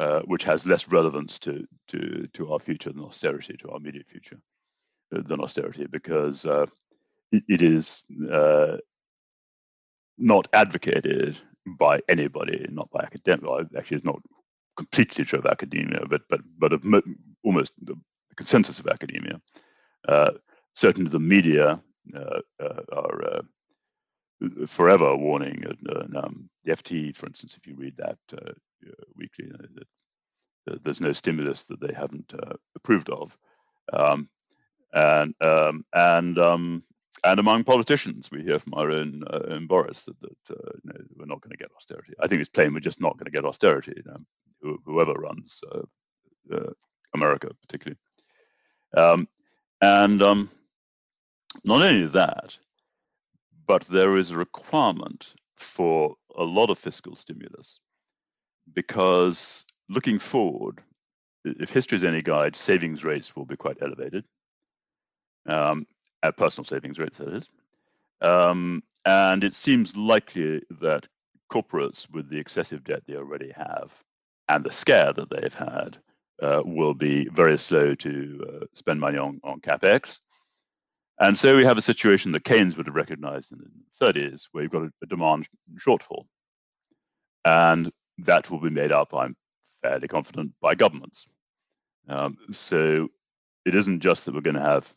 uh, 0.01 0.23
which 0.23 0.43
has 0.45 0.67
less 0.67 0.89
relevance 0.89 1.39
to, 1.39 1.65
to, 1.89 2.27
to 2.33 2.53
our 2.53 2.59
future 2.59 2.91
than 2.91 3.05
austerity, 3.05 3.57
to 3.59 3.71
our 3.71 3.77
immediate 3.77 4.09
future, 4.09 4.41
uh, 5.15 5.23
than 5.27 5.41
austerity, 5.41 5.87
because 5.89 6.45
uh, 6.45 6.67
it, 7.31 7.45
it 7.49 7.63
is 7.63 8.03
uh, 8.33 8.79
not 10.19 10.49
advocated 10.53 11.39
by 11.79 12.01
anybody, 12.09 12.67
not 12.69 12.91
by 12.91 13.01
academics. 13.05 13.47
Actually, 13.77 13.99
it's 13.99 14.05
not 14.05 14.21
completely 14.79 15.25
true 15.25 15.41
of 15.41 15.47
academia, 15.47 16.01
but 16.09 16.23
but 16.31 16.41
but 16.59 16.73
of 16.73 16.85
mo- 16.85 17.15
almost 17.45 17.73
the 17.85 17.97
consensus 18.37 18.79
of 18.79 18.87
academia. 18.87 19.41
Uh, 20.09 20.31
certainly, 20.75 21.11
the 21.11 21.21
media 21.21 21.81
uh, 22.17 22.41
are 22.93 23.43
forever 24.67 25.17
warning. 25.17 25.65
And, 25.65 26.17
um, 26.17 26.51
the 26.65 26.73
FT, 26.73 27.15
for 27.17 27.27
instance, 27.27 27.57
if 27.57 27.67
you 27.67 27.75
read 27.75 27.97
that 27.97 28.19
uh, 28.33 28.53
weekly, 29.17 29.51
uh, 29.53 30.77
there's 30.83 31.01
no 31.01 31.13
stimulus 31.13 31.65
that 31.65 31.81
they 31.81 31.93
haven't 31.93 32.33
uh, 32.35 32.55
approved 32.77 33.11
of. 33.11 33.37
Um, 33.93 34.29
and 34.93 35.35
um, 35.43 35.85
and 35.93 36.39
um, 36.39 36.83
and 37.25 37.41
among 37.41 37.65
politicians, 37.65 38.31
we 38.31 38.43
hear 38.43 38.59
from 38.59 38.75
our 38.75 38.91
own, 38.91 39.25
uh, 39.29 39.41
own 39.49 39.67
Boris 39.67 40.05
that, 40.05 40.21
that 40.21 40.57
uh, 40.57 40.73
know, 40.85 41.01
we're 41.17 41.27
not 41.27 41.41
going 41.41 41.51
to 41.51 41.57
get 41.57 41.71
austerity. 41.77 42.15
I 42.21 42.27
think 42.27 42.41
it's 42.41 42.49
plain 42.49 42.73
we're 42.73 42.81
just 42.81 43.01
not 43.01 43.15
going 43.15 43.27
to 43.27 43.31
get 43.31 43.45
austerity. 43.45 43.95
You 43.97 44.03
know, 44.07 44.79
whoever 44.85 45.13
runs 45.15 45.63
uh, 45.73 46.71
America, 47.15 47.51
particularly, 47.63 47.99
um, 48.97 49.29
and 49.81 50.23
um, 50.23 50.49
not 51.65 51.83
only 51.83 52.07
that, 52.07 52.57
but 53.67 53.83
there 53.85 54.17
is 54.17 54.31
a 54.31 54.37
requirement 54.37 55.35
for 55.57 56.15
a 56.37 56.45
lot 56.45 56.71
of 56.71 56.79
fiscal 56.79 57.17
stimulus 57.17 57.81
because 58.75 59.65
looking 59.89 60.19
forward, 60.19 60.81
if 61.45 61.71
history 61.71 61.97
is 61.97 62.05
any 62.05 62.23
guide, 62.23 62.55
savings 62.55 63.05
rates 63.05 63.35
will 63.35 63.45
be 63.45 63.57
quite 63.57 63.79
elevated, 63.83 64.25
um, 65.47 65.87
at 66.23 66.37
personal 66.37 66.65
savings 66.65 66.99
rates, 66.99 67.19
that 67.19 67.29
is. 67.29 67.51
Um, 68.21 68.83
and 69.05 69.45
it 69.45 69.55
seems 69.55 69.97
likely 69.97 70.63
that 70.81 71.07
corporates, 71.53 72.11
with 72.11 72.29
the 72.29 72.39
excessive 72.39 72.85
debt 72.85 73.03
they 73.07 73.17
already 73.17 73.53
have 73.57 74.03
and 74.49 74.65
the 74.65 74.73
scare 74.73 75.13
that 75.13 75.31
they've 75.31 75.55
had, 75.55 75.99
uh, 76.43 76.63
will 76.65 76.95
be 76.95 77.29
very 77.31 77.59
slow 77.59 77.95
to 77.95 78.45
uh, 78.49 78.65
spend 78.75 79.01
money 79.01 79.19
on, 79.19 79.41
on 79.45 79.61
capex 79.61 80.21
and 81.21 81.37
so 81.37 81.57
we 81.57 81.65
have 81.65 81.79
a 81.79 81.83
situation 81.83 82.33
that 82.33 82.45
Keynes 82.45 82.77
would 82.77 82.87
have 82.87 82.95
recognized 82.95 83.53
in 83.53 83.59
the 83.59 84.07
30s, 84.07 84.49
where 84.53 84.63
you've 84.63 84.73
got 84.73 84.85
a, 84.85 84.91
a 85.03 85.07
demand 85.07 85.49
shortfall. 85.77 86.27
And 87.45 87.91
that 88.19 88.51
will 88.51 88.61
be 88.61 88.71
made 88.71 88.93
up, 88.93 89.13
I'm 89.15 89.37
fairly 89.83 90.07
confident, 90.07 90.53
by 90.61 90.75
governments. 90.75 91.27
Um, 92.09 92.37
so 92.51 93.09
it 93.65 93.75
isn't 93.75 94.01
just 94.01 94.25
that 94.25 94.35
we're 94.35 94.41
going 94.41 94.55
to 94.57 94.63
have 94.63 94.93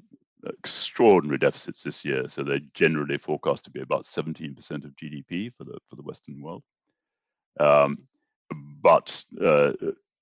extraordinary 0.46 1.38
deficits 1.38 1.84
this 1.84 2.04
year. 2.04 2.28
So 2.28 2.44
they're 2.44 2.60
generally 2.74 3.18
forecast 3.18 3.66
to 3.66 3.72
be 3.72 3.82
about 3.82 4.06
17% 4.06 4.58
of 4.86 4.96
GDP 4.96 5.52
for 5.54 5.64
the 5.64 5.78
for 5.88 5.96
the 5.96 6.02
Western 6.02 6.42
world. 6.42 6.64
Um, 7.60 7.98
but 8.82 9.24
uh, 9.44 9.74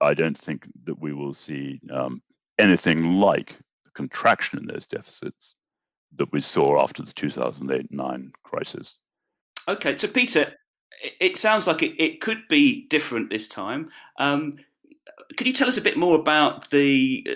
I 0.02 0.14
don't 0.14 0.38
think 0.38 0.68
that 0.86 1.00
we 1.00 1.14
will 1.14 1.34
see 1.34 1.80
um, 1.92 2.22
anything 2.58 3.20
like 3.20 3.58
contraction 3.94 4.60
in 4.60 4.66
those 4.66 4.88
deficits 4.88 5.56
that 6.16 6.32
we 6.32 6.42
saw 6.42 6.82
after 6.82 7.04
the 7.04 7.14
2008 7.14 7.92
9 7.92 8.32
crisis. 8.44 9.00
Okay, 9.68 9.98
so 9.98 10.08
Peter, 10.08 10.54
it 11.20 11.38
sounds 11.38 11.68
like 11.68 11.84
it, 11.84 12.02
it 12.02 12.22
could 12.22 12.48
be 12.50 12.88
different 12.88 13.30
this 13.30 13.48
time. 13.48 13.90
Um, 14.18 14.58
could 15.38 15.48
you 15.48 15.54
tell 15.54 15.68
us 15.68 15.78
a 15.78 15.82
bit 15.82 15.98
more 15.98 16.18
about 16.18 16.70
the 16.72 17.28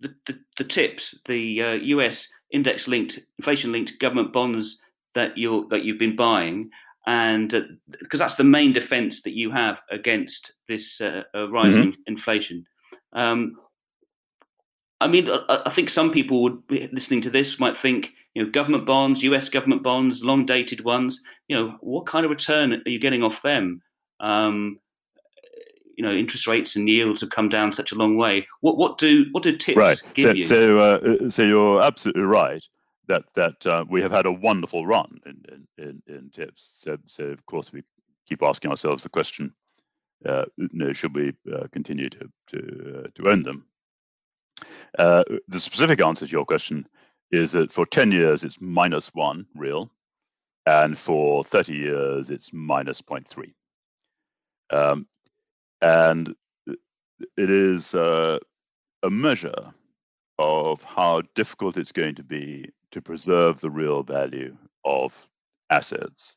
the, 0.00 0.14
the, 0.26 0.38
the 0.56 0.64
tips, 0.64 1.20
the 1.26 1.62
uh, 1.62 1.72
US 1.72 2.28
index 2.50 2.88
linked, 2.88 3.18
inflation 3.38 3.72
linked 3.72 3.98
government 3.98 4.32
bonds 4.32 4.82
that 5.14 5.36
you 5.36 5.66
that 5.70 5.84
you've 5.84 5.98
been 5.98 6.16
buying, 6.16 6.70
and 7.06 7.78
because 8.00 8.20
uh, 8.20 8.24
that's 8.24 8.36
the 8.36 8.44
main 8.44 8.72
defence 8.72 9.22
that 9.22 9.34
you 9.34 9.50
have 9.50 9.82
against 9.90 10.52
this 10.68 11.00
uh, 11.00 11.22
rising 11.50 11.92
mm-hmm. 11.92 12.00
inflation. 12.06 12.64
Um, 13.12 13.56
I 15.00 15.08
mean, 15.08 15.30
I, 15.30 15.62
I, 15.66 15.70
think 15.70 15.90
some 15.90 16.10
people 16.10 16.42
would 16.42 16.66
be 16.66 16.88
listening 16.92 17.20
to 17.22 17.30
this 17.30 17.60
might 17.60 17.76
think, 17.76 18.12
you 18.34 18.42
know, 18.42 18.50
government 18.50 18.84
bonds, 18.84 19.22
U.S. 19.22 19.48
government 19.48 19.82
bonds, 19.82 20.24
long 20.24 20.44
dated 20.44 20.84
ones. 20.84 21.22
You 21.48 21.56
know, 21.56 21.76
what 21.80 22.06
kind 22.06 22.24
of 22.24 22.30
return 22.30 22.72
are 22.72 22.90
you 22.90 22.98
getting 22.98 23.22
off 23.22 23.42
them? 23.42 23.80
Um, 24.20 24.80
you 25.98 26.04
know, 26.04 26.12
interest 26.12 26.46
rates 26.46 26.76
and 26.76 26.88
yields 26.88 27.20
have 27.20 27.30
come 27.30 27.48
down 27.48 27.72
such 27.72 27.90
a 27.90 27.96
long 27.96 28.16
way. 28.16 28.46
What 28.60 28.78
what 28.78 28.98
do 28.98 29.26
what 29.32 29.42
do 29.42 29.56
tips 29.56 29.76
right. 29.76 30.02
give 30.14 30.22
so, 30.22 30.30
you? 30.30 30.44
So 30.44 30.78
uh, 30.78 31.28
so 31.28 31.42
you're 31.42 31.82
absolutely 31.82 32.22
right 32.22 32.64
that 33.08 33.24
that 33.34 33.66
uh, 33.66 33.84
we 33.90 34.00
have 34.00 34.12
had 34.12 34.24
a 34.24 34.32
wonderful 34.32 34.86
run 34.86 35.18
in 35.26 35.44
in, 35.48 35.84
in, 35.84 36.02
in 36.06 36.30
tips. 36.30 36.72
So 36.76 36.96
so 37.06 37.24
of 37.24 37.44
course 37.46 37.72
we 37.72 37.82
keep 38.28 38.44
asking 38.44 38.70
ourselves 38.70 39.02
the 39.02 39.08
question: 39.08 39.52
uh, 40.24 40.44
you 40.56 40.68
know, 40.72 40.92
should 40.92 41.16
we 41.16 41.34
uh, 41.52 41.66
continue 41.72 42.08
to 42.10 42.30
to 42.48 43.02
uh, 43.04 43.08
to 43.16 43.28
own 43.28 43.42
them? 43.42 43.66
Uh, 44.98 45.24
the 45.48 45.58
specific 45.58 46.00
answer 46.00 46.26
to 46.26 46.32
your 46.32 46.44
question 46.44 46.86
is 47.30 47.52
that 47.52 47.70
for 47.70 47.84
10 47.84 48.10
years 48.10 48.42
it's 48.42 48.60
minus 48.60 49.14
one 49.14 49.46
real, 49.54 49.90
and 50.66 50.96
for 50.96 51.44
30 51.44 51.74
years 51.74 52.30
it's 52.30 52.52
minus 52.52 53.02
0.3. 53.02 53.52
Um, 54.70 55.06
and 55.80 56.34
it 57.36 57.50
is 57.50 57.94
uh, 57.94 58.38
a 59.02 59.10
measure 59.10 59.72
of 60.38 60.82
how 60.84 61.22
difficult 61.34 61.76
it's 61.76 61.92
going 61.92 62.14
to 62.14 62.22
be 62.22 62.70
to 62.92 63.02
preserve 63.02 63.60
the 63.60 63.70
real 63.70 64.02
value 64.02 64.56
of 64.84 65.28
assets 65.70 66.36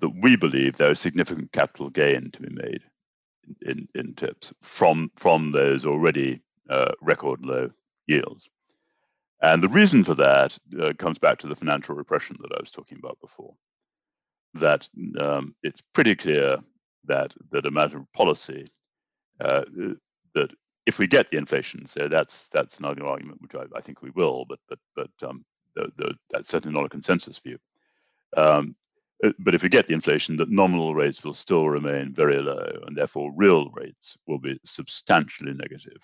that 0.00 0.10
we 0.20 0.36
believe 0.36 0.76
there 0.76 0.90
is 0.90 1.00
significant 1.00 1.52
capital 1.52 1.90
gain 1.90 2.30
to 2.30 2.42
be 2.42 2.54
made 2.54 2.82
in, 3.62 3.88
in, 3.94 4.14
tips 4.14 4.52
from 4.60 5.10
from 5.16 5.52
those 5.52 5.84
already 5.84 6.40
uh, 6.70 6.92
record 7.00 7.44
low 7.44 7.70
yields. 8.06 8.48
And 9.42 9.62
the 9.62 9.68
reason 9.68 10.04
for 10.04 10.14
that 10.14 10.56
uh, 10.80 10.92
comes 10.98 11.18
back 11.18 11.38
to 11.38 11.48
the 11.48 11.56
financial 11.56 11.94
repression 11.94 12.36
that 12.40 12.52
I 12.56 12.60
was 12.60 12.70
talking 12.70 12.98
about 12.98 13.18
before. 13.20 13.54
That 14.54 14.88
um, 15.18 15.54
it's 15.62 15.82
pretty 15.92 16.14
clear 16.14 16.58
that 17.04 17.34
that 17.50 17.66
a 17.66 17.70
matter 17.70 17.98
of 17.98 18.12
policy 18.12 18.70
uh, 19.40 19.64
that 20.34 20.50
if 20.86 20.98
we 20.98 21.06
get 21.06 21.30
the 21.30 21.36
inflation, 21.36 21.86
so 21.86 22.08
that's 22.08 22.48
that's 22.48 22.78
another 22.78 23.06
argument 23.06 23.40
which 23.40 23.54
I, 23.54 23.64
I 23.76 23.80
think 23.80 24.02
we 24.02 24.10
will, 24.10 24.44
but 24.48 24.58
but 24.68 24.78
but 24.96 25.10
um, 25.28 25.44
the, 25.74 25.90
the, 25.96 26.14
that's 26.30 26.48
certainly 26.48 26.76
not 26.76 26.86
a 26.86 26.90
consensus 26.90 27.38
view. 27.38 27.58
Um, 28.36 28.76
uh, 29.24 29.32
but 29.38 29.54
if 29.54 29.62
we 29.62 29.68
get 29.68 29.86
the 29.86 29.94
inflation, 29.94 30.36
that 30.36 30.50
nominal 30.50 30.94
rates 30.94 31.24
will 31.24 31.34
still 31.34 31.68
remain 31.68 32.12
very 32.12 32.38
low, 32.38 32.82
and 32.86 32.96
therefore 32.96 33.32
real 33.36 33.70
rates 33.70 34.16
will 34.26 34.38
be 34.38 34.58
substantially 34.64 35.54
negative. 35.54 36.00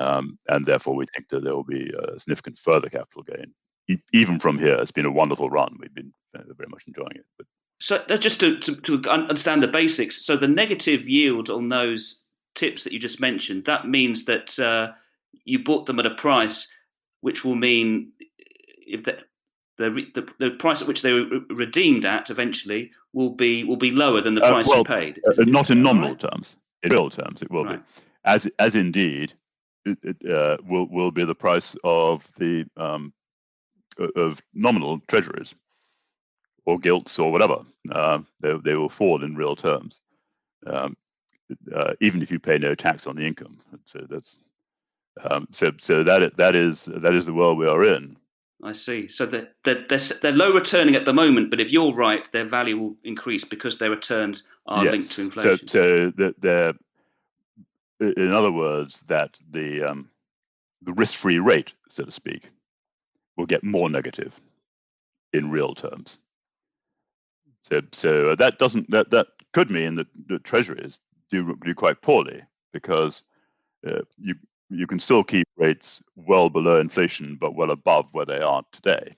Um, 0.00 0.38
and 0.48 0.66
therefore, 0.66 0.96
we 0.96 1.06
think 1.14 1.28
that 1.28 1.44
there 1.44 1.54
will 1.54 1.62
be 1.64 1.90
a 1.90 2.18
significant 2.18 2.58
further 2.58 2.88
capital 2.88 3.22
gain. 3.22 3.54
E- 3.88 4.02
even 4.12 4.40
from 4.40 4.58
here, 4.58 4.74
it's 4.74 4.90
been 4.90 5.06
a 5.06 5.10
wonderful 5.12 5.50
run. 5.50 5.76
We've 5.78 5.94
been 5.94 6.12
uh, 6.36 6.42
very 6.56 6.68
much 6.68 6.84
enjoying 6.88 7.14
it. 7.14 7.26
But 7.38 7.46
so 7.80 8.02
just 8.18 8.40
to, 8.40 8.58
to, 8.60 8.76
to, 8.76 9.10
understand 9.10 9.62
the 9.62 9.68
basics, 9.68 10.24
so 10.24 10.36
the 10.36 10.48
negative 10.48 11.08
yield 11.08 11.50
on 11.50 11.68
those 11.68 12.22
tips 12.54 12.84
that 12.84 12.92
you 12.92 12.98
just 12.98 13.20
mentioned, 13.20 13.64
that 13.64 13.88
means 13.88 14.24
that 14.24 14.58
uh, 14.58 14.92
you 15.44 15.62
bought 15.62 15.86
them 15.86 15.98
at 15.98 16.06
a 16.06 16.14
price 16.14 16.70
which 17.20 17.44
will 17.44 17.54
mean 17.54 18.12
if 18.86 19.04
the, 19.04 19.18
the, 19.78 19.90
the, 20.14 20.28
the 20.38 20.50
price 20.50 20.82
at 20.82 20.88
which 20.88 21.02
they 21.02 21.12
were 21.12 21.40
redeemed 21.50 22.04
at 22.04 22.30
eventually 22.30 22.90
will 23.12 23.30
be 23.30 23.64
will 23.64 23.76
be 23.76 23.90
lower 23.90 24.20
than 24.20 24.34
the 24.34 24.42
uh, 24.42 24.50
price 24.50 24.68
uh, 24.68 24.70
well, 24.70 24.78
you 24.80 24.84
paid. 24.84 25.20
Uh, 25.26 25.44
not 25.44 25.70
in 25.70 25.82
nominal 25.82 26.10
right? 26.10 26.20
terms. 26.20 26.56
In 26.82 26.92
real 26.92 27.08
terms, 27.08 27.42
it 27.42 27.50
will 27.50 27.64
right. 27.64 27.84
be. 27.84 28.02
As 28.24 28.46
as 28.58 28.76
indeed, 28.76 29.32
it, 29.84 29.98
it 30.02 30.30
uh, 30.30 30.58
will 30.68 30.86
will 30.90 31.10
be 31.10 31.24
the 31.24 31.34
price 31.34 31.76
of 31.82 32.30
the 32.36 32.66
um, 32.76 33.12
of 34.16 34.42
nominal 34.52 35.00
treasuries 35.08 35.54
or 36.66 36.78
gilts 36.78 37.18
or 37.18 37.30
whatever. 37.30 37.58
Uh, 37.90 38.20
they 38.40 38.56
they 38.64 38.74
will 38.74 38.88
fall 38.88 39.22
in 39.22 39.36
real 39.36 39.56
terms. 39.56 40.00
Um, 40.66 40.96
uh, 41.74 41.92
even 42.00 42.22
if 42.22 42.30
you 42.30 42.38
pay 42.38 42.58
no 42.58 42.74
tax 42.74 43.06
on 43.06 43.16
the 43.16 43.26
income. 43.26 43.58
So 43.84 44.06
that's 44.08 44.50
um, 45.28 45.46
so 45.50 45.72
so 45.80 46.02
that 46.02 46.36
that 46.36 46.54
is 46.54 46.86
that 46.86 47.14
is 47.14 47.26
the 47.26 47.34
world 47.34 47.58
we 47.58 47.66
are 47.66 47.84
in. 47.84 48.16
I 48.62 48.72
see. 48.72 49.08
So 49.08 49.26
they're, 49.26 49.48
they're, 49.64 49.84
they're, 49.88 50.00
they're, 50.22 50.32
low 50.32 50.52
returning 50.54 50.94
at 50.94 51.04
the 51.04 51.12
moment, 51.12 51.50
but 51.50 51.60
if 51.60 51.70
you're 51.70 51.92
right, 51.92 52.30
their 52.32 52.46
value 52.46 52.78
will 52.78 52.96
increase 53.04 53.44
because 53.44 53.76
their 53.76 53.90
returns 53.90 54.44
are 54.66 54.84
yes. 54.84 54.92
linked 54.92 55.10
to 55.12 55.22
inflation. 55.22 55.68
So, 55.68 56.12
so 56.16 56.32
they're, 56.38 56.72
in 58.00 58.32
other 58.32 58.50
words, 58.50 59.00
that 59.00 59.38
the 59.50 59.82
um, 59.82 60.08
the 60.82 60.94
risk-free 60.94 61.38
rate, 61.38 61.74
so 61.88 62.04
to 62.04 62.10
speak, 62.10 62.50
will 63.36 63.46
get 63.46 63.62
more 63.64 63.90
negative 63.90 64.38
in 65.32 65.50
real 65.50 65.74
terms. 65.74 66.18
So, 67.64 67.80
so 67.92 68.34
that 68.34 68.58
doesn't 68.58 68.90
that 68.90 69.10
that 69.10 69.28
could 69.54 69.70
mean 69.70 69.94
that 69.94 70.06
the 70.28 70.38
treasuries 70.38 71.00
do 71.30 71.56
do 71.64 71.74
quite 71.74 72.02
poorly 72.02 72.42
because 72.72 73.22
uh, 73.86 74.02
you 74.18 74.34
you 74.68 74.86
can 74.86 75.00
still 75.00 75.24
keep 75.24 75.48
rates 75.56 76.02
well 76.14 76.50
below 76.50 76.78
inflation, 76.78 77.36
but 77.36 77.54
well 77.54 77.70
above 77.70 78.12
where 78.12 78.26
they 78.26 78.40
are 78.40 78.62
today. 78.72 79.16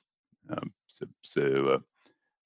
Um, 0.50 0.72
so 0.86 1.06
so, 1.22 1.68
uh, 1.68 1.78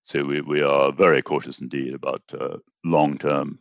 so 0.03 0.25
we, 0.25 0.41
we 0.41 0.63
are 0.63 0.91
very 0.91 1.21
cautious 1.23 1.61
indeed 1.61 1.93
about 1.95 2.23
uh, 2.39 2.57
long-term 2.85 3.59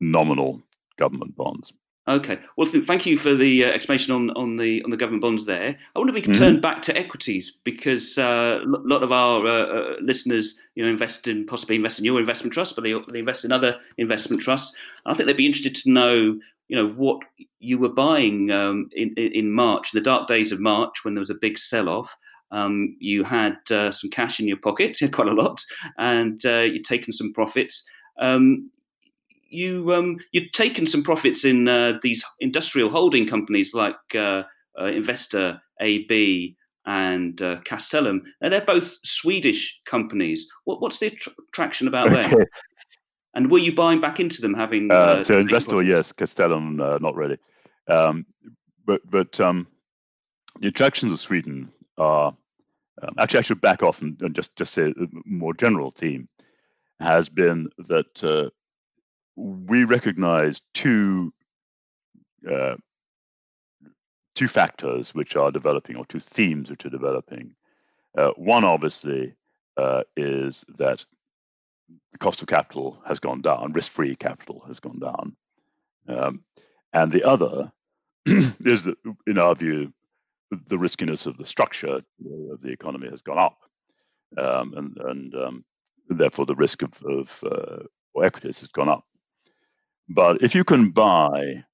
nominal 0.00 0.62
government 0.96 1.36
bonds. 1.36 1.72
Okay. 2.06 2.38
Well, 2.56 2.70
th- 2.70 2.84
thank 2.84 3.06
you 3.06 3.16
for 3.16 3.34
the 3.34 3.64
uh, 3.64 3.68
explanation 3.68 4.14
on, 4.14 4.30
on 4.32 4.56
the 4.56 4.82
on 4.84 4.90
the 4.90 4.96
government 4.96 5.22
bonds 5.22 5.46
there. 5.46 5.74
I 5.94 5.98
wonder 5.98 6.10
if 6.10 6.14
we 6.14 6.20
can 6.20 6.32
mm-hmm. 6.34 6.42
turn 6.42 6.60
back 6.60 6.82
to 6.82 6.96
equities 6.96 7.56
because 7.64 8.18
uh, 8.18 8.60
a 8.62 8.66
lot 8.66 9.02
of 9.02 9.10
our 9.10 9.46
uh, 9.46 9.62
uh, 9.62 9.96
listeners, 10.02 10.60
you 10.74 10.84
know, 10.84 10.90
invest 10.90 11.28
in 11.28 11.46
possibly 11.46 11.76
invest 11.76 11.98
in 11.98 12.04
your 12.04 12.20
investment 12.20 12.52
trust, 12.52 12.74
but 12.74 12.84
they, 12.84 12.92
they 13.10 13.20
invest 13.20 13.46
in 13.46 13.52
other 13.52 13.78
investment 13.96 14.42
trusts. 14.42 14.76
I 15.06 15.14
think 15.14 15.26
they'd 15.26 15.36
be 15.36 15.46
interested 15.46 15.74
to 15.76 15.90
know, 15.90 16.38
you 16.68 16.76
know, 16.76 16.88
what 16.88 17.22
you 17.60 17.78
were 17.78 17.88
buying 17.88 18.50
um, 18.50 18.90
in 18.92 19.14
in 19.14 19.50
March, 19.50 19.92
the 19.92 20.00
dark 20.02 20.28
days 20.28 20.52
of 20.52 20.60
March, 20.60 21.04
when 21.04 21.14
there 21.14 21.20
was 21.20 21.30
a 21.30 21.34
big 21.34 21.56
sell 21.56 21.88
off. 21.88 22.14
Um, 22.50 22.96
you 23.00 23.24
had 23.24 23.56
uh, 23.70 23.90
some 23.90 24.10
cash 24.10 24.40
in 24.40 24.46
your 24.46 24.58
pocket, 24.58 24.98
quite 25.12 25.28
a 25.28 25.32
lot, 25.32 25.64
and 25.96 26.44
uh, 26.44 26.60
you'd 26.60 26.84
taken 26.84 27.14
some 27.14 27.32
profits. 27.32 27.88
Um, 28.20 28.66
you 29.54 29.92
um, 29.92 30.18
you'd 30.32 30.52
taken 30.52 30.86
some 30.86 31.02
profits 31.02 31.44
in 31.44 31.68
uh, 31.68 31.98
these 32.02 32.24
industrial 32.40 32.90
holding 32.90 33.26
companies 33.26 33.74
like 33.74 33.96
uh, 34.14 34.42
uh, 34.80 34.86
Investor 34.86 35.60
AB 35.80 36.56
and 36.86 37.40
uh, 37.40 37.60
Castellum. 37.64 38.22
Now 38.40 38.50
they're 38.50 38.60
both 38.60 38.98
Swedish 39.04 39.80
companies. 39.86 40.46
What, 40.64 40.80
what's 40.80 40.98
the 40.98 41.16
attraction 41.48 41.88
about 41.88 42.12
okay. 42.12 42.28
them? 42.28 42.46
And 43.36 43.50
were 43.50 43.58
you 43.58 43.74
buying 43.74 44.00
back 44.00 44.20
into 44.20 44.40
them, 44.40 44.54
having 44.54 44.92
uh, 44.92 44.94
uh, 44.94 45.22
so 45.24 45.38
Investor? 45.38 45.82
Yes, 45.82 46.12
Castellum, 46.12 46.76
not 46.76 47.16
really. 47.16 47.38
Um, 47.88 48.26
but 48.86 49.00
but 49.10 49.40
um, 49.40 49.66
the 50.60 50.68
attractions 50.68 51.12
of 51.12 51.20
Sweden 51.20 51.72
are 51.98 52.34
um, 53.02 53.14
actually 53.18 53.38
I 53.38 53.42
should 53.42 53.60
back 53.60 53.82
off 53.82 54.02
and, 54.02 54.20
and, 54.22 54.34
just 54.34 54.54
just 54.56 54.72
say 54.72 54.82
a 54.84 55.06
more 55.26 55.54
general 55.54 55.90
theme 55.90 56.26
has 57.00 57.28
been 57.28 57.68
that 57.78 58.24
uh, 58.24 58.50
we 59.36 59.84
recognize 59.84 60.60
two 60.74 61.32
uh, 62.50 62.76
two 64.34 64.48
factors 64.48 65.14
which 65.14 65.36
are 65.36 65.50
developing, 65.50 65.96
or 65.96 66.04
two 66.06 66.20
themes 66.20 66.70
which 66.70 66.84
are 66.84 66.90
developing. 66.90 67.54
Uh, 68.16 68.30
one, 68.36 68.64
obviously, 68.64 69.32
uh, 69.76 70.02
is 70.16 70.64
that 70.76 71.04
the 72.12 72.18
cost 72.18 72.42
of 72.42 72.48
capital 72.48 73.00
has 73.06 73.18
gone 73.18 73.40
down, 73.40 73.72
risk-free 73.72 74.16
capital 74.16 74.62
has 74.66 74.80
gone 74.80 74.98
down, 74.98 75.36
um, 76.08 76.42
and 76.92 77.12
the 77.12 77.24
other 77.24 77.72
is 78.26 78.84
that, 78.84 78.96
in 79.26 79.38
our 79.38 79.54
view, 79.54 79.92
the 80.68 80.78
riskiness 80.78 81.26
of 81.26 81.36
the 81.36 81.46
structure 81.46 81.96
of 81.96 82.60
the 82.62 82.70
economy 82.70 83.08
has 83.10 83.22
gone 83.22 83.38
up, 83.38 83.58
um, 84.38 84.74
and 84.76 84.96
and 85.08 85.34
um, 85.34 85.64
therefore 86.08 86.46
the 86.46 86.54
risk 86.54 86.82
of, 86.82 87.02
of 87.02 87.44
uh, 87.44 88.22
equities 88.22 88.60
has 88.60 88.68
gone 88.68 88.88
up. 88.88 89.04
But 90.08 90.42
if 90.42 90.54
you 90.54 90.64
can 90.64 90.90
buy 90.90 91.64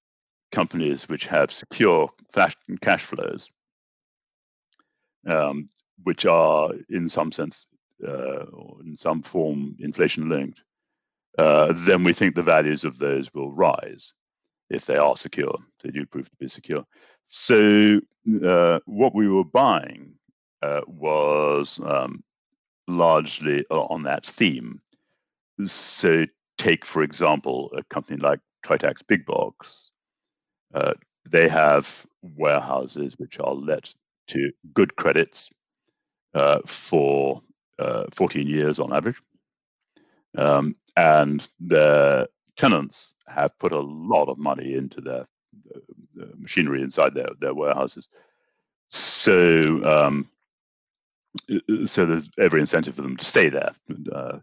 companies 0.53 1.09
which 1.09 1.27
have 1.27 1.53
secure 1.53 2.11
cash 2.81 3.03
flows, 3.03 3.51
um, 5.27 5.69
which 6.05 6.27
are 6.27 6.71
in 6.89 7.09
some 7.09 7.33
sense 7.33 7.67
uh, 8.07 8.47
in 8.85 8.97
some 8.97 9.23
form 9.23 9.77
inflation 9.81 10.29
linked, 10.29 10.63
uh, 11.39 11.73
then 11.77 12.05
we 12.05 12.13
think 12.13 12.35
the 12.35 12.43
values 12.43 12.85
of 12.85 12.99
those 12.99 13.33
will 13.35 13.53
rise 13.53 14.15
if 14.71 14.87
they 14.87 14.97
are 14.97 15.17
secure. 15.17 15.55
They 15.83 15.91
do 15.91 16.07
prove 16.07 16.31
to 16.31 16.37
be 16.37 16.49
secure. 16.49 16.85
So 17.25 18.01
uh, 18.45 18.81
what 18.87 19.15
we 19.15 19.29
were 19.29 19.45
buying 19.45 20.13
uh, 20.63 20.83
was 20.87 21.81
um, 21.85 22.23
largely 22.89 23.65
on 23.71 24.03
that 24.05 24.25
theme. 24.25 24.81
So 25.65 26.27
take, 26.61 26.85
for 26.85 27.03
example, 27.03 27.71
a 27.75 27.83
company 27.85 28.19
like 28.19 28.41
Tritax 28.65 29.03
Big 29.07 29.25
Box. 29.25 29.91
Uh, 30.75 30.93
they 31.29 31.49
have 31.49 32.07
warehouses 32.23 33.19
which 33.19 33.41
are 33.41 33.55
let 33.55 33.95
to 34.29 34.53
good 34.75 34.95
credits 34.97 35.51
uh, 36.35 36.61
for 36.67 37.43
uh, 37.79 38.05
14 38.13 38.47
years 38.47 38.79
on 38.79 38.93
average. 38.93 39.17
Um, 40.37 40.77
and 40.97 41.49
their 41.59 42.27
tenants 42.57 43.15
have 43.27 43.59
put 43.59 43.73
a 43.73 43.81
lot 43.81 44.29
of 44.29 44.39
money 44.39 44.75
into 44.75 45.01
their 45.01 45.27
uh, 45.75 46.27
machinery 46.37 46.83
inside 46.83 47.15
their, 47.15 47.31
their 47.41 47.55
warehouses. 47.55 48.07
So, 48.89 49.83
um, 49.83 50.29
so 51.87 52.05
there's 52.05 52.29
every 52.39 52.61
incentive 52.61 52.97
for 52.97 53.03
them 53.03 53.17
to 53.17 53.25
stay 53.25 53.49
there, 53.49 53.71
uh, 54.13 54.39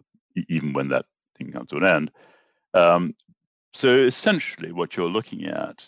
even 0.49 0.73
when 0.73 0.87
that 0.89 1.05
thing 1.37 1.51
comes 1.51 1.69
to 1.69 1.77
an 1.77 1.85
end. 1.85 2.11
Um, 2.73 3.15
so 3.73 3.89
essentially, 3.89 4.71
what 4.71 4.97
you're 4.97 5.09
looking 5.09 5.45
at 5.45 5.85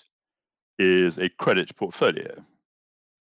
is 0.77 1.17
a 1.17 1.29
credit 1.29 1.75
portfolio. 1.75 2.41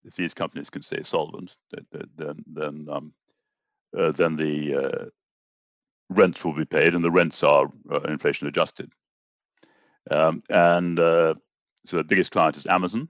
If 0.04 0.16
these 0.16 0.34
companies 0.34 0.70
can 0.70 0.82
stay 0.82 1.04
solvent, 1.04 1.58
then 1.92 2.44
then 2.48 2.88
um, 2.90 3.14
uh, 3.98 4.12
then 4.12 4.36
the 4.36 4.76
uh, 4.76 5.06
rents 6.10 6.44
will 6.44 6.54
be 6.54 6.66
paid, 6.66 6.96
and 6.96 7.04
the 7.04 7.12
rents 7.12 7.44
are 7.44 7.72
uh, 7.92 8.00
inflation 8.02 8.48
adjusted. 8.48 8.92
Um, 10.10 10.42
and 10.50 11.00
uh, 11.00 11.36
so 11.86 11.98
the 11.98 12.04
biggest 12.04 12.32
client 12.32 12.58
is 12.58 12.66
Amazon. 12.66 13.10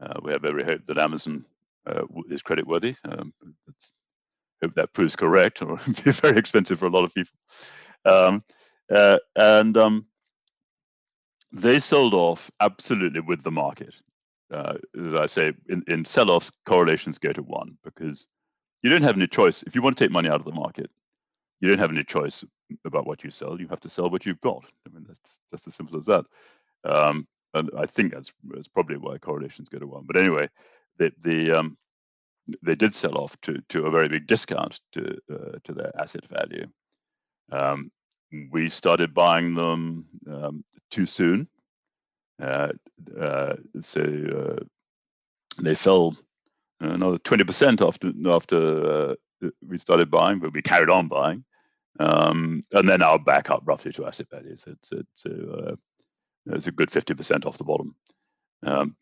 Uh, 0.00 0.20
we 0.22 0.32
have 0.32 0.44
every 0.44 0.64
hope 0.64 0.86
that 0.86 0.98
Amazon 0.98 1.44
uh, 1.86 2.04
is 2.30 2.42
creditworthy. 2.42 2.96
Um, 3.04 3.32
hope 4.62 4.74
that 4.74 4.92
proves 4.92 5.16
correct, 5.16 5.62
or 5.62 5.76
be 6.04 6.10
very 6.10 6.38
expensive 6.38 6.78
for 6.78 6.86
a 6.86 6.90
lot 6.90 7.04
of 7.04 7.14
people. 7.14 7.38
Um, 8.08 8.42
and 9.36 9.76
um, 9.76 10.06
they 11.52 11.78
sold 11.78 12.14
off 12.14 12.50
absolutely 12.60 13.20
with 13.20 13.42
the 13.42 13.50
market. 13.50 13.94
Uh, 14.50 14.74
as 14.98 15.14
I 15.14 15.26
say, 15.26 15.52
in, 15.68 15.82
in 15.88 16.04
sell 16.04 16.30
offs, 16.30 16.50
correlations 16.64 17.18
go 17.18 17.32
to 17.32 17.42
one 17.42 17.76
because 17.84 18.26
you 18.82 18.90
don't 18.90 19.02
have 19.02 19.16
any 19.16 19.26
choice. 19.26 19.62
If 19.62 19.74
you 19.74 19.82
want 19.82 19.98
to 19.98 20.04
take 20.04 20.12
money 20.12 20.28
out 20.28 20.40
of 20.40 20.46
the 20.46 20.52
market, 20.52 20.90
you 21.60 21.68
don't 21.68 21.78
have 21.78 21.90
any 21.90 22.04
choice 22.04 22.44
about 22.84 23.06
what 23.06 23.24
you 23.24 23.30
sell. 23.30 23.60
You 23.60 23.68
have 23.68 23.80
to 23.80 23.90
sell 23.90 24.08
what 24.08 24.24
you've 24.24 24.40
got. 24.40 24.64
I 24.86 24.94
mean, 24.94 25.04
that's 25.06 25.40
just 25.50 25.66
as 25.66 25.74
simple 25.74 25.98
as 25.98 26.06
that. 26.06 26.24
Um, 26.84 27.26
and 27.54 27.70
I 27.76 27.86
think 27.86 28.12
that's, 28.12 28.32
that's 28.44 28.68
probably 28.68 28.96
why 28.96 29.18
correlations 29.18 29.68
go 29.68 29.78
to 29.78 29.86
one. 29.86 30.04
But 30.06 30.16
anyway, 30.16 30.48
the, 30.98 31.12
the 31.22 31.50
um, 31.52 31.76
they 32.62 32.74
did 32.74 32.94
sell 32.94 33.18
off 33.18 33.38
to, 33.42 33.60
to 33.68 33.86
a 33.86 33.90
very 33.90 34.08
big 34.08 34.26
discount 34.26 34.80
to 34.92 35.18
uh, 35.30 35.58
to 35.64 35.72
their 35.72 35.92
asset 36.00 36.26
value. 36.26 36.66
Um, 37.50 37.90
we 38.50 38.68
started 38.68 39.14
buying 39.14 39.54
them 39.54 40.06
um, 40.30 40.64
too 40.90 41.06
soon. 41.06 41.48
Uh, 42.40 42.72
uh, 43.18 43.56
so 43.80 44.02
uh, 44.02 44.64
they 45.62 45.74
fell 45.74 46.14
another 46.80 47.18
20% 47.18 47.86
after 47.86 48.12
after 48.30 49.10
uh, 49.10 49.50
we 49.66 49.78
started 49.78 50.10
buying, 50.10 50.38
but 50.38 50.52
we 50.52 50.62
carried 50.62 50.90
on 50.90 51.08
buying. 51.08 51.44
Um, 52.00 52.62
and 52.72 52.88
then 52.88 53.00
now 53.00 53.18
back 53.18 53.50
up 53.50 53.62
roughly 53.64 53.92
to 53.92 54.06
asset 54.06 54.28
values. 54.30 54.64
It's 54.66 54.92
it's 54.92 55.24
a, 55.26 55.52
uh, 55.52 55.76
it's 56.46 56.68
a 56.68 56.72
good 56.72 56.90
50% 56.90 57.44
off 57.44 57.58
the 57.58 57.64
bottom. 57.64 57.94
Um, 58.64 58.96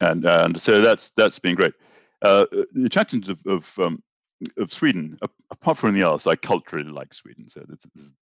and 0.00 0.24
and 0.24 0.60
so 0.60 0.80
that's 0.80 1.10
that's 1.16 1.38
been 1.38 1.54
great. 1.54 1.74
Uh, 2.20 2.46
the 2.72 2.86
attractions 2.86 3.28
of 3.28 3.38
of, 3.46 3.78
um, 3.78 4.02
of 4.58 4.72
Sweden, 4.72 5.16
apart 5.50 5.78
from 5.78 5.90
anything 5.90 6.04
else, 6.04 6.26
I 6.26 6.36
culturally 6.36 6.90
like 6.90 7.14
Sweden. 7.14 7.48
So 7.48 7.64
this, 7.68 7.86
is 7.96 8.12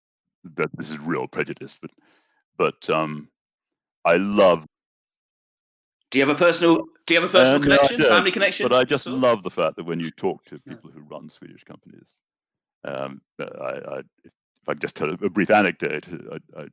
that 0.56 0.70
this 0.74 0.90
is 0.90 0.98
real 0.98 1.26
prejudice, 1.26 1.78
but 1.80 1.90
but 2.56 2.90
um, 2.90 3.28
I 4.04 4.16
love. 4.16 4.66
Do 6.10 6.18
you 6.18 6.26
have 6.26 6.34
a 6.34 6.38
personal? 6.38 6.84
Do 7.06 7.14
you 7.14 7.20
have 7.20 7.30
a 7.30 7.32
personal 7.32 7.62
connection, 7.62 8.00
no, 8.00 8.08
family 8.08 8.30
connection? 8.30 8.68
But 8.68 8.76
I 8.76 8.84
just 8.84 9.06
love 9.06 9.42
the 9.42 9.50
fact 9.50 9.76
that 9.76 9.84
when 9.84 10.00
you 10.00 10.10
talk 10.10 10.44
to 10.46 10.58
people 10.60 10.90
who 10.90 11.00
run 11.00 11.30
Swedish 11.30 11.64
companies, 11.64 12.20
um, 12.84 13.20
I, 13.40 13.44
I, 13.44 13.98
if 14.24 14.68
I 14.68 14.72
can 14.72 14.80
just 14.80 14.96
tell 14.96 15.10
a, 15.10 15.16
brief 15.16 15.50
anecdote, 15.50 16.06
I, 16.32 16.60
I, 16.60 16.66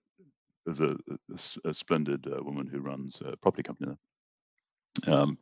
there's 0.65 0.81
a, 0.81 0.97
a, 1.09 1.69
a 1.69 1.73
splendid 1.73 2.27
uh, 2.27 2.43
woman 2.43 2.67
who 2.67 2.79
runs 2.79 3.21
a 3.25 3.37
property 3.37 3.63
company. 3.63 3.95
Um, 5.07 5.37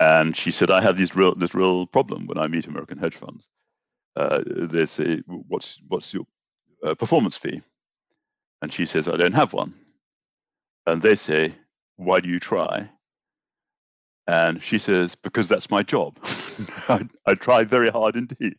and 0.00 0.36
she 0.36 0.50
said, 0.50 0.70
"I 0.70 0.82
have 0.82 0.98
this 0.98 1.16
real 1.16 1.34
this 1.34 1.54
real 1.54 1.86
problem 1.86 2.26
when 2.26 2.38
I 2.38 2.48
meet 2.48 2.66
American 2.66 2.98
hedge 2.98 3.14
funds. 3.16 3.48
Uh, 4.16 4.42
they 4.46 4.86
say, 4.86 5.22
what's 5.26 5.80
what's 5.88 6.12
your 6.12 6.26
a 6.82 6.94
performance 6.94 7.36
fee. 7.36 7.60
And 8.62 8.72
she 8.72 8.86
says, 8.86 9.08
I 9.08 9.16
don't 9.16 9.34
have 9.34 9.52
one. 9.52 9.72
And 10.86 11.02
they 11.02 11.14
say, 11.14 11.52
Why 11.96 12.20
do 12.20 12.28
you 12.28 12.40
try? 12.40 12.88
And 14.26 14.62
she 14.62 14.78
says, 14.78 15.14
Because 15.14 15.48
that's 15.48 15.70
my 15.70 15.82
job. 15.82 16.18
I, 16.88 17.06
I, 17.26 17.34
try 17.34 17.64
very 17.64 17.90
hard 17.90 18.16
indeed. 18.16 18.56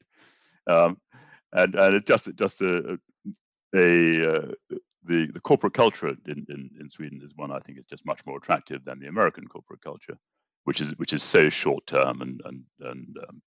Um, 0.67 0.97
and 1.53 1.75
and 1.75 1.95
it 1.95 2.05
just 2.05 2.29
just 2.35 2.61
a, 2.61 2.99
a 3.75 4.29
uh, 4.29 4.51
the 5.03 5.27
the 5.33 5.39
corporate 5.41 5.73
culture 5.73 6.09
in, 6.09 6.45
in, 6.49 6.69
in 6.79 6.89
Sweden 6.89 7.21
is 7.23 7.31
one 7.35 7.51
I 7.51 7.59
think 7.59 7.79
is 7.79 7.85
just 7.85 8.05
much 8.05 8.25
more 8.25 8.37
attractive 8.37 8.83
than 8.83 8.99
the 8.99 9.07
American 9.07 9.47
corporate 9.47 9.81
culture, 9.81 10.17
which 10.65 10.81
is 10.81 10.91
which 10.97 11.13
is 11.13 11.23
so 11.23 11.49
short 11.49 11.85
term 11.87 12.21
and 12.21 12.41
and 12.45 12.63
and 12.81 13.17
um, 13.27 13.41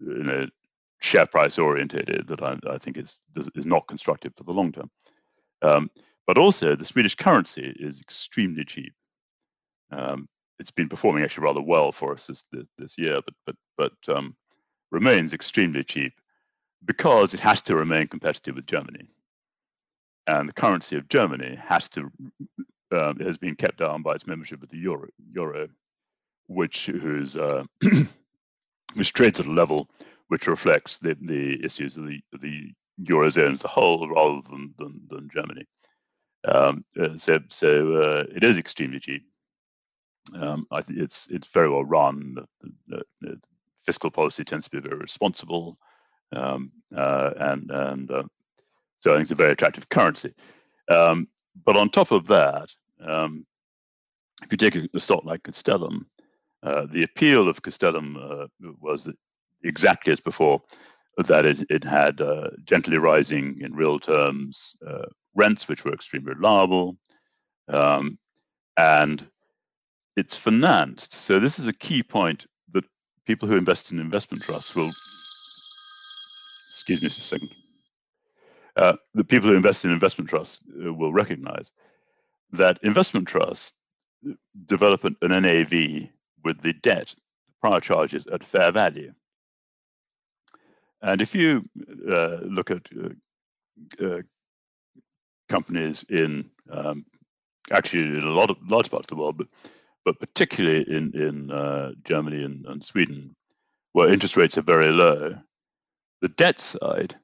you 0.00 0.22
know 0.22 0.46
share 1.00 1.26
price 1.26 1.58
orientated 1.58 2.26
that 2.28 2.42
I, 2.42 2.58
I, 2.68 2.78
think 2.78 2.96
is 2.96 3.18
is 3.54 3.66
not 3.66 3.88
constructive 3.88 4.32
for 4.36 4.44
the 4.44 4.52
long 4.52 4.72
term. 4.72 4.90
Um, 5.62 5.90
but 6.26 6.38
also, 6.38 6.76
the 6.76 6.84
Swedish 6.84 7.14
currency 7.14 7.74
is 7.78 8.00
extremely 8.00 8.64
cheap. 8.64 8.92
Um, 9.90 10.28
it's 10.58 10.70
been 10.70 10.88
performing 10.88 11.24
actually 11.24 11.44
rather 11.44 11.62
well 11.62 11.90
for 11.90 12.12
us 12.12 12.26
this 12.26 12.44
this, 12.52 12.66
this 12.78 12.98
year, 12.98 13.20
but 13.24 13.34
but 13.46 13.56
but 13.76 14.16
um, 14.16 14.36
remains 14.90 15.32
extremely 15.32 15.82
cheap 15.82 16.12
because 16.84 17.34
it 17.34 17.40
has 17.40 17.60
to 17.62 17.76
remain 17.76 18.06
competitive 18.06 18.54
with 18.54 18.66
Germany, 18.66 19.06
and 20.26 20.48
the 20.48 20.52
currency 20.52 20.96
of 20.96 21.08
Germany 21.08 21.56
has 21.56 21.88
to 21.90 22.10
um, 22.92 23.18
has 23.20 23.38
been 23.38 23.56
kept 23.56 23.78
down 23.78 24.02
by 24.02 24.12
its 24.12 24.26
membership 24.26 24.62
of 24.62 24.68
the 24.68 24.78
euro, 24.78 25.08
euro 25.32 25.68
which 26.46 26.86
whose 26.86 27.36
uh, 27.36 27.64
which 28.94 29.12
trades 29.12 29.40
at 29.40 29.46
a 29.46 29.50
level 29.50 29.88
which 30.30 30.46
reflects 30.46 30.98
the, 30.98 31.16
the 31.22 31.62
issues 31.64 31.96
of 31.96 32.06
the, 32.06 32.20
the 32.40 32.72
eurozone 33.02 33.52
as 33.52 33.64
a 33.64 33.68
whole 33.68 34.08
rather 34.08 34.40
than 34.48 34.72
than, 34.78 35.00
than 35.08 35.28
Germany. 35.28 35.66
Um, 36.46 36.84
uh, 36.98 37.18
so 37.18 37.40
so 37.48 37.96
uh, 37.96 38.24
it 38.34 38.44
is 38.44 38.56
extremely 38.56 39.00
cheap. 39.00 39.24
Um, 40.38 40.68
I 40.70 40.82
think 40.82 41.00
it's 41.00 41.26
it's 41.30 41.48
very 41.48 41.68
well 41.68 41.84
run. 41.84 42.36
The, 42.36 42.72
the, 42.86 43.02
the, 43.20 43.40
fiscal 43.80 44.10
policy 44.10 44.44
tends 44.44 44.66
to 44.66 44.70
be 44.70 44.88
very 44.88 44.98
responsible, 44.98 45.78
um, 46.32 46.70
uh, 46.94 47.30
and 47.38 47.68
and 47.70 48.10
uh, 48.10 48.22
so 49.00 49.10
I 49.10 49.14
think 49.14 49.22
it's 49.22 49.32
a 49.32 49.34
very 49.34 49.52
attractive 49.52 49.88
currency. 49.88 50.32
Um, 50.88 51.26
but 51.64 51.76
on 51.76 51.88
top 51.88 52.12
of 52.12 52.28
that, 52.28 52.70
um, 53.04 53.44
if 54.44 54.52
you 54.52 54.58
take 54.58 54.76
a, 54.76 55.00
stock 55.00 55.24
like 55.24 55.42
Castellum, 55.42 56.06
uh, 56.62 56.86
the 56.86 57.02
appeal 57.02 57.48
of 57.48 57.62
Castellum 57.62 58.16
uh, 58.16 58.46
was 58.80 59.04
that 59.04 59.16
exactly 59.62 60.12
as 60.12 60.20
before, 60.20 60.60
that 61.16 61.44
it, 61.44 61.66
it 61.70 61.84
had 61.84 62.20
uh, 62.20 62.50
gently 62.64 62.98
rising 62.98 63.60
in 63.60 63.74
real 63.74 63.98
terms 63.98 64.76
uh, 64.86 65.06
rents, 65.34 65.68
which 65.68 65.84
were 65.84 65.92
extremely 65.92 66.34
reliable, 66.34 66.96
um, 67.68 68.18
and 68.76 69.28
it's 70.16 70.36
financed. 70.36 71.14
So 71.14 71.38
this 71.38 71.58
is 71.58 71.66
a 71.66 71.72
key 71.72 72.02
point 72.02 72.46
that 72.72 72.84
people 73.26 73.48
who 73.48 73.56
invest 73.56 73.92
in 73.92 74.00
investment 74.00 74.42
trusts 74.42 74.74
will. 74.74 74.88
Excuse 74.88 77.02
me 77.02 77.08
just 77.08 77.18
a 77.18 77.22
second. 77.22 77.50
Uh, 78.76 78.94
the 79.14 79.24
people 79.24 79.48
who 79.48 79.56
invest 79.56 79.84
in 79.84 79.90
investment 79.90 80.30
trusts 80.30 80.64
uh, 80.86 80.92
will 80.92 81.12
recognize 81.12 81.70
that 82.52 82.78
investment 82.82 83.28
trusts 83.28 83.74
develop 84.66 85.04
an, 85.04 85.16
an 85.22 85.42
NAV 85.42 86.08
with 86.44 86.60
the 86.62 86.72
debt 86.82 87.14
prior 87.60 87.80
charges 87.80 88.26
at 88.28 88.42
fair 88.42 88.72
value. 88.72 89.12
And 91.02 91.20
if 91.20 91.34
you 91.34 91.64
uh, 92.08 92.38
look 92.42 92.70
at 92.70 92.88
uh, 92.98 94.04
uh, 94.04 94.22
companies 95.48 96.04
in 96.08 96.50
um, 96.70 97.04
actually 97.72 98.18
in 98.18 98.24
a 98.24 98.30
lot 98.30 98.50
of 98.50 98.56
large 98.68 98.90
parts 98.90 99.06
of 99.06 99.16
the 99.16 99.22
world, 99.22 99.38
but 99.38 99.48
but 100.04 100.18
particularly 100.18 100.82
in 100.90 101.12
in 101.14 101.50
uh, 101.50 101.92
Germany 102.04 102.42
and, 102.44 102.66
and, 102.66 102.84
Sweden, 102.84 103.34
where 103.92 104.12
interest 104.12 104.36
rates 104.36 104.58
are 104.58 104.62
very 104.62 104.90
low, 104.90 105.36
the 106.20 106.28
debt 106.28 106.60
side 106.60 107.14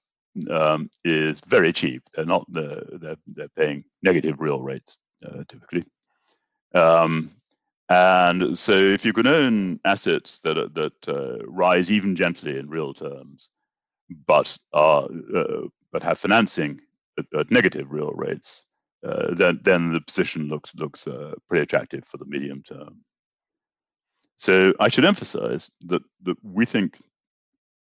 um, 0.51 0.91
is 1.05 1.41
very 1.47 1.73
cheap. 1.73 2.03
They're 2.15 2.25
not 2.25 2.45
they're 2.49 3.17
they're 3.27 3.49
paying 3.57 3.85
negative 4.03 4.41
real 4.41 4.61
rates 4.61 4.99
uh, 5.25 5.45
typically. 5.49 5.85
Um, 6.75 7.31
and 7.89 8.59
so, 8.59 8.73
if 8.75 9.05
you 9.05 9.13
can 9.13 9.27
own 9.27 9.81
assets 9.85 10.39
that 10.39 10.75
that 10.75 11.09
uh, 11.09 11.45
rise 11.47 11.91
even 11.91 12.17
gently 12.17 12.59
in 12.59 12.69
real 12.69 12.93
terms, 12.93 13.49
but 14.27 14.57
are 14.73 15.09
uh, 15.35 15.67
but 15.93 16.03
have 16.03 16.19
financing 16.19 16.81
at, 17.19 17.27
at 17.39 17.51
negative 17.51 17.91
real 17.91 18.13
rates, 18.13 18.65
uh, 19.07 19.35
then 19.35 19.61
then 19.63 19.93
the 19.93 20.01
position 20.01 20.49
looks 20.49 20.75
looks 20.75 21.07
uh, 21.07 21.35
pretty 21.49 21.63
attractive 21.63 22.05
for 22.05 22.19
the 22.19 22.27
medium 22.27 22.63
term. 22.63 23.01
So 24.37 24.75
I 24.81 24.89
should 24.89 25.05
emphasize 25.05 25.71
that 25.83 26.03
that 26.23 26.37
we 26.43 26.67
think 26.67 26.99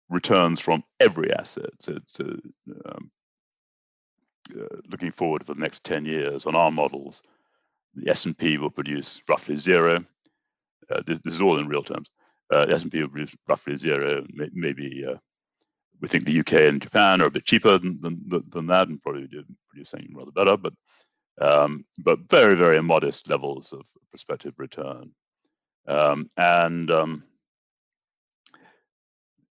returns 0.10 0.60
from 0.60 0.84
every 1.00 1.34
asset. 1.34 1.72
So, 1.82 1.98
so 2.06 2.24
um, 2.86 3.12
uh, 4.58 4.78
looking 4.90 5.12
forward 5.12 5.46
for 5.46 5.54
the 5.54 5.60
next 5.60 5.84
ten 5.84 6.06
years 6.06 6.46
on 6.46 6.56
our 6.56 6.72
models, 6.72 7.22
the 7.96 8.10
S 8.10 8.26
and 8.26 8.38
P 8.38 8.58
will 8.58 8.70
produce 8.70 9.22
roughly 9.28 9.58
zero. 9.58 10.04
Uh, 10.90 11.02
this, 11.06 11.20
this, 11.20 11.34
is 11.34 11.42
all 11.42 11.60
in 11.60 11.68
real 11.68 11.84
terms. 11.84 12.10
Uh, 12.54 12.66
the 12.66 12.74
S 12.74 12.84
and 12.84 12.92
P 12.92 13.02
will 13.02 13.10
produce 13.10 13.36
roughly 13.50 13.76
zero, 13.76 14.26
may, 14.32 14.48
maybe 14.54 15.06
uh, 15.06 15.18
we 16.02 16.08
think 16.08 16.26
the 16.26 16.40
UK 16.40 16.54
and 16.54 16.82
Japan 16.82 17.22
are 17.22 17.28
a 17.28 17.32
bit 17.32 17.46
cheaper 17.46 17.78
than 17.78 18.00
than, 18.02 18.44
than 18.50 18.68
that, 18.68 18.88
and 18.88 19.02
probably 19.02 19.28
producing 19.70 20.14
rather 20.14 20.32
better, 20.32 20.58
but 20.58 20.74
um, 21.40 21.86
but 22.00 22.20
very 22.30 22.56
very 22.56 22.82
modest 22.82 23.30
levels 23.30 23.74
of 23.74 23.82
prospective 24.10 24.54
return. 24.58 25.12
Um, 25.88 26.30
and 26.38 26.92
um, 26.92 27.24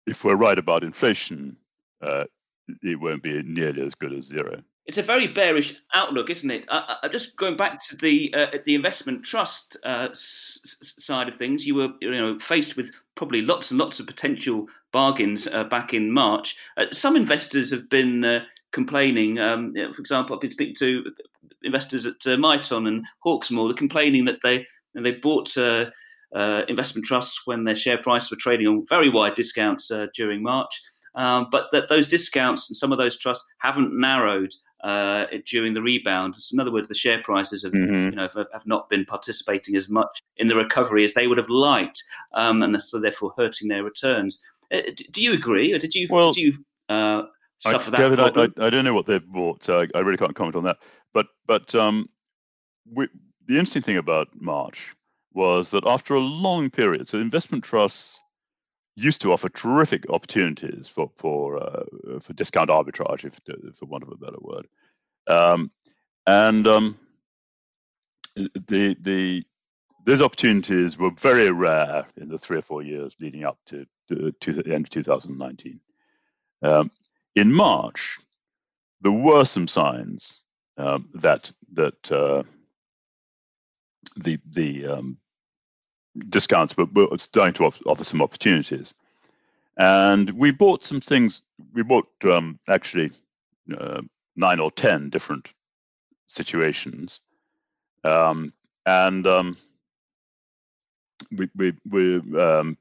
if 0.05 0.23
we're 0.23 0.35
right 0.35 0.59
about 0.59 0.83
inflation, 0.83 1.57
uh, 2.01 2.25
it 2.81 2.99
won't 2.99 3.23
be 3.23 3.41
nearly 3.43 3.81
as 3.81 3.95
good 3.95 4.13
as 4.13 4.25
zero. 4.25 4.61
It's 4.87 4.99
a 4.99 5.03
very 5.03 5.27
bearish 5.27 5.81
outlook, 5.95 6.29
isn't 6.29 6.51
it? 6.51 6.65
I, 6.69 6.97
am 7.03 7.11
just 7.11 7.37
going 7.37 7.57
back 7.57 7.81
to 7.87 7.95
the 7.95 8.31
uh, 8.37 8.57
the 8.65 8.75
investment 8.75 9.23
trust 9.23 9.77
uh, 9.83 10.09
s- 10.11 10.59
side 10.99 11.27
of 11.27 11.35
things. 11.35 11.65
You 11.65 11.73
were 11.75 11.89
you 12.01 12.11
know 12.11 12.37
faced 12.37 12.77
with 12.77 12.91
probably 13.15 13.41
lots 13.41 13.71
and 13.71 13.79
lots 13.79 13.99
of 13.99 14.05
potential 14.05 14.67
bargains 14.91 15.47
uh, 15.47 15.63
back 15.63 15.95
in 15.95 16.11
March. 16.11 16.55
Uh, 16.77 16.85
some 16.91 17.15
investors 17.15 17.71
have 17.71 17.89
been 17.89 18.23
uh, 18.23 18.41
complaining. 18.73 19.39
Um, 19.39 19.71
you 19.75 19.87
know, 19.87 19.93
for 19.93 20.01
example, 20.01 20.35
I've 20.35 20.41
been 20.41 20.51
speaking 20.51 20.75
to 20.75 21.03
investors 21.63 22.05
at 22.05 22.25
uh, 22.27 22.37
Miton 22.37 22.87
and 22.87 23.03
Hawksmoor. 23.25 23.69
They're 23.69 23.75
complaining 23.75 24.25
that 24.25 24.39
they 24.43 24.67
they 24.93 25.13
bought. 25.13 25.57
investment 26.67 27.07
trusts 27.07 27.41
when 27.45 27.63
their 27.63 27.75
share 27.75 27.97
prices 27.97 28.29
were 28.29 28.37
trading 28.37 28.67
on 28.67 28.85
very 28.87 29.09
wide 29.09 29.33
discounts 29.33 29.91
during 30.13 30.43
March, 30.43 30.81
um, 31.15 31.47
but 31.49 31.67
that 31.71 31.89
those 31.89 32.07
discounts 32.07 32.69
and 32.69 32.77
some 32.77 32.91
of 32.91 32.97
those 32.97 33.17
trusts 33.17 33.47
haven't 33.59 33.99
narrowed 33.99 34.53
uh, 34.85 35.25
during 35.45 35.73
the 35.73 35.81
rebound. 35.81 36.35
So 36.35 36.53
in 36.53 36.59
other 36.59 36.71
words, 36.71 36.87
the 36.87 36.93
share 36.93 37.19
prices 37.23 37.63
have, 37.63 37.73
mm-hmm. 37.73 37.95
you 37.95 38.11
know, 38.11 38.29
have, 38.35 38.47
have, 38.53 38.67
not 38.67 38.87
been 38.87 39.03
participating 39.03 39.75
as 39.75 39.89
much 39.89 40.21
in 40.37 40.47
the 40.47 40.55
recovery 40.55 41.03
as 41.03 41.15
they 41.15 41.25
would 41.25 41.39
have 41.39 41.49
liked, 41.49 42.03
um, 42.35 42.61
and 42.61 42.79
so 42.79 42.99
therefore 42.99 43.33
hurting 43.35 43.67
their 43.67 43.83
returns. 43.83 44.43
Uh, 44.71 44.81
do 45.11 45.23
you 45.23 45.33
agree, 45.33 45.73
or 45.73 45.79
did 45.79 45.95
you 45.95 46.07
well, 46.11 46.33
did 46.33 46.41
you 46.41 46.53
uh, 46.89 47.23
suffer 47.57 47.87
I, 47.87 47.91
that? 47.91 47.97
David, 47.97 48.19
I, 48.19 48.27
I, 48.27 48.67
I, 48.67 48.69
don't 48.69 48.85
know 48.85 48.93
what 48.93 49.07
they've 49.07 49.25
bought. 49.25 49.63
So 49.63 49.87
I, 49.95 49.99
really 49.99 50.17
can't 50.17 50.35
comment 50.35 50.55
on 50.55 50.63
that. 50.65 50.77
But 51.15 51.27
but 51.47 51.73
um, 51.73 52.07
we, 52.93 53.07
the 53.47 53.55
interesting 53.55 53.81
thing 53.81 53.97
about 53.97 54.27
March 54.39 54.93
was 55.33 55.71
that 55.71 55.87
after 55.87 56.13
a 56.13 56.19
long 56.19 56.69
period, 56.69 57.07
so 57.07 57.17
investment 57.17 57.63
trusts 57.63 58.21
used 58.95 59.21
to 59.21 59.33
offer 59.33 59.49
terrific 59.49 60.09
opportunities 60.09 60.87
for 60.87 61.11
for 61.15 61.57
uh, 61.57 61.83
for 62.19 62.33
discount 62.33 62.69
arbitrage, 62.69 63.25
if 63.25 63.39
for 63.75 63.85
want 63.85 64.03
of 64.03 64.11
a 64.11 64.17
better 64.17 64.39
word. 64.41 64.67
Um, 65.27 65.71
and 66.27 66.67
um, 66.67 66.95
the 68.35 68.95
the 69.01 69.43
those 70.05 70.21
opportunities 70.21 70.97
were 70.97 71.11
very 71.11 71.49
rare 71.49 72.05
in 72.17 72.29
the 72.29 72.37
three 72.37 72.57
or 72.57 72.61
four 72.61 72.83
years 72.83 73.15
leading 73.19 73.43
up 73.43 73.57
to, 73.65 73.85
the 74.07 74.73
end 74.73 74.85
of 74.85 74.89
2019. 74.91 75.79
Um, 76.61 76.91
in 77.35 77.51
March, 77.51 78.19
there 79.01 79.11
were 79.11 79.45
some 79.45 79.67
signs 79.67 80.43
um, 80.77 81.09
that 81.15 81.51
that 81.73 82.11
uh, 82.11 82.43
the 84.17 84.39
the 84.51 84.87
um, 84.87 85.17
discounts, 86.29 86.73
but 86.73 86.93
we're 86.93 87.07
starting 87.17 87.53
to 87.53 87.65
offer 87.85 88.03
some 88.03 88.21
opportunities. 88.21 88.93
And 89.77 90.31
we 90.31 90.51
bought 90.51 90.85
some 90.85 91.01
things. 91.01 91.41
We 91.73 91.83
bought 91.83 92.07
um, 92.25 92.59
actually 92.67 93.11
uh, 93.77 94.01
nine 94.35 94.59
or 94.59 94.71
ten 94.71 95.09
different 95.09 95.49
situations, 96.27 97.19
um, 98.03 98.53
and 98.85 99.27
um, 99.27 99.55
we 101.35 101.49
we 101.55 101.73
we 101.89 102.15
um, 102.39 102.77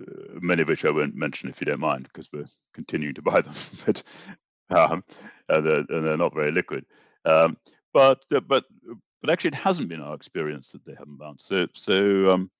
uh, 0.00 0.38
many 0.40 0.62
of 0.62 0.68
which 0.68 0.84
I 0.84 0.90
won't 0.90 1.14
mention 1.14 1.50
if 1.50 1.60
you 1.60 1.66
don't 1.66 1.80
mind, 1.80 2.04
because 2.04 2.32
we're 2.32 2.46
continuing 2.72 3.14
to 3.14 3.22
buy 3.22 3.42
them, 3.42 3.52
but 3.86 4.02
um, 4.70 5.04
and 5.48 5.66
they're, 5.66 5.84
and 5.88 6.04
they're 6.06 6.16
not 6.16 6.34
very 6.34 6.52
liquid. 6.52 6.86
Um, 7.26 7.58
but 7.92 8.22
uh, 8.34 8.40
but 8.40 8.64
but 9.20 9.30
actually, 9.30 9.48
it 9.48 9.54
hasn't 9.54 9.88
been 9.88 10.00
our 10.00 10.14
experience 10.14 10.70
that 10.70 10.84
they 10.84 10.94
haven't 10.98 11.18
bounced. 11.18 11.46
So, 11.46 11.66
so 11.74 12.30
um, 12.30 12.50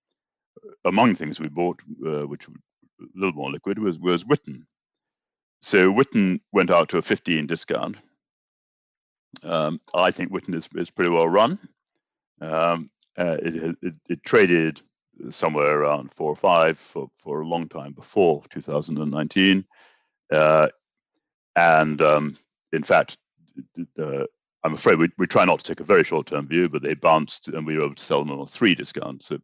among 0.85 1.15
things 1.15 1.41
we 1.41 1.49
bought, 1.49 1.81
uh, 2.07 2.27
which 2.27 2.49
were 2.49 2.55
a 3.01 3.07
little 3.15 3.35
more 3.35 3.51
liquid, 3.51 3.79
was 3.79 3.99
was 3.99 4.27
Witan. 4.27 4.67
So 5.61 5.91
Witan 5.91 6.41
went 6.53 6.71
out 6.71 6.89
to 6.91 6.99
a 6.99 7.03
15 7.03 7.47
discount. 7.47 7.97
Um, 9.43 9.81
I 9.95 10.11
think 10.11 10.33
Witan 10.33 10.55
is, 10.55 10.69
is 10.75 10.91
pretty 10.91 11.11
well 11.11 11.29
run. 11.29 11.59
Um, 12.41 12.91
uh, 13.17 13.37
it, 13.43 13.77
it, 13.83 13.95
it, 14.09 14.23
traded 14.23 14.81
somewhere 15.31 15.81
around 15.81 16.13
four 16.13 16.31
or 16.31 16.37
five 16.37 16.79
for, 16.79 17.11
for 17.19 17.41
a 17.41 17.47
long 17.47 17.67
time 17.67 17.93
before 17.93 18.43
2019. 18.51 19.65
Uh, 20.33 20.69
and 21.57 22.01
um, 22.01 22.37
in 22.73 22.85
fact, 22.85 23.19
I'm 24.65 24.75
afraid 24.75 24.99
we, 24.99 25.09
we 25.19 25.27
try 25.27 25.45
not 25.45 25.61
to 25.61 25.65
take 25.65 25.81
a 25.81 25.85
very 25.85 26.05
short 26.05 26.27
term 26.27 26.49
view, 26.49 26.69
but 26.69 26.83
they 26.83 26.95
bounced 26.95 27.49
and 27.49 27.67
we 27.67 27.77
were 27.77 27.85
able 27.85 27.95
to 27.95 28.03
sell 28.03 28.25
them 28.25 28.33
on 28.33 28.41
a 28.41 28.47
three 28.47 28.75
discount. 28.75 29.23
So, 29.23 29.39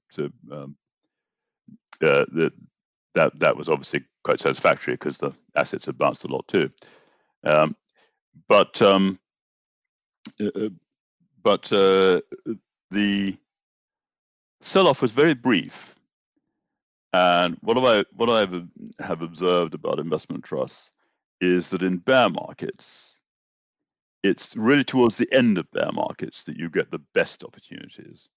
um, 0.50 0.76
uh, 2.02 2.24
the, 2.32 2.52
that 3.14 3.38
that 3.38 3.56
was 3.56 3.68
obviously 3.68 4.04
quite 4.24 4.40
satisfactory 4.40 4.94
because 4.94 5.18
the 5.18 5.32
assets 5.54 5.86
have 5.86 5.98
bounced 5.98 6.24
a 6.24 6.28
lot 6.28 6.46
too. 6.48 6.70
Um, 7.44 7.76
but 8.48 8.82
um, 8.82 9.18
uh, 10.40 10.50
uh 10.54 10.68
but 11.42 11.70
uh, 11.72 12.20
the 12.90 13.36
sell-off 14.62 15.02
was 15.02 15.12
very 15.12 15.34
brief, 15.34 15.96
and 17.12 17.56
what 17.60 17.78
I 17.78 18.04
what 18.16 18.30
I 18.30 18.40
have 19.04 19.22
observed 19.22 19.74
about 19.74 20.00
investment 20.00 20.42
trusts 20.42 20.90
is 21.40 21.68
that 21.68 21.82
in 21.82 21.98
bear 21.98 22.30
markets 22.30 23.13
it's 24.24 24.56
really 24.56 24.82
towards 24.82 25.18
the 25.18 25.30
end 25.32 25.58
of 25.58 25.70
bear 25.70 25.92
markets 25.92 26.44
that 26.44 26.56
you 26.56 26.70
get 26.70 26.90
the 26.90 27.02
best 27.12 27.44
opportunities. 27.44 28.30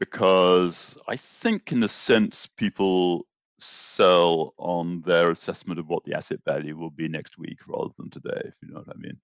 Because 0.00 0.96
I 1.06 1.16
think, 1.16 1.72
in 1.72 1.82
a 1.82 1.88
sense, 1.88 2.46
people 2.46 3.26
sell 3.58 4.54
on 4.56 5.02
their 5.02 5.30
assessment 5.30 5.78
of 5.78 5.88
what 5.88 6.04
the 6.04 6.14
asset 6.14 6.40
value 6.46 6.74
will 6.76 6.90
be 6.90 7.06
next 7.06 7.36
week 7.36 7.58
rather 7.66 7.90
than 7.98 8.08
today, 8.08 8.40
if 8.46 8.54
you 8.62 8.68
know 8.68 8.78
what 8.78 8.96
I 8.96 8.98
mean. 8.98 9.18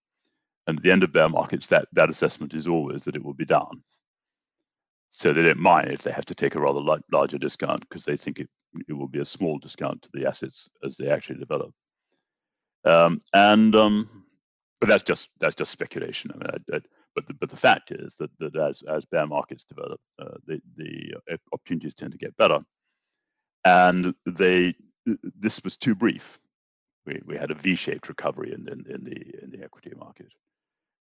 And 0.67 0.77
at 0.77 0.83
the 0.83 0.93
end 0.93 1.03
of 1.03 1.13
bear 1.13 1.31
markets, 1.31 1.69
that, 1.69 1.89
that 1.93 2.11
assessment 2.11 2.53
is 2.53 2.69
always 2.69 3.05
that 3.05 3.17
it 3.17 3.25
will 3.25 3.35
be 3.35 3.47
down. 3.47 3.81
So 5.09 5.33
they 5.33 5.45
don't 5.45 5.59
mind 5.59 5.93
if 5.93 6.03
they 6.03 6.11
have 6.11 6.27
to 6.27 6.35
take 6.35 6.57
a 6.57 6.61
rather 6.61 7.01
larger 7.11 7.39
discount 7.39 7.81
because 7.81 8.05
they 8.05 8.17
think 8.19 8.39
it, 8.39 8.51
it 8.87 8.93
will 8.93 9.09
be 9.09 9.21
a 9.21 9.25
small 9.25 9.59
discount 9.59 10.03
to 10.03 10.11
the 10.13 10.27
assets 10.27 10.69
as 10.83 10.97
they 10.97 11.09
actually 11.09 11.39
develop. 11.39 11.73
Um, 12.85 13.23
and 13.33 13.75
um, 13.77 14.24
but 14.81 14.89
that's 14.89 15.05
just 15.05 15.31
that's 15.41 15.55
just 15.55 15.73
speculation. 15.73 16.31
I 16.33 16.37
mean, 16.37 16.51
I, 16.53 16.77
I, 16.77 16.81
but 17.15 17.27
the, 17.27 17.35
but 17.35 17.51
the 17.51 17.57
fact 17.57 17.91
is 17.93 18.17
that, 18.17 18.31
that 18.41 18.57
as 18.57 18.83
as 18.89 19.05
bear 19.05 19.27
markets 19.27 19.65
develop, 19.65 20.01
uh, 20.21 20.37
the 20.47 20.61
the 20.77 21.15
uh, 21.31 21.37
opportunities 21.53 21.95
tend 21.95 22.13
to 22.13 22.19
get 22.19 22.37
better, 22.37 22.61
and 23.65 24.15
they 24.27 24.75
this 25.39 25.63
was 25.65 25.77
too 25.77 25.95
brief. 25.95 26.39
We 27.07 27.21
we 27.25 27.37
had 27.37 27.51
a 27.51 27.55
V-shaped 27.55 28.09
recovery 28.09 28.53
in, 28.53 28.69
in, 28.69 28.85
in 28.93 29.05
the 29.05 29.43
in 29.43 29.51
the 29.51 29.63
equity 29.63 29.93
market, 29.97 30.33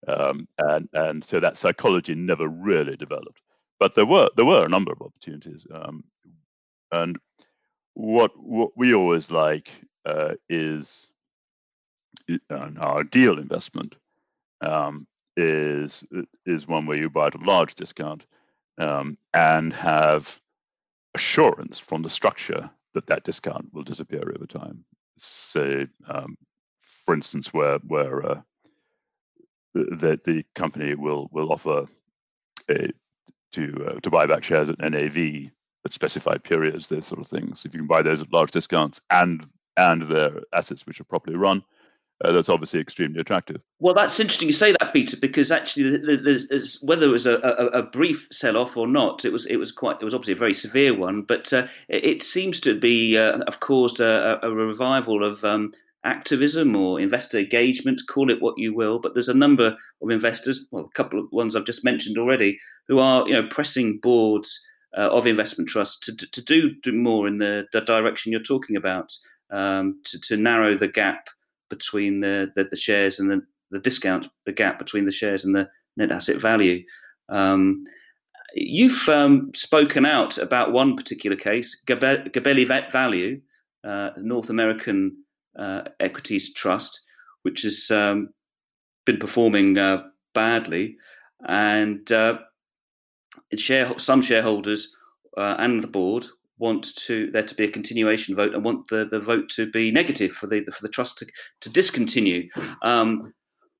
um, 0.07 0.47
and 0.57 0.89
and 0.93 1.23
so 1.23 1.39
that 1.39 1.57
psychology 1.57 2.15
never 2.15 2.47
really 2.47 2.97
developed. 2.97 3.41
But 3.79 3.95
there 3.95 4.05
were 4.05 4.29
there 4.35 4.45
were 4.45 4.65
a 4.65 4.69
number 4.69 4.91
of 4.91 5.01
opportunities, 5.01 5.65
um, 5.73 6.03
and 6.91 7.17
what 7.93 8.31
what 8.37 8.71
we 8.75 8.93
always 8.93 9.31
like 9.31 9.71
uh, 10.05 10.33
is 10.49 11.10
an 12.49 12.77
ideal 12.79 13.37
investment 13.39 13.95
um, 14.61 15.07
is 15.37 16.03
is 16.45 16.67
one 16.67 16.85
where 16.85 16.97
you 16.97 17.09
buy 17.09 17.27
at 17.27 17.35
a 17.35 17.43
large 17.43 17.75
discount 17.75 18.25
um, 18.77 19.17
and 19.33 19.73
have 19.73 20.39
assurance 21.15 21.79
from 21.79 22.01
the 22.01 22.09
structure 22.09 22.69
that 22.93 23.07
that 23.07 23.23
discount 23.23 23.73
will 23.73 23.83
disappear 23.83 24.31
over 24.35 24.45
time. 24.45 24.83
Say, 25.17 25.87
um, 26.07 26.37
for 26.81 27.13
instance, 27.13 27.53
where 27.53 27.77
where 27.79 28.25
uh, 28.25 28.41
the 29.73 30.19
the 30.23 30.43
company 30.55 30.95
will 30.95 31.29
will 31.31 31.51
offer 31.51 31.87
a 32.69 32.91
to 33.53 33.85
uh, 33.87 33.99
to 33.99 34.09
buy 34.09 34.25
back 34.25 34.43
shares 34.43 34.69
at 34.69 34.79
NAV 34.79 35.51
at 35.85 35.93
specified 35.93 36.43
periods, 36.43 36.87
those 36.87 37.05
sort 37.05 37.21
of 37.21 37.27
things. 37.27 37.65
If 37.65 37.73
you 37.73 37.79
can 37.79 37.87
buy 37.87 38.01
those 38.01 38.21
at 38.21 38.33
large 38.33 38.51
discounts 38.51 39.01
and 39.09 39.47
and 39.77 40.03
their 40.03 40.41
assets 40.53 40.85
which 40.85 40.99
are 40.99 41.05
properly 41.05 41.37
run, 41.37 41.63
uh, 42.23 42.31
that's 42.31 42.49
obviously 42.49 42.79
extremely 42.79 43.19
attractive. 43.19 43.61
Well, 43.79 43.93
that's 43.93 44.19
interesting 44.19 44.47
you 44.47 44.53
say 44.53 44.73
that, 44.79 44.93
Peter, 44.93 45.17
because 45.17 45.51
actually, 45.51 45.97
whether 46.81 47.05
it 47.05 47.11
was 47.11 47.25
a, 47.25 47.35
a, 47.37 47.79
a 47.79 47.83
brief 47.83 48.27
sell-off 48.31 48.77
or 48.77 48.87
not, 48.87 49.25
it 49.25 49.31
was 49.31 49.45
it 49.45 49.57
was 49.57 49.71
quite 49.71 49.97
it 50.01 50.05
was 50.05 50.13
obviously 50.13 50.33
a 50.33 50.37
very 50.37 50.53
severe 50.53 50.95
one. 50.95 51.23
But 51.23 51.51
uh, 51.51 51.67
it, 51.89 52.23
seems 52.23 52.59
to 52.61 52.79
be 52.79 53.17
uh, 53.17 53.39
have 53.47 53.59
caused 53.59 53.99
a, 53.99 54.39
a 54.45 54.51
revival 54.51 55.23
of 55.23 55.43
um, 55.43 55.71
activism 56.03 56.75
or 56.75 56.99
investor 56.99 57.39
engagement, 57.39 58.01
call 58.07 58.29
it 58.29 58.41
what 58.41 58.57
you 58.57 58.73
will. 58.73 58.99
But 58.99 59.13
there's 59.13 59.29
a 59.29 59.33
number 59.33 59.75
of 60.01 60.09
investors, 60.09 60.67
well, 60.71 60.85
a 60.85 60.95
couple 60.95 61.19
of 61.19 61.31
ones 61.31 61.55
I've 61.55 61.65
just 61.65 61.83
mentioned 61.83 62.17
already, 62.17 62.59
who 62.87 62.99
are 62.99 63.27
you 63.27 63.33
know 63.33 63.47
pressing 63.49 63.99
boards 64.01 64.59
uh, 64.97 65.09
of 65.09 65.25
investment 65.25 65.69
trusts 65.69 65.99
to, 66.05 66.15
to 66.15 66.41
do, 66.41 66.71
do 66.83 66.91
more 66.91 67.27
in 67.27 67.37
the, 67.37 67.65
the 67.71 67.81
direction 67.81 68.31
you're 68.31 68.41
talking 68.41 68.75
about. 68.75 69.11
um, 69.51 70.01
to, 70.05 70.19
to 70.21 70.37
narrow 70.37 70.77
the 70.77 70.87
gap 70.87 71.27
between 71.71 72.19
the, 72.19 72.51
the, 72.55 72.65
the, 72.69 72.75
shares 72.75 73.19
and 73.19 73.31
the, 73.31 73.41
the 73.71 73.79
discount, 73.79 74.27
the 74.45 74.51
gap 74.51 74.77
between 74.77 75.05
the 75.05 75.11
shares 75.11 75.43
and 75.43 75.55
the 75.55 75.67
net 75.97 76.11
asset 76.11 76.39
value. 76.39 76.83
Um, 77.29 77.83
you've 78.53 79.09
um, 79.09 79.51
spoken 79.55 80.05
out 80.05 80.37
about 80.37 80.73
one 80.73 80.95
particular 80.95 81.35
case, 81.35 81.81
Gabelli 81.87 82.91
Value, 82.91 83.41
uh, 83.83 84.11
North 84.17 84.51
American 84.51 85.17
uh, 85.57 85.81
Equities 85.99 86.53
Trust, 86.53 87.01
which 87.41 87.63
has 87.63 87.89
um, 87.89 88.29
been 89.05 89.17
performing 89.17 89.77
uh, 89.77 90.03
badly, 90.35 90.97
and 91.47 92.11
uh, 92.11 92.37
share, 93.55 93.97
some 93.97 94.21
shareholders 94.21 94.93
uh, 95.37 95.55
and 95.57 95.81
the 95.81 95.87
board 95.87 96.27
want 96.61 96.95
to 96.95 97.29
there 97.31 97.43
to 97.43 97.55
be 97.55 97.65
a 97.65 97.71
continuation 97.71 98.35
vote 98.35 98.53
and 98.53 98.63
want 98.63 98.87
the, 98.87 99.05
the 99.05 99.19
vote 99.19 99.49
to 99.49 99.69
be 99.69 99.91
negative 99.91 100.31
for 100.31 100.47
the 100.47 100.63
for 100.71 100.81
the 100.81 100.89
trust 100.89 101.17
to, 101.17 101.27
to 101.59 101.69
discontinue. 101.69 102.47
Um, 102.81 103.33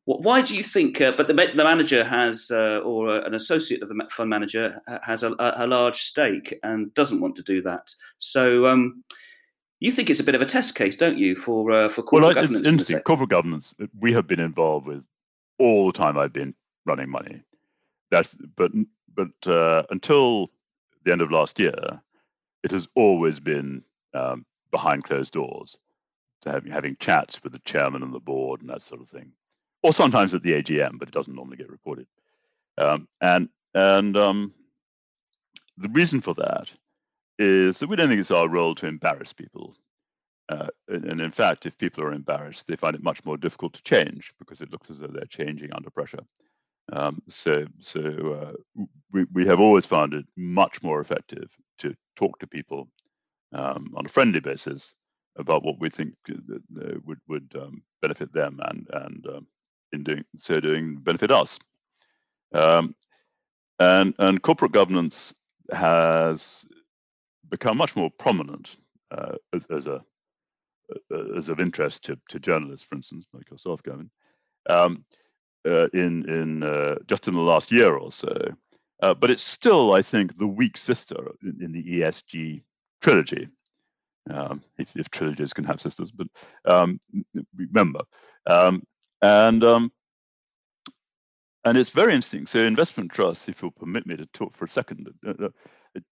why 0.05 0.41
do 0.41 0.55
you 0.55 0.63
think? 0.63 0.99
Uh, 0.99 1.13
but 1.15 1.27
the, 1.27 1.34
the 1.34 1.63
manager 1.63 2.03
has, 2.03 2.49
uh, 2.51 2.79
or 2.79 3.19
an 3.19 3.36
associate 3.36 3.84
of 3.84 3.89
the 3.89 4.07
fund 4.09 4.29
manager 4.29 4.82
has 5.03 5.23
a, 5.23 5.34
a, 5.39 5.67
large 5.67 6.01
stake 6.01 6.57
and 6.63 6.91
doesn't 6.95 7.21
want 7.21 7.36
to 7.36 7.43
do 7.43 7.61
that. 7.61 7.93
So 8.17 8.65
um, 8.65 9.03
you 9.79 9.91
think 9.91 10.09
it's 10.09 10.19
a 10.19 10.23
bit 10.23 10.36
of 10.36 10.41
a 10.41 10.45
test 10.45 10.75
case, 10.75 10.95
don't 10.95 11.19
you, 11.19 11.36
for 11.36 11.71
uh, 11.71 11.89
for 11.89 12.01
corporate 12.01 12.23
well, 12.23 12.34
governance? 12.34 12.61
It's 12.61 12.67
interesting. 12.67 12.97
In 12.97 13.03
corporate 13.03 13.29
governance, 13.29 13.75
we 13.99 14.11
have 14.13 14.27
been 14.27 14.39
involved 14.39 14.88
with 14.88 15.03
all 15.59 15.86
the 15.86 15.97
time 15.97 16.17
I've 16.17 16.34
been 16.34 16.55
running 16.86 17.09
money. 17.09 17.43
That's 18.09 18.36
but 18.55 18.71
but 19.13 19.47
uh, 19.47 19.84
until 19.91 20.49
the 21.03 21.11
end 21.11 21.21
of 21.21 21.32
last 21.32 21.59
year, 21.59 22.01
it 22.64 22.72
has 22.72 22.88
always 22.95 23.39
been 23.39 23.84
um, 24.14 24.45
behind 24.72 25.03
closed 25.03 25.34
doors, 25.34 25.78
to 26.41 26.51
having 26.51 26.72
having 26.72 26.97
chats 26.99 27.43
with 27.43 27.53
the 27.53 27.59
chairman 27.59 28.03
and 28.03 28.14
the 28.14 28.20
board 28.20 28.62
and 28.62 28.70
that 28.70 28.82
sort 28.82 29.01
of 29.01 29.09
thing, 29.09 29.32
or 29.84 29.93
sometimes 29.93 30.34
at 30.34 30.43
the 30.43 30.53
AGM, 30.53 30.97
but 30.97 31.07
it 31.07 31.14
doesn't 31.14 31.36
normally 31.36 31.57
get 31.57 31.70
reported. 31.70 32.07
Um, 32.78 33.07
and 33.22 33.49
and 33.74 34.18
um, 34.18 34.53
the 35.78 35.89
reason 35.89 36.22
for 36.22 36.34
that 36.36 36.74
is 37.39 37.80
that 37.80 37.89
we 37.89 37.95
don't 37.95 38.07
think 38.07 38.20
it's 38.20 38.32
our 38.32 38.47
role 38.47 38.76
to 38.76 38.88
embarrass 38.88 39.34
people. 39.34 39.76
Uh, 40.49 40.68
and 40.89 41.22
in 41.22 41.32
fact, 41.32 41.66
if 41.66 41.78
people 41.78 42.03
are 42.03 42.12
embarrassed, 42.12 42.68
they 42.68 42.76
find 42.76 42.95
it 42.95 43.03
much 43.03 43.24
more 43.24 43.38
difficult 43.38 43.74
to 43.74 43.84
change 43.84 44.34
because 44.38 44.62
it 44.62 44.72
looks 44.72 44.89
as 44.89 44.99
though 44.99 45.07
they're 45.07 45.26
changing 45.26 45.72
under 45.74 45.89
pressure. 45.89 46.20
Um, 46.91 47.21
so, 47.27 47.65
so 47.79 48.01
uh, 48.01 48.85
we 49.11 49.25
we 49.33 49.45
have 49.45 49.59
always 49.59 49.85
found 49.85 50.13
it 50.13 50.25
much 50.35 50.83
more 50.83 50.99
effective 50.99 51.55
to 51.79 51.95
talk 52.15 52.39
to 52.39 52.47
people 52.47 52.89
um, 53.53 53.93
on 53.95 54.05
a 54.05 54.09
friendly 54.09 54.39
basis 54.39 54.93
about 55.37 55.63
what 55.63 55.79
we 55.79 55.89
think 55.89 56.13
would 57.05 57.19
would 57.27 57.51
um, 57.55 57.81
benefit 58.01 58.33
them 58.33 58.59
and 58.63 58.87
and 58.93 59.27
um, 59.27 59.47
in 59.93 60.03
doing 60.03 60.23
so 60.37 60.59
doing 60.59 60.97
benefit 60.97 61.31
us. 61.31 61.59
Um, 62.53 62.95
and 63.79 64.13
and 64.19 64.41
corporate 64.41 64.73
governance 64.73 65.33
has 65.71 66.65
become 67.49 67.77
much 67.77 67.95
more 67.95 68.09
prominent 68.19 68.77
uh, 69.11 69.35
as, 69.53 69.65
as, 69.67 69.87
a 69.87 70.03
as 71.35 71.49
of 71.49 71.59
interest 71.59 72.03
to, 72.05 72.19
to 72.29 72.39
journalists, 72.39 72.85
for 72.85 72.95
instance, 72.95 73.27
like 73.33 73.49
yourself, 73.49 73.81
Gavin. 73.83 74.09
Um, 74.69 75.05
uh, 75.66 75.88
in 75.93 76.28
in 76.30 76.64
uh, 76.64 76.95
just 77.07 77.28
in 77.28 77.34
the 77.34 77.41
last 77.41 77.72
year 77.72 77.95
or 77.95 78.12
so. 78.12 78.36
Uh, 79.01 79.16
but 79.16 79.32
it's 79.32 79.43
still, 79.43 79.93
I 79.93 80.01
think, 80.01 80.38
the 80.38 80.47
weak 80.47 80.78
sister 80.78 81.32
in, 81.41 81.57
in 81.59 81.72
the 81.72 81.84
ESG 81.84 82.62
trilogy. 83.01 83.47
Um, 84.30 84.62
if, 84.78 84.95
if, 84.95 85.09
trilogies 85.09 85.53
can 85.53 85.64
have 85.64 85.82
sisters, 85.82 86.12
but 86.12 86.28
um, 86.66 86.99
remember, 87.55 88.01
um, 88.45 88.84
and 89.24 89.64
um, 89.64 89.91
and 91.66 91.76
it's 91.76 91.89
very 91.89 92.14
interesting. 92.14 92.45
So, 92.45 92.59
investment 92.59 93.12
trusts, 93.12 93.49
if 93.49 93.62
you'll 93.62 93.72
permit 93.72 94.05
me 94.05 94.16
to 94.18 94.28
talk 94.28 94.55
for 94.55 94.66
a 94.66 94.70
second, 94.70 95.09
uh, 95.26 95.34
uh, 95.45 95.49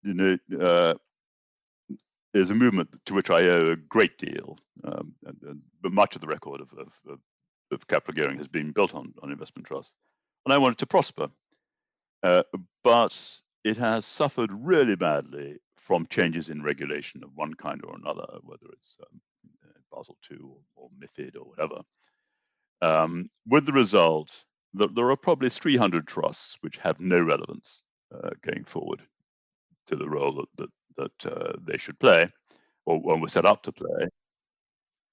you 0.01 0.13
know, 0.15 0.37
uh, 0.59 0.95
is 2.33 2.49
a 2.49 2.55
movement 2.55 2.95
to 3.05 3.13
which 3.13 3.29
I 3.29 3.43
owe 3.43 3.71
a 3.71 3.75
great 3.75 4.17
deal. 4.17 4.57
Um, 4.83 5.13
but 5.81 5.91
much 5.91 6.15
of 6.15 6.21
the 6.21 6.27
record 6.27 6.61
of, 6.61 6.73
of, 6.73 6.99
of 7.07 7.19
of 7.71 7.87
capital 7.87 8.13
gearing 8.13 8.37
has 8.37 8.47
been 8.47 8.71
built 8.71 8.95
on, 8.95 9.13
on 9.21 9.31
investment 9.31 9.67
trusts. 9.67 9.93
And 10.45 10.53
I 10.53 10.57
want 10.57 10.73
it 10.73 10.79
to 10.79 10.87
prosper. 10.87 11.27
Uh, 12.23 12.43
but 12.83 13.41
it 13.63 13.77
has 13.77 14.05
suffered 14.05 14.51
really 14.51 14.95
badly 14.95 15.57
from 15.77 16.05
changes 16.07 16.49
in 16.49 16.63
regulation 16.63 17.23
of 17.23 17.35
one 17.35 17.53
kind 17.53 17.81
or 17.83 17.95
another, 17.95 18.25
whether 18.43 18.67
it's 18.73 18.97
um, 19.01 19.21
Basel 19.91 20.17
II 20.29 20.37
or, 20.43 20.57
or, 20.75 20.89
MIFID 20.99 21.35
or 21.35 21.45
whatever, 21.45 21.81
um, 22.81 23.29
with 23.47 23.65
the 23.65 23.73
result 23.73 24.45
that 24.73 24.93
there 24.95 25.09
are 25.09 25.17
probably 25.17 25.49
300 25.49 26.07
trusts 26.07 26.57
which 26.61 26.77
have 26.77 26.99
no 26.99 27.21
relevance 27.21 27.83
uh, 28.13 28.29
going 28.41 28.63
forward 28.63 29.01
to 29.87 29.95
the 29.95 30.09
role 30.09 30.31
that, 30.33 30.47
that, 30.57 31.11
that 31.23 31.31
uh, 31.31 31.53
they 31.63 31.77
should 31.77 31.99
play 31.99 32.27
or, 32.85 33.01
or 33.03 33.19
were 33.19 33.29
set 33.29 33.45
up 33.45 33.63
to 33.63 33.71
play. 33.71 34.07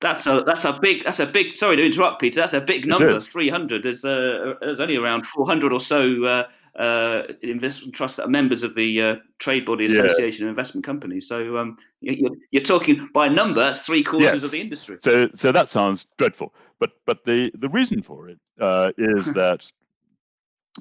That's 0.01 0.27
a 0.27 0.43
that's 0.45 0.67
a 0.67 0.79
big 0.83 1.05
that's 1.05 1.21
a 1.21 1.27
big. 1.27 1.55
Sorry 1.55 1.77
to 1.77 1.85
interrupt, 1.85 2.21
Peter. 2.21 2.41
That's 2.41 2.53
a 2.53 2.61
big 2.61 2.87
number. 2.87 3.19
Three 3.19 3.49
hundred. 3.49 3.83
There's 3.83 4.05
uh, 4.05 4.55
there's 4.61 4.79
only 4.79 4.97
around 4.97 5.27
four 5.27 5.47
hundred 5.47 5.73
or 5.73 5.81
so 5.81 6.23
uh, 6.25 6.79
uh, 6.79 7.23
investment 7.41 7.95
trusts 7.95 8.19
that 8.19 8.27
are 8.27 8.31
members 8.31 8.63
of 8.63 8.75
the 8.75 9.01
uh, 9.01 9.17
Trade 9.39 9.65
Body 9.65 9.87
Association 9.87 10.25
yes. 10.25 10.41
of 10.43 10.49
Investment 10.49 10.85
Companies. 10.85 11.27
So 11.27 11.57
um, 11.57 11.79
you're, 12.03 12.31
you're, 12.51 12.63
talking 12.63 13.09
by 13.15 13.29
number. 13.29 13.63
That's 13.63 13.81
three 13.81 14.03
quarters 14.03 14.35
yes. 14.35 14.45
of 14.45 14.51
the 14.51 14.61
industry. 14.61 14.99
So 15.01 15.31
so 15.35 15.51
that 15.51 15.71
sounds 15.71 16.07
dreadful. 16.19 16.55
But 16.79 16.93
but 17.07 17.25
the 17.25 17.51
the 17.55 17.71
reason 17.71 18.03
for 18.03 18.29
it 18.29 18.39
uh, 18.61 18.93
is 18.99 19.33
that 19.33 19.67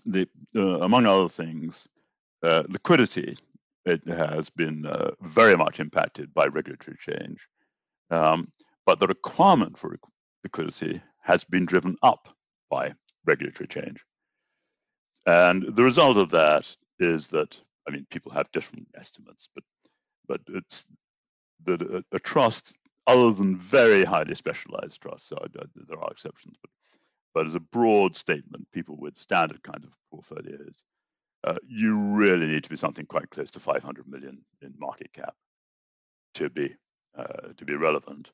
the 0.05 0.28
uh, 0.57 0.82
among 0.82 1.05
other 1.05 1.30
things, 1.30 1.88
liquidity 2.43 3.38
it 3.86 4.05
has 4.09 4.49
been 4.49 4.86
very 5.22 5.55
much 5.55 5.80
impacted 5.80 6.34
by 6.34 6.47
regulatory 6.47 6.97
change. 6.99 7.47
Um, 8.11 8.49
but 8.86 8.99
the 8.99 9.07
requirement 9.07 9.77
for 9.77 9.97
liquidity 10.43 11.01
has 11.21 11.43
been 11.43 11.65
driven 11.65 11.97
up 12.03 12.29
by 12.69 12.93
regulatory 13.25 13.67
change. 13.67 14.03
And 15.25 15.75
the 15.75 15.83
result 15.83 16.17
of 16.17 16.29
that 16.31 16.75
is 16.99 17.29
that, 17.29 17.59
I 17.88 17.91
mean, 17.91 18.05
people 18.11 18.31
have 18.31 18.51
different 18.51 18.88
estimates, 18.95 19.49
but 19.53 19.63
but 20.27 20.41
it's 20.47 20.86
that 21.65 21.81
a, 21.81 22.03
a 22.11 22.19
trust, 22.19 22.73
other 23.05 23.31
than 23.31 23.57
very 23.57 24.03
highly 24.03 24.33
specialized 24.33 25.01
trusts, 25.01 25.29
so 25.29 25.38
there 25.53 25.99
are 25.99 26.11
exceptions, 26.11 26.55
but 26.61 26.71
but 27.33 27.47
as 27.47 27.55
a 27.55 27.59
broad 27.59 28.15
statement, 28.15 28.65
people 28.71 28.95
with 28.97 29.17
standard 29.17 29.61
kind 29.61 29.83
of 29.83 29.95
portfolios, 30.09 30.86
uh, 31.43 31.57
you 31.67 31.99
really 31.99 32.47
need 32.47 32.63
to 32.63 32.69
be 32.69 32.77
something 32.77 33.05
quite 33.05 33.29
close 33.29 33.51
to 33.51 33.59
500 33.59 34.07
million 34.07 34.41
in 34.61 34.73
market 34.79 35.11
cap 35.11 35.36
to 36.36 36.49
be 36.49 36.75
uh, 37.17 37.53
to 37.57 37.65
be 37.65 37.75
relevant 37.75 38.31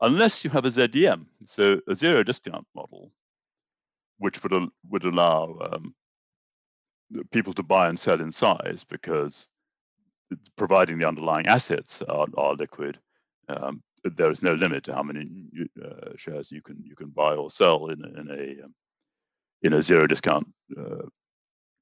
unless 0.00 0.44
you 0.44 0.50
have 0.50 0.64
a 0.64 0.68
ZDM, 0.68 1.26
so 1.46 1.80
a 1.88 1.94
zero 1.94 2.22
discount 2.22 2.66
model, 2.74 3.12
which 4.18 4.42
would 4.42 4.70
would 4.90 5.04
allow 5.04 5.56
um, 5.72 5.94
people 7.30 7.52
to 7.54 7.62
buy 7.62 7.88
and 7.88 7.98
sell 7.98 8.20
in 8.20 8.32
size 8.32 8.84
because 8.84 9.48
providing 10.56 10.98
the 10.98 11.08
underlying 11.08 11.46
assets 11.46 12.02
are, 12.02 12.26
are 12.36 12.54
liquid, 12.54 12.98
um, 13.48 13.82
there 14.04 14.30
is 14.30 14.42
no 14.42 14.54
limit 14.54 14.84
to 14.84 14.94
how 14.94 15.02
many 15.02 15.46
uh, 15.82 16.10
shares 16.16 16.52
you 16.52 16.62
can 16.62 16.82
you 16.84 16.94
can 16.94 17.08
buy 17.08 17.34
or 17.34 17.50
sell 17.50 17.88
in 17.88 18.04
in 18.04 18.30
a 18.30 18.64
um, 18.64 18.74
in 19.62 19.72
a 19.72 19.82
zero 19.82 20.06
discount 20.06 20.46
uh, 20.78 21.06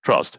trust. 0.04 0.38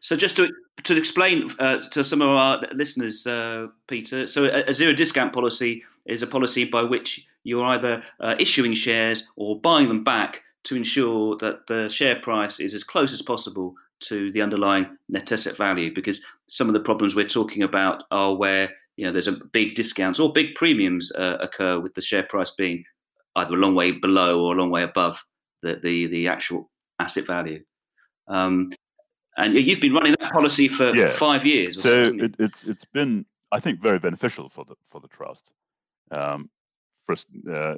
So 0.00 0.16
just 0.16 0.36
to 0.36 0.52
to 0.84 0.96
explain 0.96 1.48
uh, 1.58 1.78
to 1.90 2.04
some 2.04 2.22
of 2.22 2.28
our 2.28 2.62
listeners, 2.74 3.26
uh, 3.26 3.68
Peter, 3.88 4.26
so 4.26 4.44
a, 4.44 4.64
a, 4.68 4.74
zero 4.74 4.92
discount 4.92 5.32
policy 5.32 5.82
is 6.04 6.22
a 6.22 6.26
policy 6.26 6.64
by 6.64 6.82
which 6.82 7.26
you're 7.44 7.64
either 7.64 8.02
uh, 8.20 8.34
issuing 8.38 8.74
shares 8.74 9.26
or 9.36 9.58
buying 9.60 9.88
them 9.88 10.04
back 10.04 10.42
to 10.64 10.76
ensure 10.76 11.36
that 11.38 11.66
the 11.66 11.88
share 11.88 12.16
price 12.16 12.60
is 12.60 12.74
as 12.74 12.84
close 12.84 13.12
as 13.12 13.22
possible 13.22 13.74
to 14.00 14.30
the 14.32 14.42
underlying 14.42 14.86
net 15.08 15.32
asset 15.32 15.56
value. 15.56 15.94
Because 15.94 16.20
some 16.48 16.68
of 16.68 16.74
the 16.74 16.80
problems 16.80 17.14
we're 17.14 17.26
talking 17.26 17.62
about 17.62 18.04
are 18.10 18.34
where 18.34 18.70
you 18.96 19.06
know 19.06 19.12
there's 19.12 19.28
a 19.28 19.40
big 19.52 19.74
discounts 19.74 20.20
or 20.20 20.32
big 20.32 20.54
premiums 20.56 21.10
uh, 21.12 21.38
occur 21.40 21.80
with 21.80 21.94
the 21.94 22.02
share 22.02 22.24
price 22.24 22.50
being 22.50 22.84
either 23.36 23.54
a 23.54 23.58
long 23.58 23.74
way 23.74 23.92
below 23.92 24.44
or 24.44 24.54
a 24.54 24.58
long 24.58 24.70
way 24.70 24.82
above 24.82 25.24
the 25.62 25.80
the, 25.82 26.06
the 26.06 26.28
actual 26.28 26.70
asset 26.98 27.26
value. 27.26 27.62
Um, 28.28 28.70
and 29.36 29.54
you've 29.54 29.80
been 29.80 29.92
running 29.92 30.14
that 30.20 30.32
policy 30.32 30.68
for 30.68 30.94
five 31.08 31.44
years. 31.44 31.82
So 31.82 32.02
it, 32.02 32.34
it's 32.38 32.64
it's 32.64 32.84
been, 32.84 33.26
I 33.52 33.60
think, 33.60 33.80
very 33.80 33.98
beneficial 33.98 34.48
for 34.48 34.64
the 34.64 34.74
for 34.88 35.00
the 35.00 35.08
trust. 35.08 35.52
Um, 36.10 36.50
for 37.04 37.16
uh, 37.52 37.76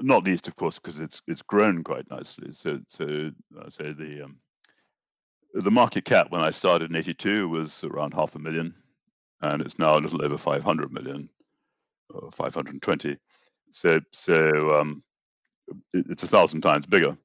not 0.00 0.24
least, 0.24 0.48
of 0.48 0.56
course, 0.56 0.78
because 0.78 1.00
it's 1.00 1.22
it's 1.26 1.42
grown 1.42 1.82
quite 1.82 2.10
nicely. 2.10 2.52
So 2.52 2.80
so 2.88 3.30
I 3.64 3.68
say 3.68 3.92
the 3.92 4.22
um, 4.24 4.38
the 5.54 5.70
market 5.70 6.04
cap 6.04 6.30
when 6.30 6.42
I 6.42 6.50
started 6.50 6.90
in 6.90 6.96
'82 6.96 7.48
was 7.48 7.82
around 7.84 8.14
half 8.14 8.34
a 8.34 8.38
million, 8.38 8.74
and 9.40 9.62
it's 9.62 9.78
now 9.78 9.96
a 9.96 10.00
little 10.00 10.24
over 10.24 10.36
500 10.36 10.92
million. 10.92 11.28
or 12.10 12.30
520. 12.30 13.16
So 13.70 14.00
so 14.12 14.78
um, 14.78 15.02
it, 15.94 16.06
it's 16.10 16.22
a 16.22 16.28
thousand 16.28 16.60
times 16.60 16.86
bigger. 16.86 17.16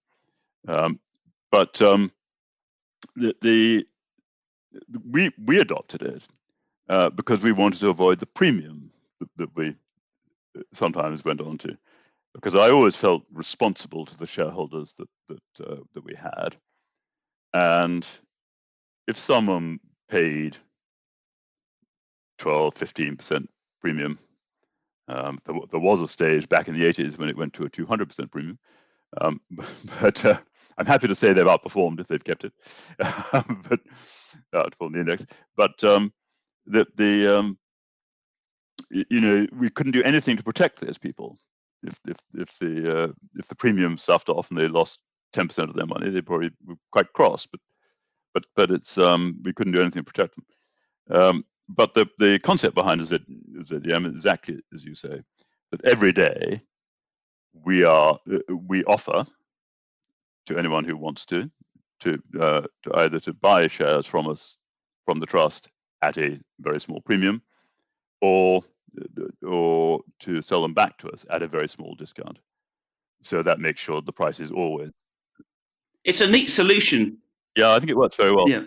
Um, 0.67 0.99
but 1.51 1.81
um, 1.81 2.11
the, 3.15 3.35
the, 3.41 3.85
we 5.09 5.31
we 5.43 5.59
adopted 5.59 6.01
it 6.01 6.27
uh, 6.89 7.09
because 7.09 7.43
we 7.43 7.51
wanted 7.51 7.79
to 7.79 7.89
avoid 7.89 8.19
the 8.19 8.25
premium 8.25 8.89
that, 9.19 9.29
that 9.37 9.55
we 9.55 9.69
uh, 10.57 10.61
sometimes 10.73 11.25
went 11.25 11.41
on 11.41 11.57
to. 11.59 11.77
Because 12.33 12.55
I 12.55 12.71
always 12.71 12.95
felt 12.95 13.23
responsible 13.31 14.05
to 14.05 14.17
the 14.17 14.25
shareholders 14.25 14.93
that 14.97 15.09
that 15.29 15.67
uh, 15.67 15.81
that 15.93 16.03
we 16.03 16.15
had, 16.15 16.55
and 17.53 18.07
if 19.07 19.17
someone 19.17 19.79
paid 20.09 20.57
12, 22.43 22.75
15% 22.75 23.47
premium. 23.81 24.19
Um, 25.07 25.39
there, 25.45 25.55
there, 25.71 25.79
was 25.79 26.01
a 26.01 26.07
stage 26.07 26.47
back 26.49 26.67
in 26.67 26.77
the 26.77 26.85
80s 26.85 27.17
when 27.17 27.29
it 27.29 27.37
went 27.37 27.53
to 27.53 27.63
a 27.63 27.69
200% 27.69 28.31
premium. 28.31 28.59
Um, 29.21 29.41
but 30.01 30.23
uh, 30.25 30.37
I'm 30.77 30.85
happy 30.85 31.07
to 31.07 31.15
say 31.15 31.33
they've 31.33 31.45
outperformed 31.45 31.99
if 31.99 32.07
they've 32.07 32.23
kept 32.23 32.45
it, 32.45 32.53
but 32.97 33.79
outperformed 34.53 34.93
the 34.93 34.99
index. 34.99 35.25
But 35.55 35.83
um, 35.83 36.13
the, 36.65 36.87
the 36.95 37.39
um, 37.39 37.57
you 38.89 39.21
know, 39.21 39.47
we 39.53 39.69
couldn't 39.69 39.91
do 39.93 40.03
anything 40.03 40.37
to 40.37 40.43
protect 40.43 40.79
those 40.79 40.97
people. 40.97 41.37
If 41.83 41.99
if 42.07 42.17
if 42.33 42.57
the 42.59 43.03
uh, 43.03 43.11
if 43.35 43.47
the 43.47 43.55
premium 43.55 43.97
stuffed 43.97 44.29
off 44.29 44.49
and 44.49 44.57
they 44.57 44.67
lost 44.67 44.99
10% 45.33 45.69
of 45.69 45.75
their 45.75 45.85
money, 45.85 46.09
they 46.09 46.21
probably 46.21 46.51
were 46.65 46.75
quite 46.91 47.11
cross. 47.13 47.45
But 47.45 47.59
but 48.33 48.45
but 48.55 48.71
it's 48.71 48.97
um, 48.97 49.39
we 49.43 49.53
couldn't 49.53 49.73
do 49.73 49.81
anything 49.81 50.03
to 50.03 50.11
protect 50.11 50.35
them. 50.35 51.21
Um, 51.21 51.45
but 51.69 51.93
the, 51.93 52.07
the 52.19 52.39
concept 52.39 52.75
behind 52.75 53.01
is 53.01 53.09
that 53.09 53.21
is 53.55 53.71
exactly 53.71 54.59
as 54.73 54.85
you 54.85 54.95
say 54.95 55.21
that 55.71 55.83
every 55.85 56.11
day 56.11 56.61
we 57.53 57.83
are 57.83 58.19
uh, 58.31 58.55
we 58.67 58.83
offer 58.85 59.25
to 60.45 60.57
anyone 60.57 60.83
who 60.83 60.97
wants 60.97 61.25
to 61.27 61.49
to, 62.01 62.21
uh, 62.39 62.61
to 62.83 62.95
either 62.95 63.19
to 63.21 63.33
buy 63.33 63.67
shares 63.67 64.05
from 64.05 64.27
us 64.27 64.57
from 65.05 65.19
the 65.19 65.25
trust 65.25 65.69
at 66.01 66.17
a 66.17 66.37
very 66.59 66.79
small 66.79 66.99
premium 67.01 67.41
or 68.21 68.61
uh, 69.19 69.47
or 69.47 70.01
to 70.19 70.41
sell 70.41 70.61
them 70.61 70.73
back 70.73 70.97
to 70.97 71.09
us 71.09 71.25
at 71.29 71.41
a 71.41 71.47
very 71.47 71.69
small 71.69 71.95
discount. 71.95 72.39
So 73.21 73.41
that 73.41 73.59
makes 73.59 73.79
sure 73.79 74.01
the 74.01 74.11
price 74.11 74.39
is 74.39 74.51
always 74.51 74.91
it's 76.03 76.21
a 76.21 76.29
neat 76.29 76.49
solution. 76.49 77.17
Yeah 77.55 77.71
i 77.71 77.79
think 77.79 77.91
it 77.91 77.97
works 77.97 78.17
very 78.17 78.33
well. 78.33 78.49
Yeah 78.49 78.63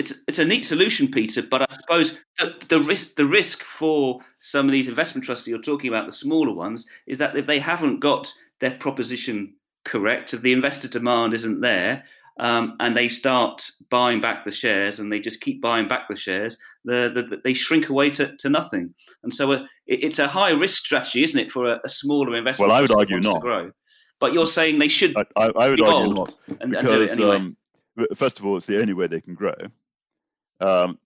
it's 0.00 0.14
it's 0.26 0.38
a 0.38 0.44
neat 0.44 0.64
solution, 0.64 1.10
Peter. 1.10 1.42
But 1.42 1.62
I 1.62 1.74
suppose 1.74 2.18
the, 2.38 2.56
the 2.68 2.80
risk 2.80 3.14
the 3.16 3.26
risk 3.26 3.62
for 3.62 4.20
some 4.40 4.66
of 4.66 4.72
these 4.72 4.88
investment 4.88 5.24
trusts 5.24 5.44
that 5.44 5.50
you're 5.50 5.60
talking 5.60 5.88
about, 5.88 6.06
the 6.06 6.12
smaller 6.12 6.54
ones, 6.54 6.86
is 7.06 7.18
that 7.18 7.36
if 7.36 7.46
they 7.46 7.58
haven't 7.58 8.00
got 8.00 8.32
their 8.60 8.72
proposition 8.72 9.54
correct, 9.84 10.34
if 10.34 10.40
the 10.40 10.52
investor 10.52 10.88
demand 10.88 11.34
isn't 11.34 11.60
there, 11.60 12.02
um, 12.38 12.76
and 12.80 12.96
they 12.96 13.08
start 13.08 13.70
buying 13.90 14.20
back 14.20 14.44
the 14.44 14.50
shares 14.50 14.98
and 14.98 15.12
they 15.12 15.20
just 15.20 15.42
keep 15.42 15.60
buying 15.60 15.86
back 15.86 16.08
the 16.08 16.16
shares, 16.16 16.58
the, 16.84 17.12
the, 17.14 17.36
they 17.44 17.52
shrink 17.52 17.90
away 17.90 18.10
to, 18.10 18.34
to 18.38 18.48
nothing. 18.48 18.94
And 19.22 19.32
so 19.32 19.52
uh, 19.52 19.62
it, 19.86 20.04
it's 20.04 20.18
a 20.18 20.26
high 20.26 20.50
risk 20.50 20.82
strategy, 20.84 21.22
isn't 21.22 21.38
it, 21.38 21.50
for 21.50 21.70
a, 21.70 21.80
a 21.84 21.88
smaller 21.88 22.34
investment? 22.36 22.70
Well, 22.70 22.78
I 22.78 22.80
would 22.80 22.92
argue 22.92 23.20
not. 23.20 23.42
Grow. 23.42 23.70
But 24.20 24.32
you're 24.32 24.46
saying 24.46 24.78
they 24.78 24.88
should. 24.88 25.16
I, 25.16 25.24
I, 25.36 25.46
I 25.56 25.68
would 25.68 25.80
argue 25.80 26.14
not 26.14 26.34
and, 26.60 26.70
because 26.72 27.12
and 27.12 27.20
anyway. 27.20 27.36
um, 27.36 27.56
first 28.14 28.38
of 28.38 28.46
all, 28.46 28.56
it's 28.56 28.66
the 28.66 28.80
only 28.80 28.94
way 28.94 29.06
they 29.06 29.20
can 29.20 29.34
grow. 29.34 29.54
Um, 30.60 30.98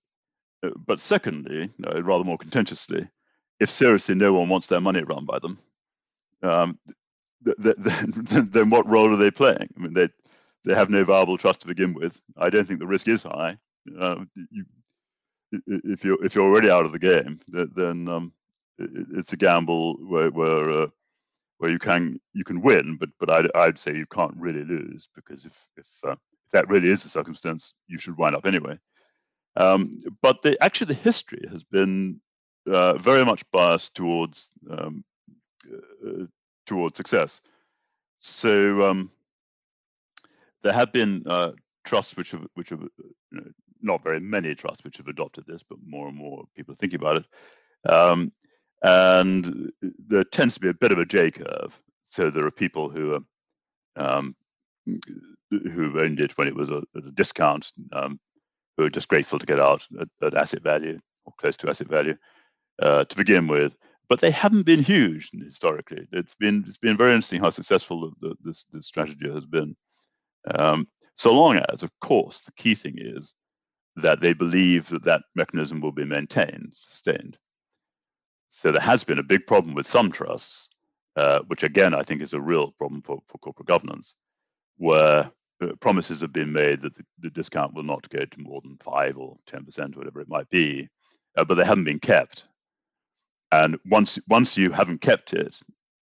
uh, 0.63 0.71
but 0.87 1.01
secondly, 1.01 1.71
uh, 1.87 2.03
rather 2.03 2.25
more 2.25 2.39
contentiously, 2.39 3.09
if 3.61 3.71
seriously 3.71 4.15
no 4.15 4.33
one 4.33 4.49
wants 4.49 4.67
their 4.67 4.81
money 4.81 5.03
run 5.03 5.25
by 5.25 5.39
them, 5.39 5.59
um, 6.43 6.79
th- 7.45 7.57
th- 7.63 7.77
then, 7.79 8.47
then 8.51 8.71
what 8.71 8.89
role 8.89 9.13
are 9.13 9.17
they 9.17 9.31
playing? 9.31 9.69
I 9.77 9.81
mean, 9.81 9.95
they 9.95 10.09
they 10.65 10.75
have 10.75 10.91
no 10.91 11.05
viable 11.05 11.37
trust 11.37 11.61
to 11.61 11.67
begin 11.67 11.93
with. 11.95 12.21
I 12.37 12.51
don't 12.51 12.67
think 12.67 12.81
the 12.81 12.87
risk 12.87 13.09
is 13.09 13.23
high. 13.23 13.59
Uh, 13.99 14.25
you, 14.51 14.65
if 15.67 16.05
you're 16.05 16.23
if 16.25 16.35
you're 16.35 16.45
already 16.45 16.71
out 16.71 16.87
of 16.87 16.93
the 16.93 16.99
game, 16.99 17.39
then 17.49 18.09
um, 18.09 18.33
it, 18.79 18.91
it's 19.15 19.33
a 19.33 19.37
gamble 19.37 19.95
where 20.07 20.31
where 20.31 20.71
uh, 20.71 20.87
where 21.59 21.71
you 21.71 21.79
can 21.79 22.21
you 22.33 22.45
can 22.45 22.61
win, 22.61 22.97
but 22.99 23.11
but 23.21 23.31
I'd, 23.31 23.51
I'd 23.55 23.79
say 23.79 23.95
you 23.97 24.07
can't 24.07 24.35
really 24.37 24.65
lose 24.65 25.09
because 25.15 25.45
if 25.45 25.69
if 25.77 25.87
uh, 26.05 26.13
if 26.13 26.53
that 26.53 26.69
really 26.69 26.91
is 26.91 27.03
the 27.03 27.09
circumstance, 27.09 27.75
you 27.87 27.99
should 27.99 28.17
wind 28.17 28.37
up 28.37 28.47
anyway. 28.47 28.79
Um, 29.57 30.03
but 30.21 30.43
the, 30.43 30.63
actually, 30.63 30.89
the 30.89 30.95
history 30.95 31.45
has 31.51 31.63
been 31.63 32.21
uh, 32.67 32.95
very 32.95 33.25
much 33.25 33.49
biased 33.51 33.95
towards 33.95 34.51
um, 34.71 35.05
uh, 35.73 36.25
towards 36.67 36.97
success. 36.97 37.41
So 38.21 38.83
um, 38.83 39.11
there 40.63 40.73
have 40.73 40.93
been 40.93 41.23
uh, 41.27 41.53
trusts 41.85 42.17
which 42.17 42.33
have 42.33 42.47
which 42.55 42.71
have 42.71 42.81
you 42.81 43.15
know, 43.31 43.45
not 43.83 44.03
very 44.03 44.21
many 44.21 44.55
trusts 44.55 44.83
which 44.83 44.97
have 44.97 45.09
adopted 45.09 45.45
this, 45.47 45.63
but 45.63 45.79
more 45.87 46.09
and 46.09 46.17
more 46.17 46.45
people 46.57 46.73
are 46.73 46.77
thinking 46.77 47.01
about 47.01 47.17
it. 47.17 47.91
Um, 47.91 48.31
and 48.83 49.71
there 49.81 50.25
tends 50.25 50.55
to 50.55 50.61
be 50.61 50.69
a 50.69 50.75
bit 50.75 50.93
of 50.93 50.99
a 50.99 51.07
J 51.07 51.31
curve. 51.31 51.81
So 52.05 52.31
there 52.31 52.47
are 52.47 52.51
people 52.51 52.89
who 52.89 53.15
are 53.15 54.17
um, 54.19 54.37
who 55.51 56.01
owned 56.01 56.21
it 56.21 56.37
when 56.37 56.49
it 56.49 56.55
was 56.55 56.71
a, 56.71 56.83
a 56.95 57.01
discount, 57.15 57.71
are 58.79 58.91
just 58.91 59.09
grateful 59.09 59.39
to 59.39 59.47
get 59.47 59.61
out 59.61 59.87
at, 60.01 60.09
at 60.23 60.35
asset 60.35 60.63
value 60.63 60.99
or 61.25 61.33
close 61.39 61.57
to 61.59 61.69
asset 61.69 61.89
value 61.89 62.17
uh, 62.81 63.05
to 63.05 63.17
begin 63.17 63.47
with. 63.47 63.77
But 64.09 64.21
they 64.21 64.31
haven't 64.31 64.67
been 64.67 64.83
huge 64.83 65.31
historically. 65.33 66.07
It's 66.13 66.35
been 66.35 66.65
it's 66.67 66.79
been 66.79 66.97
very 66.97 67.13
interesting 67.13 67.41
how 67.41 67.51
successful 67.51 68.01
the, 68.01 68.29
the, 68.29 68.35
this 68.43 68.67
this 68.73 68.87
strategy 68.87 69.33
has 69.33 69.47
been. 69.47 69.77
Um, 70.55 70.87
so 71.15 71.33
long 71.33 71.57
as, 71.71 71.83
of 71.83 71.91
course, 72.01 72.43
the 72.43 72.53
key 72.53 72.75
thing 72.75 72.97
is 72.99 73.35
that 73.97 74.21
they 74.21 74.35
believe 74.35 74.89
that 74.89 75.05
that 75.05 75.23
mechanism 75.35 75.81
will 75.81 75.93
be 75.93 76.05
maintained, 76.05 76.73
sustained. 76.75 77.39
So 78.49 78.73
there 78.73 78.81
has 78.81 79.05
been 79.05 79.19
a 79.19 79.23
big 79.23 79.47
problem 79.47 79.75
with 79.75 79.87
some 79.87 80.11
trusts, 80.11 80.69
uh, 81.17 81.41
which 81.47 81.63
again 81.63 81.95
I 81.95 82.03
think 82.03 82.21
is 82.21 82.35
a 82.35 82.41
real 82.41 82.73
problem 82.73 83.03
for, 83.03 83.23
for 83.29 83.39
corporate 83.39 83.69
governance, 83.69 84.15
where 84.77 85.31
promises 85.81 86.21
have 86.21 86.33
been 86.33 86.53
made 86.53 86.83
that 86.83 86.95
the, 86.95 87.05
the, 87.21 87.31
discount 87.31 87.75
will 87.75 87.83
not 87.83 88.09
go 88.11 88.25
to 88.25 88.41
more 88.41 88.61
than 88.63 88.77
five 88.79 89.17
or 89.17 89.37
ten 89.47 89.65
percent, 89.65 89.97
whatever 89.97 90.21
it 90.21 90.29
might 90.29 90.49
be, 90.51 90.89
uh, 91.37 91.45
but 91.45 91.55
they 91.55 91.65
haven't 91.65 91.85
been 91.85 92.01
kept. 92.01 92.47
And 93.53 93.79
once 93.87 94.19
once 94.29 94.57
you 94.59 94.71
haven't 94.71 95.01
kept 95.01 95.33
it, 95.33 95.61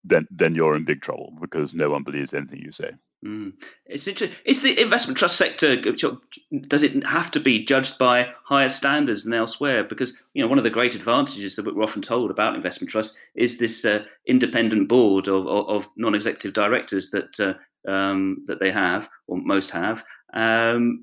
then 0.04 0.28
then 0.32 0.56
you're 0.56 0.76
in 0.76 0.86
big 0.86 1.02
trouble 1.02 1.34
because 1.42 1.74
no 1.74 1.90
one 1.90 2.04
believes 2.04 2.34
anything 2.34 2.60
you 2.60 2.72
say. 2.72 2.92
Mm. 3.26 3.54
It's 3.88 4.08
interesting. 4.08 4.38
Is 4.46 4.62
the 4.62 4.80
investment 4.80 5.18
trust 5.18 5.38
sector 5.38 5.76
does 5.82 6.84
it 6.84 7.04
have 7.04 7.32
to 7.32 7.40
be 7.40 7.64
judged 7.66 7.98
by 7.98 8.28
higher 8.44 8.70
standards 8.70 9.24
than 9.24 9.34
elsewhere? 9.34 9.84
Because 9.84 10.14
you 10.34 10.42
know 10.42 10.48
one 10.48 10.58
of 10.58 10.64
the 10.64 10.70
great 10.70 10.96
advantages 10.96 11.56
that 11.56 11.66
we're 11.66 11.84
often 11.84 12.02
told 12.02 12.32
about 12.32 12.56
investment 12.56 12.92
trusts 12.92 13.18
is 13.36 13.58
this 13.58 13.86
uh, 13.86 14.04
independent 14.28 14.88
board 14.88 15.28
of, 15.28 15.48
of, 15.48 15.68
of, 15.68 15.90
non-executive 15.96 16.54
directors 16.54 17.10
that 17.12 17.40
uh, 17.40 17.54
um, 17.88 18.44
that 18.48 18.60
they 18.60 18.72
have, 18.72 19.10
or 19.28 19.38
most 19.38 19.72
have. 19.72 20.04
Um, 20.34 21.02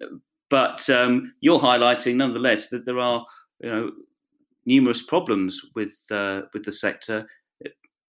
but 0.50 0.88
um, 0.90 1.34
you're 1.40 1.58
highlighting, 1.58 2.16
nonetheless, 2.16 2.68
that 2.68 2.84
there 2.86 2.98
are 2.98 3.24
you 3.60 3.70
know 3.70 3.92
numerous 4.66 5.02
problems 5.02 5.60
with 5.74 5.94
uh, 6.10 6.42
with 6.52 6.64
the 6.64 6.72
sector, 6.72 7.26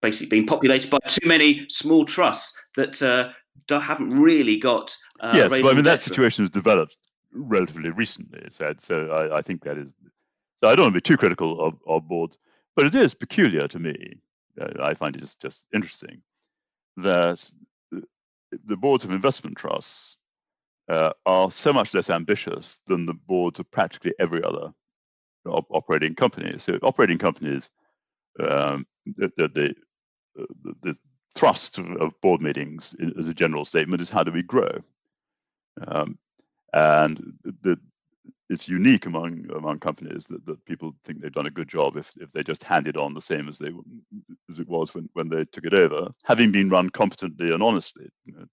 basically 0.01 0.27
being 0.27 0.45
populated 0.45 0.89
by 0.89 0.99
too 1.07 1.27
many 1.27 1.65
small 1.69 2.05
trusts 2.05 2.53
that 2.75 3.01
uh, 3.01 3.79
haven't 3.79 4.11
really 4.19 4.57
got. 4.57 4.95
Uh, 5.19 5.33
yes, 5.35 5.51
well, 5.51 5.69
I 5.69 5.73
mean 5.73 5.83
that 5.83 5.99
situation 5.99 6.43
has 6.43 6.49
developed 6.49 6.97
relatively 7.31 7.89
recently. 7.89 8.47
So, 8.49 8.73
so 8.77 9.09
I, 9.11 9.37
I, 9.37 9.41
think 9.41 9.63
that 9.63 9.77
is. 9.77 9.91
So 10.57 10.67
I 10.67 10.75
don't 10.75 10.85
want 10.85 10.93
to 10.93 10.97
be 10.97 11.01
too 11.01 11.17
critical 11.17 11.59
of, 11.61 11.75
of 11.87 12.07
boards, 12.07 12.37
but 12.75 12.85
it 12.85 12.95
is 12.95 13.13
peculiar 13.13 13.67
to 13.67 13.79
me. 13.79 14.15
Uh, 14.59 14.81
I 14.81 14.93
find 14.93 15.15
it 15.15 15.19
just, 15.19 15.41
just 15.41 15.65
interesting 15.73 16.21
that 16.97 17.51
the 18.63 18.77
boards 18.77 19.03
of 19.03 19.11
investment 19.11 19.57
trusts 19.57 20.17
uh, 20.89 21.11
are 21.25 21.51
so 21.51 21.73
much 21.73 21.93
less 21.93 22.09
ambitious 22.09 22.79
than 22.87 23.05
the 23.05 23.13
boards 23.13 23.59
of 23.59 23.69
practically 23.71 24.13
every 24.19 24.43
other 24.43 24.71
op- 25.47 25.67
operating 25.71 26.15
company. 26.15 26.57
So 26.59 26.77
operating 26.83 27.17
companies, 27.17 27.69
um, 28.39 28.85
the, 29.05 29.31
the, 29.37 29.47
the, 29.47 29.75
the, 30.81 30.95
thrust 31.35 31.79
of 31.79 32.13
board 32.21 32.41
meetings 32.41 32.95
as 33.19 33.27
a 33.27 33.33
general 33.33 33.65
statement 33.65 34.01
is 34.01 34.09
how 34.09 34.23
do 34.23 34.31
we 34.31 34.41
grow? 34.41 34.71
Um, 35.85 36.17
and 36.71 37.33
the, 37.43 37.77
it's 38.49 38.69
unique 38.69 39.05
among 39.05 39.45
among 39.55 39.79
companies 39.79 40.25
that, 40.25 40.45
that 40.45 40.63
people 40.65 40.93
think 41.03 41.21
they've 41.21 41.31
done 41.31 41.47
a 41.47 41.51
good 41.51 41.67
job 41.67 41.97
if, 41.97 42.13
if 42.17 42.31
they 42.31 42.43
just 42.43 42.63
hand 42.63 42.87
it 42.87 42.97
on 42.97 43.13
the 43.13 43.21
same 43.21 43.47
as 43.47 43.57
they 43.57 43.71
as 44.49 44.59
it 44.59 44.67
was 44.67 44.93
when, 44.93 45.09
when 45.13 45.29
they 45.29 45.45
took 45.45 45.65
it 45.65 45.73
over, 45.73 46.09
having 46.23 46.51
been 46.51 46.69
run 46.69 46.89
competently 46.89 47.51
and 47.51 47.63
honestly. 47.63 48.07
You 48.25 48.33
know, 48.33 48.45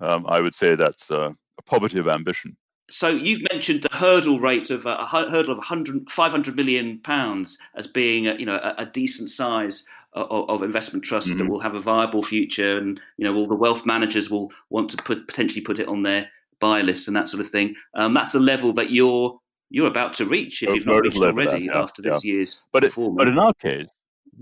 um, 0.00 0.26
I 0.26 0.40
would 0.40 0.54
say 0.54 0.74
that's 0.74 1.10
uh, 1.10 1.32
a 1.58 1.62
poverty 1.62 1.98
of 1.98 2.08
ambition. 2.08 2.56
So 2.90 3.08
you've 3.08 3.42
mentioned 3.52 3.82
the 3.82 3.94
hurdle 3.94 4.40
rate 4.40 4.70
of 4.70 4.86
uh, 4.86 4.96
a 5.00 5.06
hurdle 5.06 5.52
of 5.52 5.58
100, 5.58 6.10
500 6.10 6.56
million 6.56 7.00
pounds 7.00 7.58
as 7.74 7.86
being 7.86 8.26
a, 8.28 8.34
you 8.36 8.46
know 8.46 8.56
a, 8.56 8.82
a 8.82 8.86
decent 8.86 9.30
size 9.30 9.84
of, 10.14 10.48
of 10.48 10.62
investment 10.62 11.04
trust 11.04 11.28
Mm-hmm. 11.28 11.38
that 11.38 11.50
will 11.50 11.60
have 11.60 11.74
a 11.74 11.80
viable 11.80 12.22
future, 12.22 12.78
and 12.78 13.00
you 13.16 13.24
know 13.24 13.34
all 13.34 13.48
the 13.48 13.54
wealth 13.54 13.84
managers 13.84 14.30
will 14.30 14.52
want 14.70 14.90
to 14.90 14.96
put 14.96 15.26
potentially 15.26 15.60
put 15.60 15.78
it 15.78 15.88
on 15.88 16.02
their 16.02 16.30
buy 16.60 16.82
list 16.82 17.08
and 17.08 17.16
that 17.16 17.28
sort 17.28 17.40
of 17.40 17.50
thing. 17.50 17.74
Um, 17.94 18.14
that's 18.14 18.34
a 18.34 18.38
level 18.40 18.72
that 18.74 18.90
you're 18.90 19.38
you're 19.70 19.86
about 19.88 20.14
to 20.14 20.24
reach 20.24 20.62
if 20.62 20.70
you've 20.74 20.86
not 20.86 21.02
reached 21.02 21.16
already 21.18 21.50
that, 21.50 21.74
yeah, 21.74 21.82
after 21.82 22.00
this 22.00 22.24
year's 22.24 22.62
But 22.72 22.84
it, 22.84 22.88
performance. 22.88 23.18
but 23.18 23.28
in 23.28 23.38
our 23.38 23.52
case, 23.54 23.88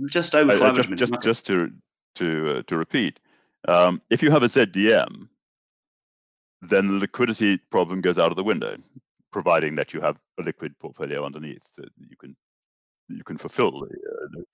just 0.06 0.34
over 0.34 0.52
I- 0.52 0.54
I 0.54 0.58
500 0.58 0.96
just 0.98 1.10
just 1.12 1.22
just 1.22 1.46
to 1.46 1.70
to 2.16 2.58
uh, 2.58 2.62
to 2.68 2.76
repeat, 2.76 3.18
um, 3.68 4.00
if 4.10 4.22
you 4.22 4.30
have 4.30 4.42
a 4.44 4.48
ZDM, 4.48 5.28
then 6.62 6.86
the 6.88 6.94
liquidity 6.94 7.58
problem 7.70 8.00
goes 8.00 8.18
out 8.18 8.30
of 8.30 8.36
the 8.36 8.44
window, 8.44 8.76
providing 9.32 9.74
that 9.76 9.92
you 9.92 10.00
have 10.00 10.16
a 10.38 10.42
liquid 10.42 10.78
portfolio 10.78 11.24
underneath 11.24 11.64
that 11.76 11.90
you 12.08 12.16
can 12.16 12.36
you 13.08 13.24
can 13.24 13.36
fulfill. 13.36 13.72
The, 13.72 13.86
uh, 13.86 14.28
the- 14.32 14.44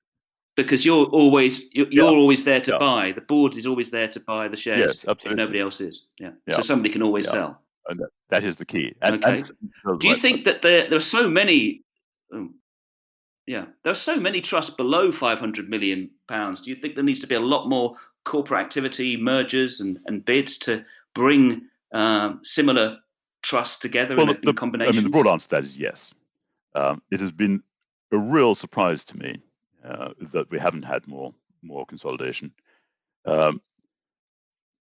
because 0.56 0.84
you're 0.84 1.06
always 1.06 1.62
you're, 1.72 1.90
you're 1.90 2.06
always 2.08 2.44
there 2.44 2.60
to 2.60 2.72
Yeah. 2.72 2.78
buy. 2.78 3.12
The 3.12 3.20
board 3.22 3.56
is 3.56 3.66
always 3.66 3.90
there 3.90 4.08
to 4.08 4.20
buy 4.20 4.48
the 4.48 4.56
shares 4.56 4.80
yes, 4.80 5.04
if 5.04 5.08
absolutely. 5.10 5.42
nobody 5.42 5.60
else 5.60 5.80
is. 5.80 6.06
Yeah. 6.18 6.30
Yeah. 6.46 6.56
So 6.56 6.62
somebody 6.62 6.90
can 6.92 7.02
always 7.02 7.26
Yeah. 7.26 7.32
sell. 7.32 7.62
And 7.88 8.00
that, 8.28 8.44
is 8.44 8.56
the 8.58 8.64
key. 8.64 8.94
And, 9.02 9.16
Okay. 9.24 9.38
and 9.84 9.98
Do 10.00 10.08
you 10.08 10.14
think 10.14 10.44
that 10.44 10.62
there 10.62 10.88
there 10.88 10.96
are 10.96 11.00
so 11.00 11.28
many? 11.28 11.82
Um, 12.32 12.54
yeah, 13.46 13.66
there 13.82 13.90
are 13.90 13.94
so 13.96 14.16
many 14.20 14.40
trusts 14.40 14.74
below 14.74 15.10
500 15.10 15.68
million 15.68 16.10
pounds. 16.28 16.60
Do 16.60 16.70
you 16.70 16.76
think 16.76 16.94
there 16.94 17.02
needs 17.04 17.20
to 17.20 17.26
be 17.26 17.34
a 17.34 17.40
lot 17.40 17.68
more 17.68 17.96
corporate 18.24 18.60
activity, 18.64 19.16
mergers, 19.16 19.80
and, 19.80 19.98
and 20.06 20.24
bids 20.24 20.58
to 20.58 20.84
bring 21.14 21.62
um, 21.92 22.38
similar 22.44 22.98
trusts 23.42 23.80
together 23.80 24.14
Well, 24.16 24.30
in, 24.30 24.40
the- 24.42 24.50
in 24.50 24.54
combinations? 24.56 24.96
I 24.96 25.00
mean, 25.00 25.04
the 25.04 25.10
broad 25.10 25.26
answer 25.30 25.48
to 25.48 25.56
that 25.56 25.64
is 25.64 25.76
yes. 25.76 26.14
Um, 26.76 27.02
it 27.10 27.18
has 27.20 27.32
been 27.32 27.60
a 28.12 28.16
real 28.18 28.54
surprise 28.54 29.04
to 29.06 29.18
me 29.18 29.40
uh, 29.84 30.10
that 30.32 30.50
we 30.50 30.58
haven't 30.58 30.84
had 30.84 31.06
more 31.06 31.32
more 31.62 31.86
consolidation. 31.86 32.52
Um, 33.24 33.62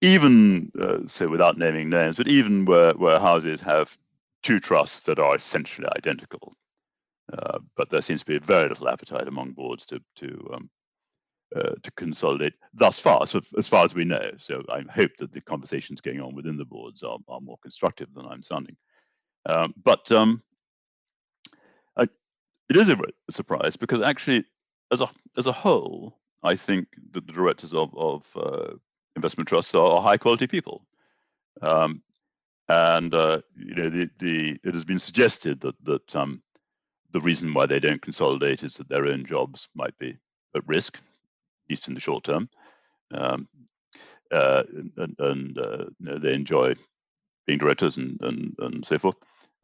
even 0.01 0.71
uh, 0.79 1.05
say 1.05 1.27
without 1.27 1.57
naming 1.57 1.89
names, 1.89 2.17
but 2.17 2.27
even 2.27 2.65
where, 2.65 2.93
where 2.93 3.19
houses 3.19 3.61
have 3.61 3.97
two 4.41 4.59
trusts 4.59 5.01
that 5.01 5.19
are 5.19 5.35
essentially 5.35 5.87
identical, 5.95 6.53
uh, 7.33 7.59
but 7.77 7.89
there 7.89 8.01
seems 8.01 8.21
to 8.21 8.25
be 8.25 8.39
very 8.39 8.67
little 8.67 8.89
appetite 8.89 9.27
among 9.27 9.51
boards 9.51 9.85
to 9.85 10.01
to 10.15 10.51
um, 10.53 10.69
uh, 11.55 11.75
to 11.83 11.91
consolidate 11.97 12.53
thus 12.73 12.99
far, 12.99 13.27
so 13.27 13.41
as 13.57 13.67
far 13.67 13.83
as 13.83 13.93
we 13.93 14.05
know. 14.05 14.31
So 14.37 14.63
I 14.69 14.83
hope 14.91 15.11
that 15.17 15.31
the 15.31 15.41
conversations 15.41 16.01
going 16.01 16.21
on 16.21 16.33
within 16.33 16.57
the 16.57 16.65
boards 16.65 17.03
are, 17.03 17.17
are 17.27 17.41
more 17.41 17.57
constructive 17.61 18.13
than 18.13 18.25
I'm 18.25 18.41
sounding. 18.41 18.77
Um, 19.45 19.73
but 19.83 20.11
um, 20.11 20.41
I, 21.97 22.03
it 22.69 22.77
is 22.77 22.89
a 22.89 22.97
surprise 23.29 23.75
because 23.75 24.01
actually, 24.01 24.45
as 24.91 25.01
a 25.01 25.07
as 25.37 25.47
a 25.47 25.51
whole, 25.51 26.19
I 26.43 26.55
think 26.55 26.87
that 27.13 27.25
the 27.25 27.33
directors 27.33 27.73
of 27.73 27.95
of 27.97 28.29
uh, 28.35 28.73
investment 29.15 29.47
trusts 29.47 29.73
are, 29.73 30.01
high 30.01 30.17
quality 30.17 30.47
people, 30.47 30.85
um, 31.61 32.01
and 32.69 33.13
uh, 33.13 33.41
you 33.55 33.75
know 33.75 33.89
the 33.89 34.09
the 34.19 34.59
it 34.63 34.73
has 34.73 34.85
been 34.85 34.99
suggested 34.99 35.61
that 35.61 35.75
that 35.83 36.15
um, 36.15 36.41
the 37.11 37.21
reason 37.21 37.53
why 37.53 37.65
they 37.65 37.79
don't 37.79 38.01
consolidate 38.01 38.63
is 38.63 38.75
that 38.75 38.89
their 38.89 39.05
own 39.05 39.25
jobs 39.25 39.69
might 39.75 39.97
be 39.97 40.17
at 40.55 40.67
risk, 40.67 40.97
at 40.97 41.69
least 41.69 41.87
in 41.87 41.93
the 41.93 41.99
short 41.99 42.23
term, 42.23 42.49
um, 43.13 43.47
uh, 44.31 44.63
and, 44.97 45.15
and 45.19 45.57
uh, 45.57 45.85
you 45.99 46.05
know, 46.05 46.17
they 46.17 46.33
enjoy 46.33 46.73
being 47.47 47.59
directors 47.59 47.97
and 47.97 48.19
and, 48.21 48.55
and 48.59 48.85
so 48.85 48.99
forth. 48.99 49.15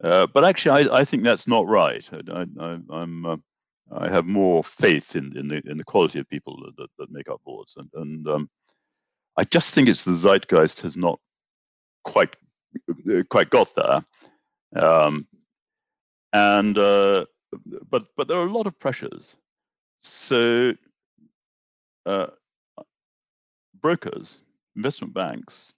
Uh, 0.02 0.26
but 0.32 0.44
actually, 0.44 0.88
I, 0.88 1.00
I 1.00 1.04
think 1.04 1.24
that's 1.24 1.48
not 1.48 1.66
right. 1.66 2.08
I, 2.32 2.46
I, 2.60 2.78
I'm 2.90 3.26
uh, 3.26 3.36
I 3.90 4.08
have 4.08 4.26
more 4.26 4.62
faith 4.62 5.16
in, 5.16 5.36
in 5.36 5.48
the 5.48 5.62
in 5.66 5.78
the 5.78 5.84
quality 5.84 6.18
of 6.18 6.28
people 6.28 6.60
that, 6.64 6.76
that, 6.76 6.88
that 6.98 7.10
make 7.10 7.28
up 7.28 7.40
boards, 7.44 7.76
and, 7.76 7.88
and 7.94 8.28
um, 8.28 8.50
I 9.36 9.44
just 9.44 9.74
think 9.74 9.88
it's 9.88 10.04
the 10.04 10.12
zeitgeist 10.12 10.82
has 10.82 10.96
not 10.96 11.18
quite 12.04 12.36
uh, 13.10 13.22
quite 13.30 13.50
got 13.50 13.74
there, 13.74 14.02
um, 14.84 15.26
and 16.32 16.76
uh, 16.76 17.24
but 17.88 18.06
but 18.16 18.28
there 18.28 18.38
are 18.38 18.46
a 18.46 18.52
lot 18.52 18.66
of 18.66 18.78
pressures. 18.78 19.36
So 20.02 20.74
uh, 22.06 22.28
brokers, 23.80 24.38
investment 24.76 25.14
banks, 25.14 25.72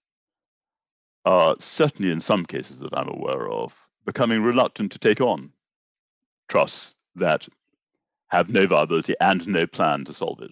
are 1.24 1.54
certainly 1.58 2.11
in 2.11 2.20
some 2.20 2.44
cases 2.44 2.78
that 2.80 2.96
I'm 2.96 3.08
aware 3.08 3.48
of 3.50 3.76
becoming 4.04 4.42
reluctant 4.42 4.90
to 4.92 4.98
take 4.98 5.20
on 5.20 5.52
trusts 6.48 6.94
that 7.14 7.46
have 8.31 8.49
no 8.49 8.66
viability 8.66 9.14
and 9.20 9.47
no 9.47 9.66
plan 9.66 10.05
to 10.05 10.12
solve 10.12 10.41
it. 10.43 10.51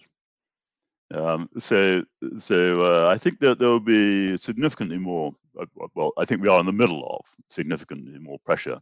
Um, 1.11 1.49
so, 1.57 2.03
so 2.37 2.81
uh, 2.83 3.09
I 3.09 3.17
think 3.17 3.39
that 3.39 3.57
there 3.57 3.69
will 3.69 3.79
be 3.79 4.37
significantly 4.37 4.97
more. 4.97 5.33
Uh, 5.59 5.65
well, 5.95 6.11
I 6.17 6.25
think 6.25 6.41
we 6.41 6.49
are 6.49 6.59
in 6.59 6.65
the 6.65 6.71
middle 6.71 7.03
of 7.05 7.25
significantly 7.47 8.19
more 8.19 8.37
pressure 8.45 8.79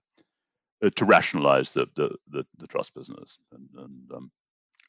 uh, 0.83 0.89
to 0.95 1.05
rationalize 1.05 1.71
the 1.71 1.87
the, 1.95 2.09
the, 2.29 2.45
the 2.57 2.67
trust 2.67 2.93
business 2.93 3.39
and 3.53 3.69
and, 3.77 4.11
um, 4.13 4.31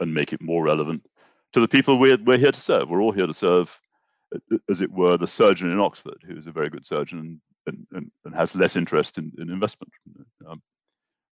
and 0.01 0.13
make 0.13 0.33
it 0.33 0.43
more 0.43 0.65
relevant 0.65 1.07
to 1.53 1.61
the 1.61 1.69
people 1.69 1.99
we're 1.99 2.19
we're 2.25 2.39
here 2.39 2.53
to 2.53 2.61
serve. 2.61 2.91
We're 2.91 3.03
all 3.03 3.13
here 3.13 3.27
to 3.29 3.35
serve, 3.35 3.81
uh, 4.35 4.59
as 4.69 4.81
it 4.81 4.91
were, 4.91 5.17
the 5.17 5.27
surgeon 5.27 5.71
in 5.71 5.79
Oxford, 5.79 6.19
who 6.27 6.37
is 6.37 6.49
a 6.49 6.53
very 6.53 6.71
good 6.71 6.87
surgeon 6.87 7.41
and, 7.67 7.87
and, 7.93 8.11
and 8.25 8.35
has 8.35 8.57
less 8.57 8.77
interest 8.77 9.19
in, 9.19 9.33
in 9.39 9.51
investment, 9.51 9.93
um, 10.49 10.61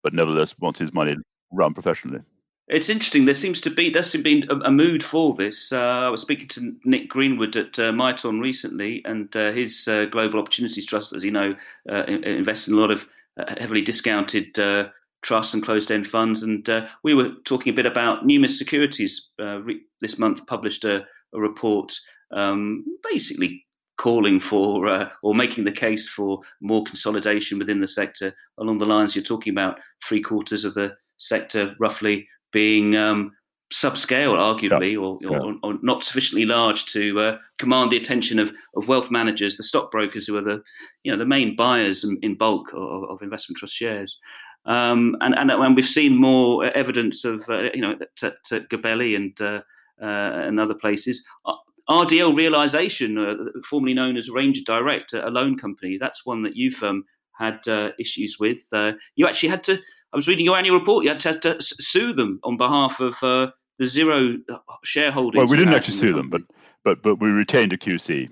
but 0.03 0.13
nevertheless 0.13 0.57
wants 0.59 0.79
his 0.79 0.93
money 0.93 1.17
run 1.51 1.73
professionally. 1.73 2.21
It's 2.69 2.89
interesting. 2.89 3.25
There 3.25 3.33
seems 3.33 3.59
to 3.61 3.71
be 3.71 3.89
there 3.89 4.03
seems 4.03 4.23
to 4.23 4.41
be 4.41 4.47
a, 4.47 4.69
mood 4.69 5.03
for 5.03 5.33
this. 5.33 5.73
Uh, 5.73 5.79
I 5.79 6.09
was 6.09 6.21
speaking 6.21 6.47
to 6.49 6.75
Nick 6.85 7.09
Greenwood 7.09 7.55
at 7.57 7.79
uh, 7.79 7.91
Miton 7.91 8.39
recently, 8.39 9.01
and 9.05 9.35
uh, 9.35 9.51
his 9.51 9.87
uh, 9.87 10.05
Global 10.05 10.39
Opportunities 10.39 10.85
Trust, 10.85 11.13
as 11.13 11.23
you 11.23 11.31
know, 11.31 11.55
uh, 11.91 12.03
invests 12.03 12.67
in 12.67 12.75
a 12.75 12.77
lot 12.77 12.91
of 12.91 13.07
uh, 13.39 13.55
heavily 13.57 13.81
discounted 13.81 14.59
uh, 14.59 14.89
trusts 15.23 15.55
and 15.55 15.63
closed-end 15.63 16.07
funds. 16.07 16.43
And 16.43 16.69
we 17.03 17.15
were 17.15 17.31
talking 17.43 17.73
a 17.73 17.75
bit 17.75 17.87
about 17.87 18.27
Numis 18.27 18.57
Securities. 18.57 19.31
Re- 19.39 19.81
this 19.99 20.19
month 20.19 20.45
published 20.45 20.85
a, 20.85 21.03
a 21.33 21.39
report, 21.39 21.99
um, 22.31 22.85
basically 23.09 23.65
calling 23.97 24.39
for 24.39 24.87
uh, 24.87 25.09
or 25.23 25.33
making 25.33 25.65
the 25.65 25.71
case 25.71 26.07
for 26.07 26.39
more 26.61 26.83
consolidation 26.83 27.57
within 27.57 27.81
the 27.81 27.87
sector 27.87 28.33
along 28.59 28.77
the 28.77 28.85
lines 28.85 29.15
you're 29.15 29.25
talking 29.25 29.51
about. 29.51 29.79
Three 30.05 30.21
quarters 30.21 30.65
of 30.65 30.75
the 30.75 30.95
sector, 31.17 31.75
roughly 31.79 32.27
being 32.51 32.95
um, 32.95 33.31
subscale, 33.71 34.35
arguably, 34.35 34.99
or, 34.99 35.19
Yeah. 35.21 35.53
or, 35.63 35.77
not 35.81 36.03
sufficiently 36.03 36.45
large 36.45 36.85
to 36.87 37.19
uh, 37.19 37.37
command 37.59 37.91
the 37.91 37.97
attention 37.97 38.39
of, 38.39 38.51
of 38.75 38.87
wealth 38.87 39.11
managers, 39.11 39.57
the 39.57 39.63
stockbrokers, 39.63 40.25
who 40.27 40.37
are 40.37 40.41
the 40.41 40.61
you 41.03 41.11
know 41.11 41.17
the 41.17 41.25
main 41.25 41.55
buyers 41.55 42.03
in, 42.03 42.17
in 42.21 42.35
bulk 42.35 42.71
of, 42.73 43.03
of 43.09 43.21
investment 43.21 43.57
trust 43.57 43.75
shares. 43.75 44.19
Um, 44.65 45.15
and, 45.21 45.35
and 45.37 45.51
and 45.51 45.75
we've 45.75 45.85
seen 45.85 46.15
more 46.15 46.65
evidence 46.65 47.23
of 47.25 47.47
uh, 47.49 47.69
you 47.73 47.81
know 47.81 47.95
at, 48.01 48.33
at, 48.51 48.69
Gabelli 48.69 49.15
and 49.15 49.39
uh, 49.39 49.61
uh, 50.01 50.47
and 50.47 50.59
other 50.59 50.75
places. 50.75 51.25
Uh, 51.45 51.53
RDL 51.89 52.35
Realization, 52.35 53.17
uh, 53.17 53.35
formerly 53.67 53.95
known 53.95 54.15
as 54.15 54.29
Ranger 54.29 54.61
Direct, 54.63 55.13
a 55.13 55.29
loan 55.29 55.57
company, 55.57 55.97
that's 55.99 56.25
one 56.25 56.43
that 56.43 56.55
you've 56.55 56.81
um, 56.83 57.03
had 57.39 57.67
uh, 57.67 57.91
issues 57.97 58.37
with. 58.39 58.59
Uh, 58.71 58.91
you 59.15 59.27
actually 59.27 59.49
had 59.49 59.63
to. 59.63 59.79
I 60.13 60.17
was 60.17 60.27
reading 60.27 60.45
your 60.45 60.57
annual 60.57 60.77
report. 60.79 61.03
You 61.03 61.11
had 61.11 61.19
to, 61.21 61.39
to 61.39 61.57
sue 61.61 62.13
them 62.13 62.39
on 62.43 62.57
behalf 62.57 62.99
of 62.99 63.15
uh, 63.21 63.51
the 63.77 63.85
zero 63.85 64.37
shareholders. 64.83 65.37
Well, 65.37 65.47
we 65.47 65.57
didn't 65.57 65.73
actually 65.73 65.95
sue 65.95 66.13
them, 66.13 66.29
but 66.29 66.41
but 66.83 67.01
but 67.03 67.15
we 67.15 67.29
retained 67.29 67.73
a 67.73 67.77
QC, 67.77 68.29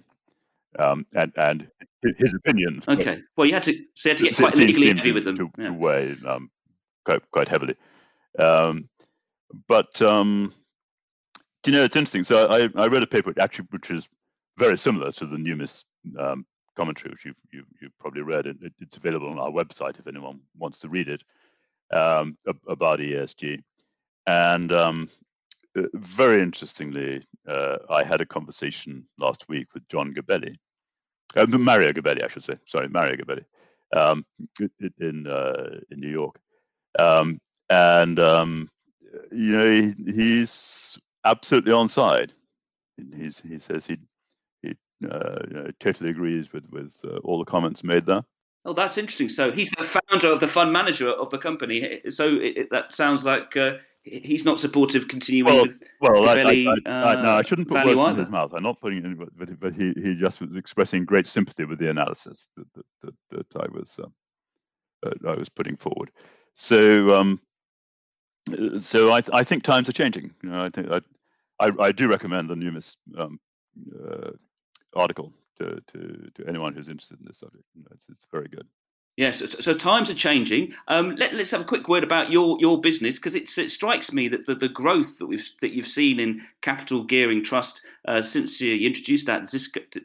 um, 0.80 1.05
and 1.13 1.32
and 1.38 1.67
his 2.17 2.34
opinions. 2.34 2.88
okay. 2.88 3.19
Well, 3.36 3.45
you 3.47 3.53
had 3.53 3.63
to. 3.63 3.73
So 3.95 4.09
you 4.09 4.11
had 4.11 4.17
to 4.17 4.23
get 4.23 4.36
quite 4.38 4.55
seemed- 4.55 4.67
legally 4.69 4.93
heavy 4.95 5.11
with 5.11 5.25
them. 5.25 5.38
to, 5.38 5.51
Yeah. 5.57 5.65
to 5.65 5.73
weigh 5.73 6.15
um, 6.25 6.49
quite 7.05 7.30
quite 7.32 7.47
heavily. 7.47 7.75
Um, 8.39 8.89
but 9.67 10.01
um, 10.01 10.51
do 11.63 11.71
you 11.71 11.78
know 11.78 11.84
it's 11.84 11.95
interesting? 11.95 12.23
So 12.23 12.47
I, 12.47 12.69
I 12.82 12.88
read 12.88 13.03
a 13.03 13.07
paper 13.07 13.34
actually 13.39 13.67
which 13.71 13.91
is 13.91 14.07
very 14.57 14.78
similar 14.78 15.11
to 15.11 15.25
the 15.25 15.38
Numis 15.38 15.84
um, 16.19 16.45
commentary, 16.75 17.11
which 17.11 17.25
you've, 17.25 17.39
you've 17.51 17.65
you've 17.82 17.97
probably 17.99 18.21
read. 18.21 18.47
It, 18.47 18.57
it's 18.80 18.97
available 18.97 19.30
on 19.30 19.39
our 19.39 19.51
website 19.51 19.99
if 19.99 20.07
anyone 20.07 20.39
wants 20.57 20.80
to 20.80 20.89
read 20.89 21.07
it 21.07 21.23
um, 21.92 22.38
about 22.68 23.00
ESG. 23.00 23.62
And 24.26 24.72
um, 24.72 25.10
uh, 25.78 25.84
very 25.94 26.42
interestingly, 26.42 27.24
uh, 27.48 27.78
I 27.90 28.04
had 28.04 28.22
a 28.22 28.26
conversation 28.26 29.06
last 29.18 29.48
week 29.48 29.74
with 29.74 29.88
John 29.88 30.14
Gabelli, 30.14 30.56
uh, 31.36 31.46
Mario 31.46 31.92
Gabelli, 31.94 32.24
I 32.24 32.28
should 32.28 32.44
say. 32.44 32.58
Sorry, 32.66 32.88
Mario 32.90 33.16
Gabelli, 33.16 33.46
um, 33.96 34.26
in 35.00 35.28
uh, 35.28 35.80
in 35.92 36.00
New 36.00 36.10
York, 36.10 36.40
um, 37.00 37.40
and 37.70 38.20
um, 38.20 38.70
you 39.32 39.56
know 39.56 39.72
he, 39.72 40.12
he's 40.12 41.00
absolutely 41.26 41.74
on 41.74 41.90
side. 41.90 42.34
He's, 43.16 43.40
he 43.40 43.60
says 43.60 43.86
he 43.86 43.98
he 44.62 44.76
uh, 45.10 45.40
you 45.48 45.54
know, 45.54 45.72
totally 45.80 46.10
agrees 46.10 46.52
with 46.52 46.70
with 46.72 46.96
uh, 47.06 47.18
all 47.20 47.40
the 47.40 47.46
comments 47.46 47.84
made 47.84 48.06
there. 48.06 48.24
Oh, 48.68 48.74
that's 48.74 48.97
interesting. 48.97 49.30
So 49.30 49.49
he's 49.49 49.72
the 49.72 49.86
founder 49.86 50.30
of 50.30 50.41
the 50.41 50.47
fund 50.47 50.74
manager 50.74 51.09
of 51.09 51.30
the 51.30 51.38
company. 51.38 52.01
So 52.09 52.28
it, 52.28 52.57
it, 52.57 52.70
that 52.72 52.93
sounds 52.93 53.24
like 53.24 53.55
uh, 53.55 53.78
he's 54.03 54.43
not 54.43 54.59
supportive 54.59 55.03
of 55.03 55.07
continuing 55.07 55.45
well, 55.45 55.63
with 55.63 55.82
well, 56.01 56.28
I, 56.28 56.36
belly, 56.36 56.68
I, 56.68 56.74
I, 56.86 57.13
uh, 57.13 57.22
no, 57.22 57.30
I 57.30 57.41
shouldn't 57.43 57.70
put 57.70 57.86
words 57.86 58.01
in 58.11 58.18
his 58.18 58.30
mouth. 58.30 58.51
I'm 58.53 58.63
not 58.63 58.82
putting 58.82 59.05
it, 59.05 59.38
but, 59.38 59.57
but 59.57 59.74
he, 59.74 59.93
he 59.95 60.15
just 60.15 60.41
was 60.41 60.53
expressing 60.57 61.05
great 61.05 61.28
sympathy 61.28 61.63
with 61.63 61.80
the 61.80 61.89
analysis 61.89 62.49
that 62.57 62.68
that, 62.74 63.13
that, 63.30 63.49
that 63.49 63.63
I 63.63 63.68
was 63.72 64.01
uh, 64.03 65.11
I 65.26 65.36
was 65.36 65.47
putting 65.47 65.78
forward. 65.78 66.11
So 66.53 67.18
um, 67.18 67.39
so 68.82 69.13
I, 69.13 69.22
I 69.32 69.43
think 69.45 69.63
times 69.63 69.88
are 69.88 69.93
changing. 69.93 70.34
You 70.43 70.49
know, 70.49 70.65
I 70.65 70.70
think 70.70 70.91
I, 70.91 70.99
I, 71.61 71.72
I 71.80 71.91
do 71.93 72.09
recommend 72.09 72.49
the 72.49 72.55
Numis 72.55 72.97
um, 73.18 73.39
uh, 74.05 74.32
article 74.93 75.32
to, 75.58 75.82
to, 75.93 76.30
to 76.36 76.47
anyone 76.47 76.74
who's 76.74 76.89
interested 76.89 77.20
in 77.20 77.26
this 77.26 77.39
subject. 77.39 77.64
You 77.76 77.84
know, 77.84 77.89
it's, 77.93 78.10
it's 78.10 78.26
very 78.32 78.47
good. 78.47 78.68
Yes, 79.18 79.43
so, 79.60 79.74
times 79.74 80.12
are 80.12 80.16
changing. 80.16 80.74
Um, 80.89 81.16
let, 81.16 81.34
us 81.34 81.49
have 81.49 81.62
a 81.62 81.66
quick 81.66 81.88
word 81.88 82.03
about 82.03 82.30
your, 82.30 82.55
your 82.60 82.80
business 82.80 83.18
because 83.18 83.34
it 83.34 83.49
strikes 83.49 84.14
me 84.14 84.28
that 84.28 84.45
the, 84.45 84.53
the 84.53 84.70
growth 84.70 85.18
that 85.18 85.26
we've 85.26 85.49
that 85.62 85.72
you've 85.72 85.88
seen 85.88 86.20
in 86.20 86.43
capital 86.62 87.03
gearing 87.03 87.43
trust 87.43 87.82
uh, 88.08 88.22
since 88.22 88.62
you 88.62 88.76
introduced 88.86 89.26
that 89.26 89.49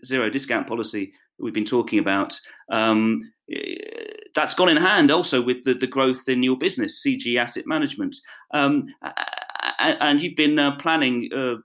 zero 0.06 0.30
discount 0.30 0.66
policy 0.66 1.12
that 1.36 1.44
we've 1.44 1.52
been 1.52 1.66
talking 1.66 1.98
about, 1.98 2.40
um, 2.70 3.20
that's 4.34 4.54
gone 4.54 4.70
in 4.70 4.78
hand 4.78 5.10
also 5.10 5.42
with 5.42 5.62
the, 5.64 5.74
the 5.74 5.86
growth 5.86 6.26
in 6.26 6.42
your 6.42 6.56
business, 6.56 7.04
CG 7.06 7.38
Asset 7.38 7.66
Management, 7.66 8.16
um, 8.54 8.84
and 9.78 10.22
you've 10.22 10.36
been 10.36 10.58
uh, 10.58 10.74
planning 10.76 11.28
uh, 11.36 11.56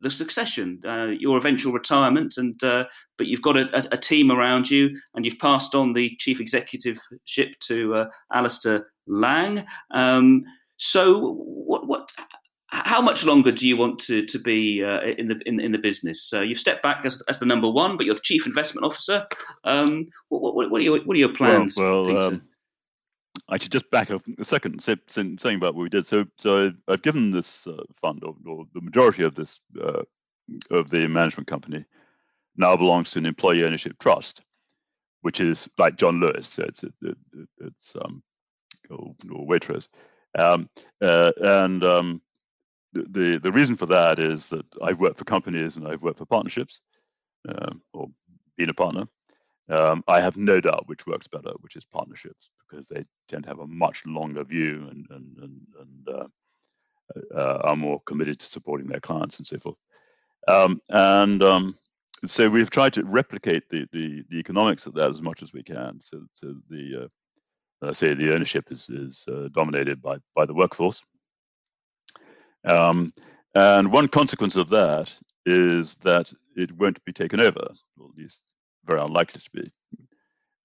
the 0.00 0.10
succession, 0.10 0.80
uh, 0.86 1.08
your 1.18 1.36
eventual 1.36 1.72
retirement, 1.72 2.36
and 2.36 2.62
uh, 2.64 2.84
but 3.18 3.26
you've 3.26 3.42
got 3.42 3.56
a, 3.56 3.88
a, 3.92 3.98
team 3.98 4.30
around 4.30 4.70
you, 4.70 4.96
and 5.14 5.24
you've 5.24 5.38
passed 5.38 5.74
on 5.74 5.92
the 5.92 6.16
chief 6.18 6.38
executiveship 6.38 7.58
to 7.60 7.94
uh, 7.94 8.06
Alastair 8.32 8.86
Laing. 9.06 9.64
Um, 9.90 10.44
so, 10.78 11.34
what, 11.44 11.86
what, 11.86 12.10
how 12.68 13.02
much 13.02 13.24
longer 13.24 13.52
do 13.52 13.68
you 13.68 13.76
want 13.76 13.98
to 14.00 14.24
to 14.26 14.38
be 14.38 14.82
uh, 14.82 15.00
in 15.18 15.28
the 15.28 15.40
in, 15.44 15.60
in 15.60 15.72
the 15.72 15.78
business? 15.78 16.32
Uh, 16.32 16.40
you've 16.40 16.58
stepped 16.58 16.82
back 16.82 17.04
as, 17.04 17.22
as 17.28 17.38
the 17.38 17.46
number 17.46 17.68
one, 17.68 17.96
but 17.96 18.06
you're 18.06 18.14
the 18.14 18.20
chief 18.22 18.46
investment 18.46 18.84
officer. 18.84 19.26
Um, 19.64 20.08
what, 20.28 20.54
what, 20.54 20.70
what, 20.70 20.80
are 20.80 20.84
your 20.84 21.00
what 21.00 21.16
are 21.16 21.20
your 21.20 21.34
plans, 21.34 21.76
well, 21.76 22.06
well 22.06 22.24
um, 22.24 22.48
I 23.50 23.58
should 23.58 23.72
just 23.72 23.90
back 23.90 24.10
up 24.10 24.22
a 24.38 24.44
second, 24.44 24.80
say, 24.80 24.96
saying 25.08 25.56
about 25.56 25.74
what 25.74 25.82
we 25.82 25.88
did. 25.88 26.06
So, 26.06 26.24
so 26.36 26.72
I've 26.88 27.02
given 27.02 27.32
this 27.32 27.66
uh, 27.66 27.82
fund, 27.94 28.22
or, 28.22 28.36
or, 28.46 28.64
the 28.74 28.80
majority 28.80 29.24
of 29.24 29.34
this 29.34 29.60
uh, 29.82 30.02
of 30.70 30.90
the 30.90 31.08
management 31.08 31.48
company, 31.48 31.84
now 32.56 32.76
belongs 32.76 33.10
to 33.10 33.18
an 33.18 33.26
employee 33.26 33.64
ownership 33.64 33.98
trust, 33.98 34.42
which 35.22 35.40
is 35.40 35.68
like 35.78 35.96
John 35.96 36.20
Lewis. 36.20 36.48
So 36.48 36.64
it's 36.64 36.84
it, 36.84 36.94
it, 37.02 37.16
it's 37.60 37.96
um, 37.96 38.22
or, 38.88 39.14
or 39.32 39.58
um, 40.38 40.68
uh, 41.00 41.32
and 41.40 41.84
um, 41.84 42.22
the 42.92 43.38
the 43.42 43.52
reason 43.52 43.76
for 43.76 43.86
that 43.86 44.18
is 44.18 44.48
that 44.48 44.64
I've 44.82 45.00
worked 45.00 45.18
for 45.18 45.24
companies 45.24 45.76
and 45.76 45.88
I've 45.88 46.02
worked 46.02 46.18
for 46.18 46.26
partnerships, 46.26 46.80
um, 47.48 47.82
or 47.92 48.08
been 48.56 48.70
a 48.70 48.74
partner, 48.74 49.06
um, 49.68 50.04
I 50.08 50.20
have 50.20 50.36
no 50.36 50.60
doubt 50.60 50.88
which 50.88 51.06
works 51.06 51.28
better, 51.28 51.52
which 51.60 51.76
is 51.76 51.84
partnerships, 51.84 52.50
because 52.70 52.86
they 52.86 53.04
tend 53.28 53.44
to 53.44 53.50
have 53.50 53.58
a 53.58 53.66
much 53.66 54.04
longer 54.06 54.44
view 54.44 54.88
and 54.90 55.06
and 55.10 55.38
and, 55.38 55.60
and 55.80 56.08
uh, 56.08 56.26
uh, 57.34 57.58
are 57.64 57.76
more 57.76 58.00
committed 58.06 58.38
to 58.38 58.46
supporting 58.46 58.86
their 58.86 59.00
clients 59.00 59.38
and 59.38 59.46
so 59.46 59.58
forth. 59.58 59.78
Um, 60.48 60.80
and 60.90 61.42
um, 61.42 61.74
so 62.24 62.48
we've 62.48 62.70
tried 62.70 62.92
to 62.94 63.04
replicate 63.04 63.68
the, 63.70 63.86
the, 63.92 64.24
the 64.28 64.38
economics 64.38 64.86
of 64.86 64.94
that 64.94 65.10
as 65.10 65.22
much 65.22 65.42
as 65.42 65.52
we 65.52 65.62
can. 65.62 66.00
So, 66.00 66.22
so 66.32 66.54
the 66.68 67.08
uh, 67.82 67.92
say 67.92 68.14
the 68.14 68.34
ownership 68.34 68.70
is 68.70 68.88
is 68.88 69.24
uh, 69.28 69.48
dominated 69.52 70.02
by 70.02 70.18
by 70.34 70.46
the 70.46 70.54
workforce. 70.54 71.02
Um, 72.64 73.12
and 73.54 73.90
one 73.90 74.06
consequence 74.06 74.56
of 74.56 74.68
that 74.68 75.18
is 75.46 75.96
that 75.96 76.32
it 76.56 76.70
won't 76.72 77.02
be 77.04 77.12
taken 77.12 77.40
over, 77.40 77.68
or 77.98 78.08
at 78.08 78.16
least 78.16 78.54
very 78.84 79.00
unlikely 79.00 79.40
to 79.40 79.50
be. 79.50 79.72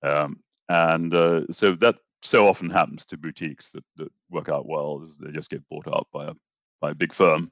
Um, 0.07 0.43
and 0.69 1.13
uh, 1.13 1.41
so 1.51 1.73
that 1.73 1.95
so 2.21 2.47
often 2.47 2.69
happens 2.69 3.05
to 3.05 3.17
boutiques 3.17 3.69
that, 3.71 3.83
that 3.97 4.11
work 4.29 4.49
out 4.49 4.67
well. 4.67 5.07
They 5.19 5.31
just 5.31 5.49
get 5.49 5.67
bought 5.69 5.87
out 5.87 6.07
by 6.11 6.25
a 6.25 6.33
by 6.81 6.91
a 6.91 6.95
big 6.95 7.13
firm, 7.13 7.51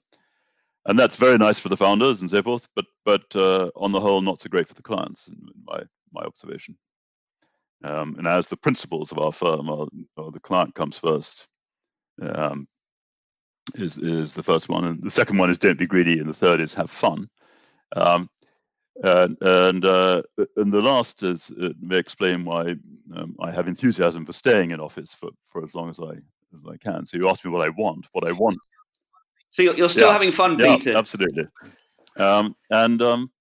and 0.86 0.98
that's 0.98 1.18
very 1.18 1.38
nice 1.38 1.60
for 1.60 1.70
the 1.70 1.78
founders 1.78 2.22
and 2.22 2.30
so 2.30 2.42
forth. 2.42 2.68
But 2.76 2.86
but 3.06 3.36
uh, 3.36 3.70
on 3.76 3.92
the 3.92 4.00
whole, 4.00 4.22
not 4.22 4.42
so 4.42 4.50
great 4.50 4.68
for 4.68 4.74
the 4.74 4.82
clients, 4.82 5.28
in, 5.28 5.36
in 5.36 5.64
my 5.66 5.84
my 6.12 6.24
observation. 6.24 6.78
Um, 7.84 8.16
and 8.18 8.28
as 8.28 8.48
the 8.48 8.58
principles 8.58 9.12
of 9.12 9.20
our 9.20 9.34
firm 9.34 9.70
are, 9.70 9.88
are 10.18 10.32
the 10.32 10.40
client 10.40 10.74
comes 10.74 10.98
first, 10.98 11.48
um, 12.22 12.68
is 13.76 13.98
is 13.98 14.34
the 14.34 14.44
first 14.44 14.70
one, 14.70 14.86
and 14.86 15.04
the 15.04 15.12
second 15.12 15.38
one 15.38 15.50
is 15.50 15.60
don't 15.60 15.80
be 15.80 15.88
greedy, 15.88 16.20
and 16.20 16.30
the 16.30 16.34
third 16.34 16.60
is 16.62 16.74
have 16.74 16.90
fun. 16.90 17.30
Um, 17.96 18.30
and 19.02 19.38
and, 19.42 19.86
uh, 19.86 20.22
and 20.58 20.72
the 20.72 20.82
last 20.82 21.24
is 21.24 21.52
uh, 21.62 21.70
may 21.82 21.98
explain 21.98 22.46
why 22.46 22.76
um, 23.16 23.36
I 23.40 23.52
have 23.52 23.68
enthusiasm 23.68 24.26
for 24.26 24.34
staying 24.34 24.72
in 24.72 24.80
office 24.80 25.14
for, 25.14 25.30
for 25.48 25.64
as 25.64 25.74
long 25.74 25.90
as 25.90 26.00
I 26.00 26.12
as 26.12 26.66
I 26.70 26.78
can. 26.78 27.06
So 27.06 27.18
you 27.18 27.30
ask 27.30 27.44
me 27.44 27.52
what 27.52 27.66
I 27.66 27.70
want. 27.70 28.06
What 28.12 28.28
I 28.28 28.32
want. 28.32 28.60
So 29.50 29.64
you're, 29.64 29.76
you're 29.76 29.90
still 29.90 30.08
yeah, 30.08 30.14
having 30.14 30.32
fun, 30.32 30.58
yeah, 30.60 30.76
Peter. 30.76 30.98
Absolutely. 30.98 31.48
Um, 32.18 32.56
and 32.70 33.02
um, 33.02 33.32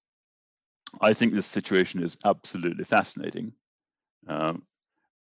I 1.01 1.13
think 1.13 1.33
this 1.33 1.47
situation 1.47 2.03
is 2.03 2.17
absolutely 2.25 2.85
fascinating. 2.85 3.53
Um, 4.29 4.63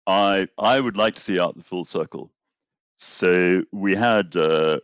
I 0.07 0.47
I 0.57 0.79
would 0.79 0.97
like 0.97 1.15
to 1.15 1.21
see 1.21 1.39
out 1.39 1.57
the 1.57 1.63
full 1.63 1.85
circle. 1.85 2.31
So 2.97 3.63
we 3.71 3.95
had 3.95 4.35
uh, 4.35 4.79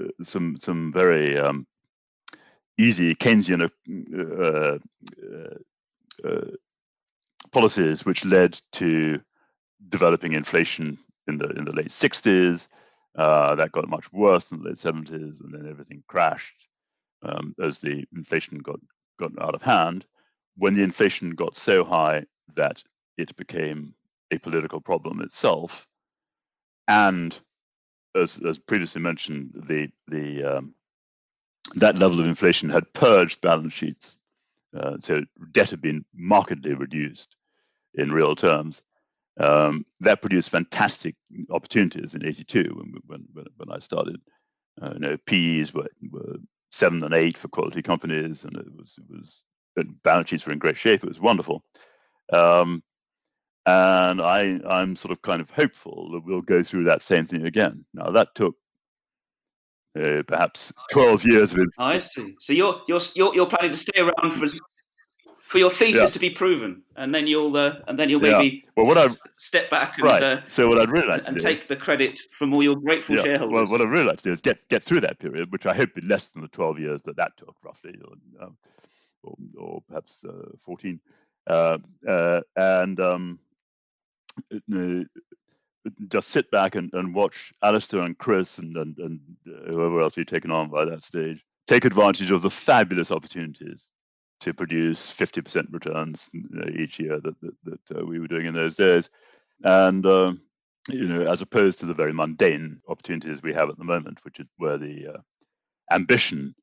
uh 0.00 0.04
some 0.22 0.56
some 0.58 0.92
very 0.92 1.38
um, 1.38 1.66
easy 2.80 3.14
Keynesian 3.14 3.68
uh, 4.18 4.78
uh, 5.26 6.28
uh, 6.28 6.50
policies, 7.52 8.04
which 8.04 8.24
led 8.24 8.60
to 8.72 9.20
developing 9.88 10.32
inflation 10.32 10.98
in 11.26 11.38
the 11.38 11.48
in 11.50 11.64
the 11.64 11.72
late 11.72 11.88
60s. 11.88 12.68
Uh, 13.16 13.54
that 13.56 13.72
got 13.72 13.88
much 13.88 14.12
worse 14.12 14.52
in 14.52 14.58
the 14.58 14.68
late 14.68 14.76
70s, 14.76 15.40
and 15.40 15.52
then 15.52 15.66
everything 15.68 16.02
crashed 16.06 16.68
um, 17.22 17.54
as 17.60 17.78
the 17.78 18.04
inflation 18.14 18.58
got 18.58 18.80
got 19.18 19.32
out 19.40 19.54
of 19.54 19.62
hand. 19.62 20.06
When 20.56 20.74
the 20.74 20.82
inflation 20.82 21.30
got 21.30 21.56
so 21.56 21.84
high 21.84 22.26
that 22.54 22.82
it 23.16 23.34
became 23.36 23.94
a 24.30 24.38
political 24.38 24.80
problem 24.80 25.20
itself, 25.20 25.88
and 26.88 27.38
as 28.14 28.40
as 28.46 28.58
previously 28.58 29.00
mentioned, 29.00 29.50
the 29.54 29.90
the 30.08 30.44
um, 30.44 30.74
that 31.76 31.96
level 31.96 32.20
of 32.20 32.26
inflation 32.26 32.68
had 32.68 32.92
purged 32.94 33.40
balance 33.40 33.72
sheets. 33.72 34.16
Uh, 34.76 34.96
so 35.00 35.22
debt 35.52 35.70
had 35.70 35.80
been 35.80 36.04
markedly 36.14 36.74
reduced 36.74 37.36
in 37.94 38.12
real 38.12 38.36
terms. 38.36 38.82
Um, 39.38 39.86
that 40.00 40.20
produced 40.20 40.50
fantastic 40.50 41.14
opportunities 41.50 42.14
in 42.14 42.24
'82 42.24 42.64
when, 43.06 43.24
when, 43.32 43.46
when 43.56 43.70
I 43.70 43.78
started. 43.78 44.20
Uh, 44.80 44.92
you 44.94 45.00
know, 45.00 45.16
PEs 45.26 45.74
were, 45.74 45.88
were 46.10 46.36
seven 46.70 47.02
and 47.02 47.14
eight 47.14 47.36
for 47.36 47.48
quality 47.48 47.82
companies, 47.82 48.44
and 48.44 48.56
it 48.56 48.66
was 48.76 48.98
it 48.98 49.04
was 49.08 49.42
balance 50.02 50.30
sheets 50.30 50.46
were 50.46 50.52
in 50.52 50.58
great 50.58 50.76
shape. 50.76 51.02
It 51.02 51.08
was 51.08 51.20
wonderful, 51.20 51.64
um, 52.32 52.82
and 53.66 54.20
I 54.20 54.60
I'm 54.66 54.96
sort 54.96 55.12
of 55.12 55.22
kind 55.22 55.40
of 55.40 55.50
hopeful 55.50 56.10
that 56.12 56.24
we'll 56.24 56.42
go 56.42 56.62
through 56.62 56.84
that 56.84 57.02
same 57.02 57.24
thing 57.24 57.46
again. 57.46 57.84
Now 57.94 58.10
that 58.10 58.34
took 58.34 58.56
uh, 59.98 60.22
perhaps 60.26 60.72
12 60.92 61.24
years 61.26 61.52
of 61.52 61.60
it. 61.60 61.68
I 61.78 61.98
see. 61.98 62.34
So 62.40 62.52
you're 62.52 62.80
you're 62.86 63.00
you're, 63.14 63.34
you're 63.34 63.46
planning 63.46 63.72
to 63.72 63.76
stay 63.76 64.00
around 64.00 64.32
for 64.32 64.46
for 65.50 65.58
your 65.58 65.70
thesis 65.70 66.02
yeah. 66.02 66.08
to 66.10 66.18
be 66.20 66.30
proven, 66.30 66.80
and 66.94 67.12
then 67.12 67.26
you'll 67.26 67.56
uh, 67.56 67.74
and 67.88 67.98
then 67.98 68.08
you'll 68.08 68.20
maybe 68.20 68.62
yeah. 68.62 68.70
well, 68.76 68.86
what 68.86 68.96
I 68.96 69.08
step 69.36 69.68
back 69.68 69.98
and 69.98 70.06
right. 70.06 70.22
Uh, 70.22 70.40
so 70.46 70.68
what 70.68 70.78
I'd 70.78 70.90
really 70.90 71.08
like 71.08 71.26
and, 71.26 71.36
do, 71.36 71.42
take 71.42 71.66
the 71.66 71.74
credit 71.74 72.20
from 72.38 72.54
all 72.54 72.62
your 72.62 72.76
grateful 72.76 73.16
yeah. 73.16 73.22
shareholders. 73.24 73.52
Well, 73.52 73.66
what 73.66 73.80
I'd 73.80 73.90
really 73.90 74.06
like 74.06 74.18
to 74.18 74.22
do 74.22 74.32
is 74.32 74.40
get 74.40 74.60
get 74.68 74.80
through 74.80 75.00
that 75.00 75.18
period, 75.18 75.50
which 75.50 75.66
I 75.66 75.74
hope 75.74 75.94
be 75.94 76.02
less 76.02 76.28
than 76.28 76.42
the 76.42 76.48
12 76.48 76.78
years 76.78 77.02
that 77.02 77.16
that 77.16 77.36
took, 77.36 77.56
roughly, 77.64 77.96
or 78.04 78.46
um, 78.46 78.56
or, 79.24 79.34
or, 79.58 79.82
perhaps 79.88 80.24
uh, 80.24 80.56
14, 80.56 81.00
uh, 81.48 81.78
uh, 82.08 82.40
and 82.54 83.00
um, 83.00 83.40
just 86.08 86.28
sit 86.28 86.50
back 86.50 86.74
and, 86.74 86.90
and 86.92 87.14
watch 87.14 87.52
Alastair 87.62 88.00
and 88.00 88.18
Chris 88.18 88.58
and, 88.58 88.76
and, 88.76 88.98
and 88.98 89.20
uh, 89.48 89.72
whoever 89.72 90.00
else 90.00 90.16
we've 90.16 90.26
taken 90.26 90.50
on 90.50 90.68
by 90.68 90.84
that 90.84 91.02
stage 91.02 91.44
take 91.70 91.84
advantage 91.84 92.32
of 92.32 92.42
the 92.42 92.50
fabulous 92.50 93.12
opportunities 93.12 93.92
to 94.40 94.52
produce 94.52 95.12
50% 95.12 95.66
returns 95.70 96.28
each 96.76 96.98
year 96.98 97.20
that, 97.20 97.40
that, 97.40 97.54
that 97.64 98.00
uh, 98.00 98.04
we 98.04 98.18
were 98.18 98.26
doing 98.26 98.46
in 98.46 98.54
those 98.54 98.74
days. 98.74 99.08
And, 99.62 100.04
uh, 100.04 100.32
you 100.88 101.06
know, 101.06 101.30
as 101.30 101.42
opposed 101.42 101.78
to 101.78 101.86
the 101.86 101.94
very 101.94 102.12
mundane 102.12 102.78
opportunities 102.88 103.42
we 103.42 103.54
have 103.54 103.68
at 103.68 103.78
the 103.78 103.84
moment, 103.84 104.24
which 104.24 104.40
is 104.40 104.46
where 104.56 104.78
the 104.78 105.14
uh, 105.14 105.20
ambition 105.92 106.56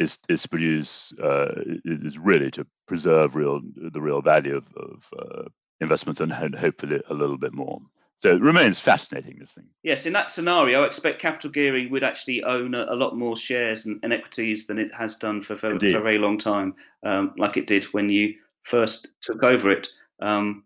is, 0.00 0.18
is 0.28 0.42
to 0.42 0.48
produce, 0.48 1.12
uh, 1.20 1.52
is 1.84 2.18
really 2.18 2.50
to 2.52 2.66
preserve 2.88 3.36
real, 3.36 3.60
the 3.76 4.00
real 4.00 4.22
value 4.22 4.56
of, 4.56 4.66
of 4.76 5.06
uh, 5.16 5.42
investments 5.80 6.20
and 6.20 6.32
hopefully 6.32 7.00
a 7.08 7.14
little 7.14 7.38
bit 7.38 7.52
more. 7.52 7.80
So 8.20 8.34
it 8.34 8.42
remains 8.42 8.78
fascinating, 8.78 9.38
this 9.38 9.54
thing. 9.54 9.64
Yes, 9.82 10.04
in 10.04 10.12
that 10.12 10.30
scenario, 10.30 10.82
I 10.82 10.86
expect 10.86 11.22
capital 11.22 11.50
gearing 11.50 11.90
would 11.90 12.04
actually 12.04 12.42
own 12.44 12.74
a, 12.74 12.86
a 12.90 12.94
lot 12.94 13.16
more 13.16 13.34
shares 13.34 13.86
and, 13.86 13.98
and, 14.02 14.12
equities 14.12 14.66
than 14.66 14.78
it 14.78 14.92
has 14.94 15.16
done 15.16 15.40
for, 15.40 15.56
for, 15.56 15.78
for 15.80 15.86
a 15.86 16.02
very 16.02 16.18
long 16.18 16.36
time, 16.36 16.74
um, 17.04 17.32
like 17.38 17.56
it 17.56 17.66
did 17.66 17.84
when 17.86 18.10
you 18.10 18.34
first 18.64 19.08
took 19.22 19.42
over 19.42 19.70
it 19.70 19.88
um, 20.20 20.64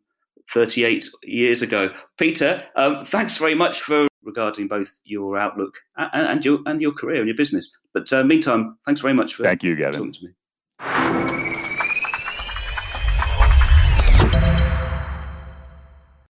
38 0.52 1.08
years 1.22 1.62
ago. 1.62 1.90
Peter, 2.18 2.64
um, 2.74 3.04
thanks 3.04 3.36
very 3.36 3.54
much 3.54 3.80
for 3.80 4.08
regarding 4.24 4.66
both 4.66 5.00
your 5.04 5.38
outlook 5.38 5.76
and, 5.96 6.26
and, 6.26 6.44
your 6.44 6.58
and 6.66 6.80
your 6.80 6.92
career 6.92 7.18
and 7.18 7.28
your 7.28 7.36
business. 7.36 7.76
But 7.92 8.12
uh, 8.12 8.24
meantime, 8.24 8.78
thanks 8.84 9.00
very 9.00 9.14
much 9.14 9.34
for 9.34 9.44
Thank 9.44 9.62
you, 9.62 9.76
Gavin. 9.76 10.12
talking 10.12 10.12
to 10.12 10.24
me. 10.26 11.43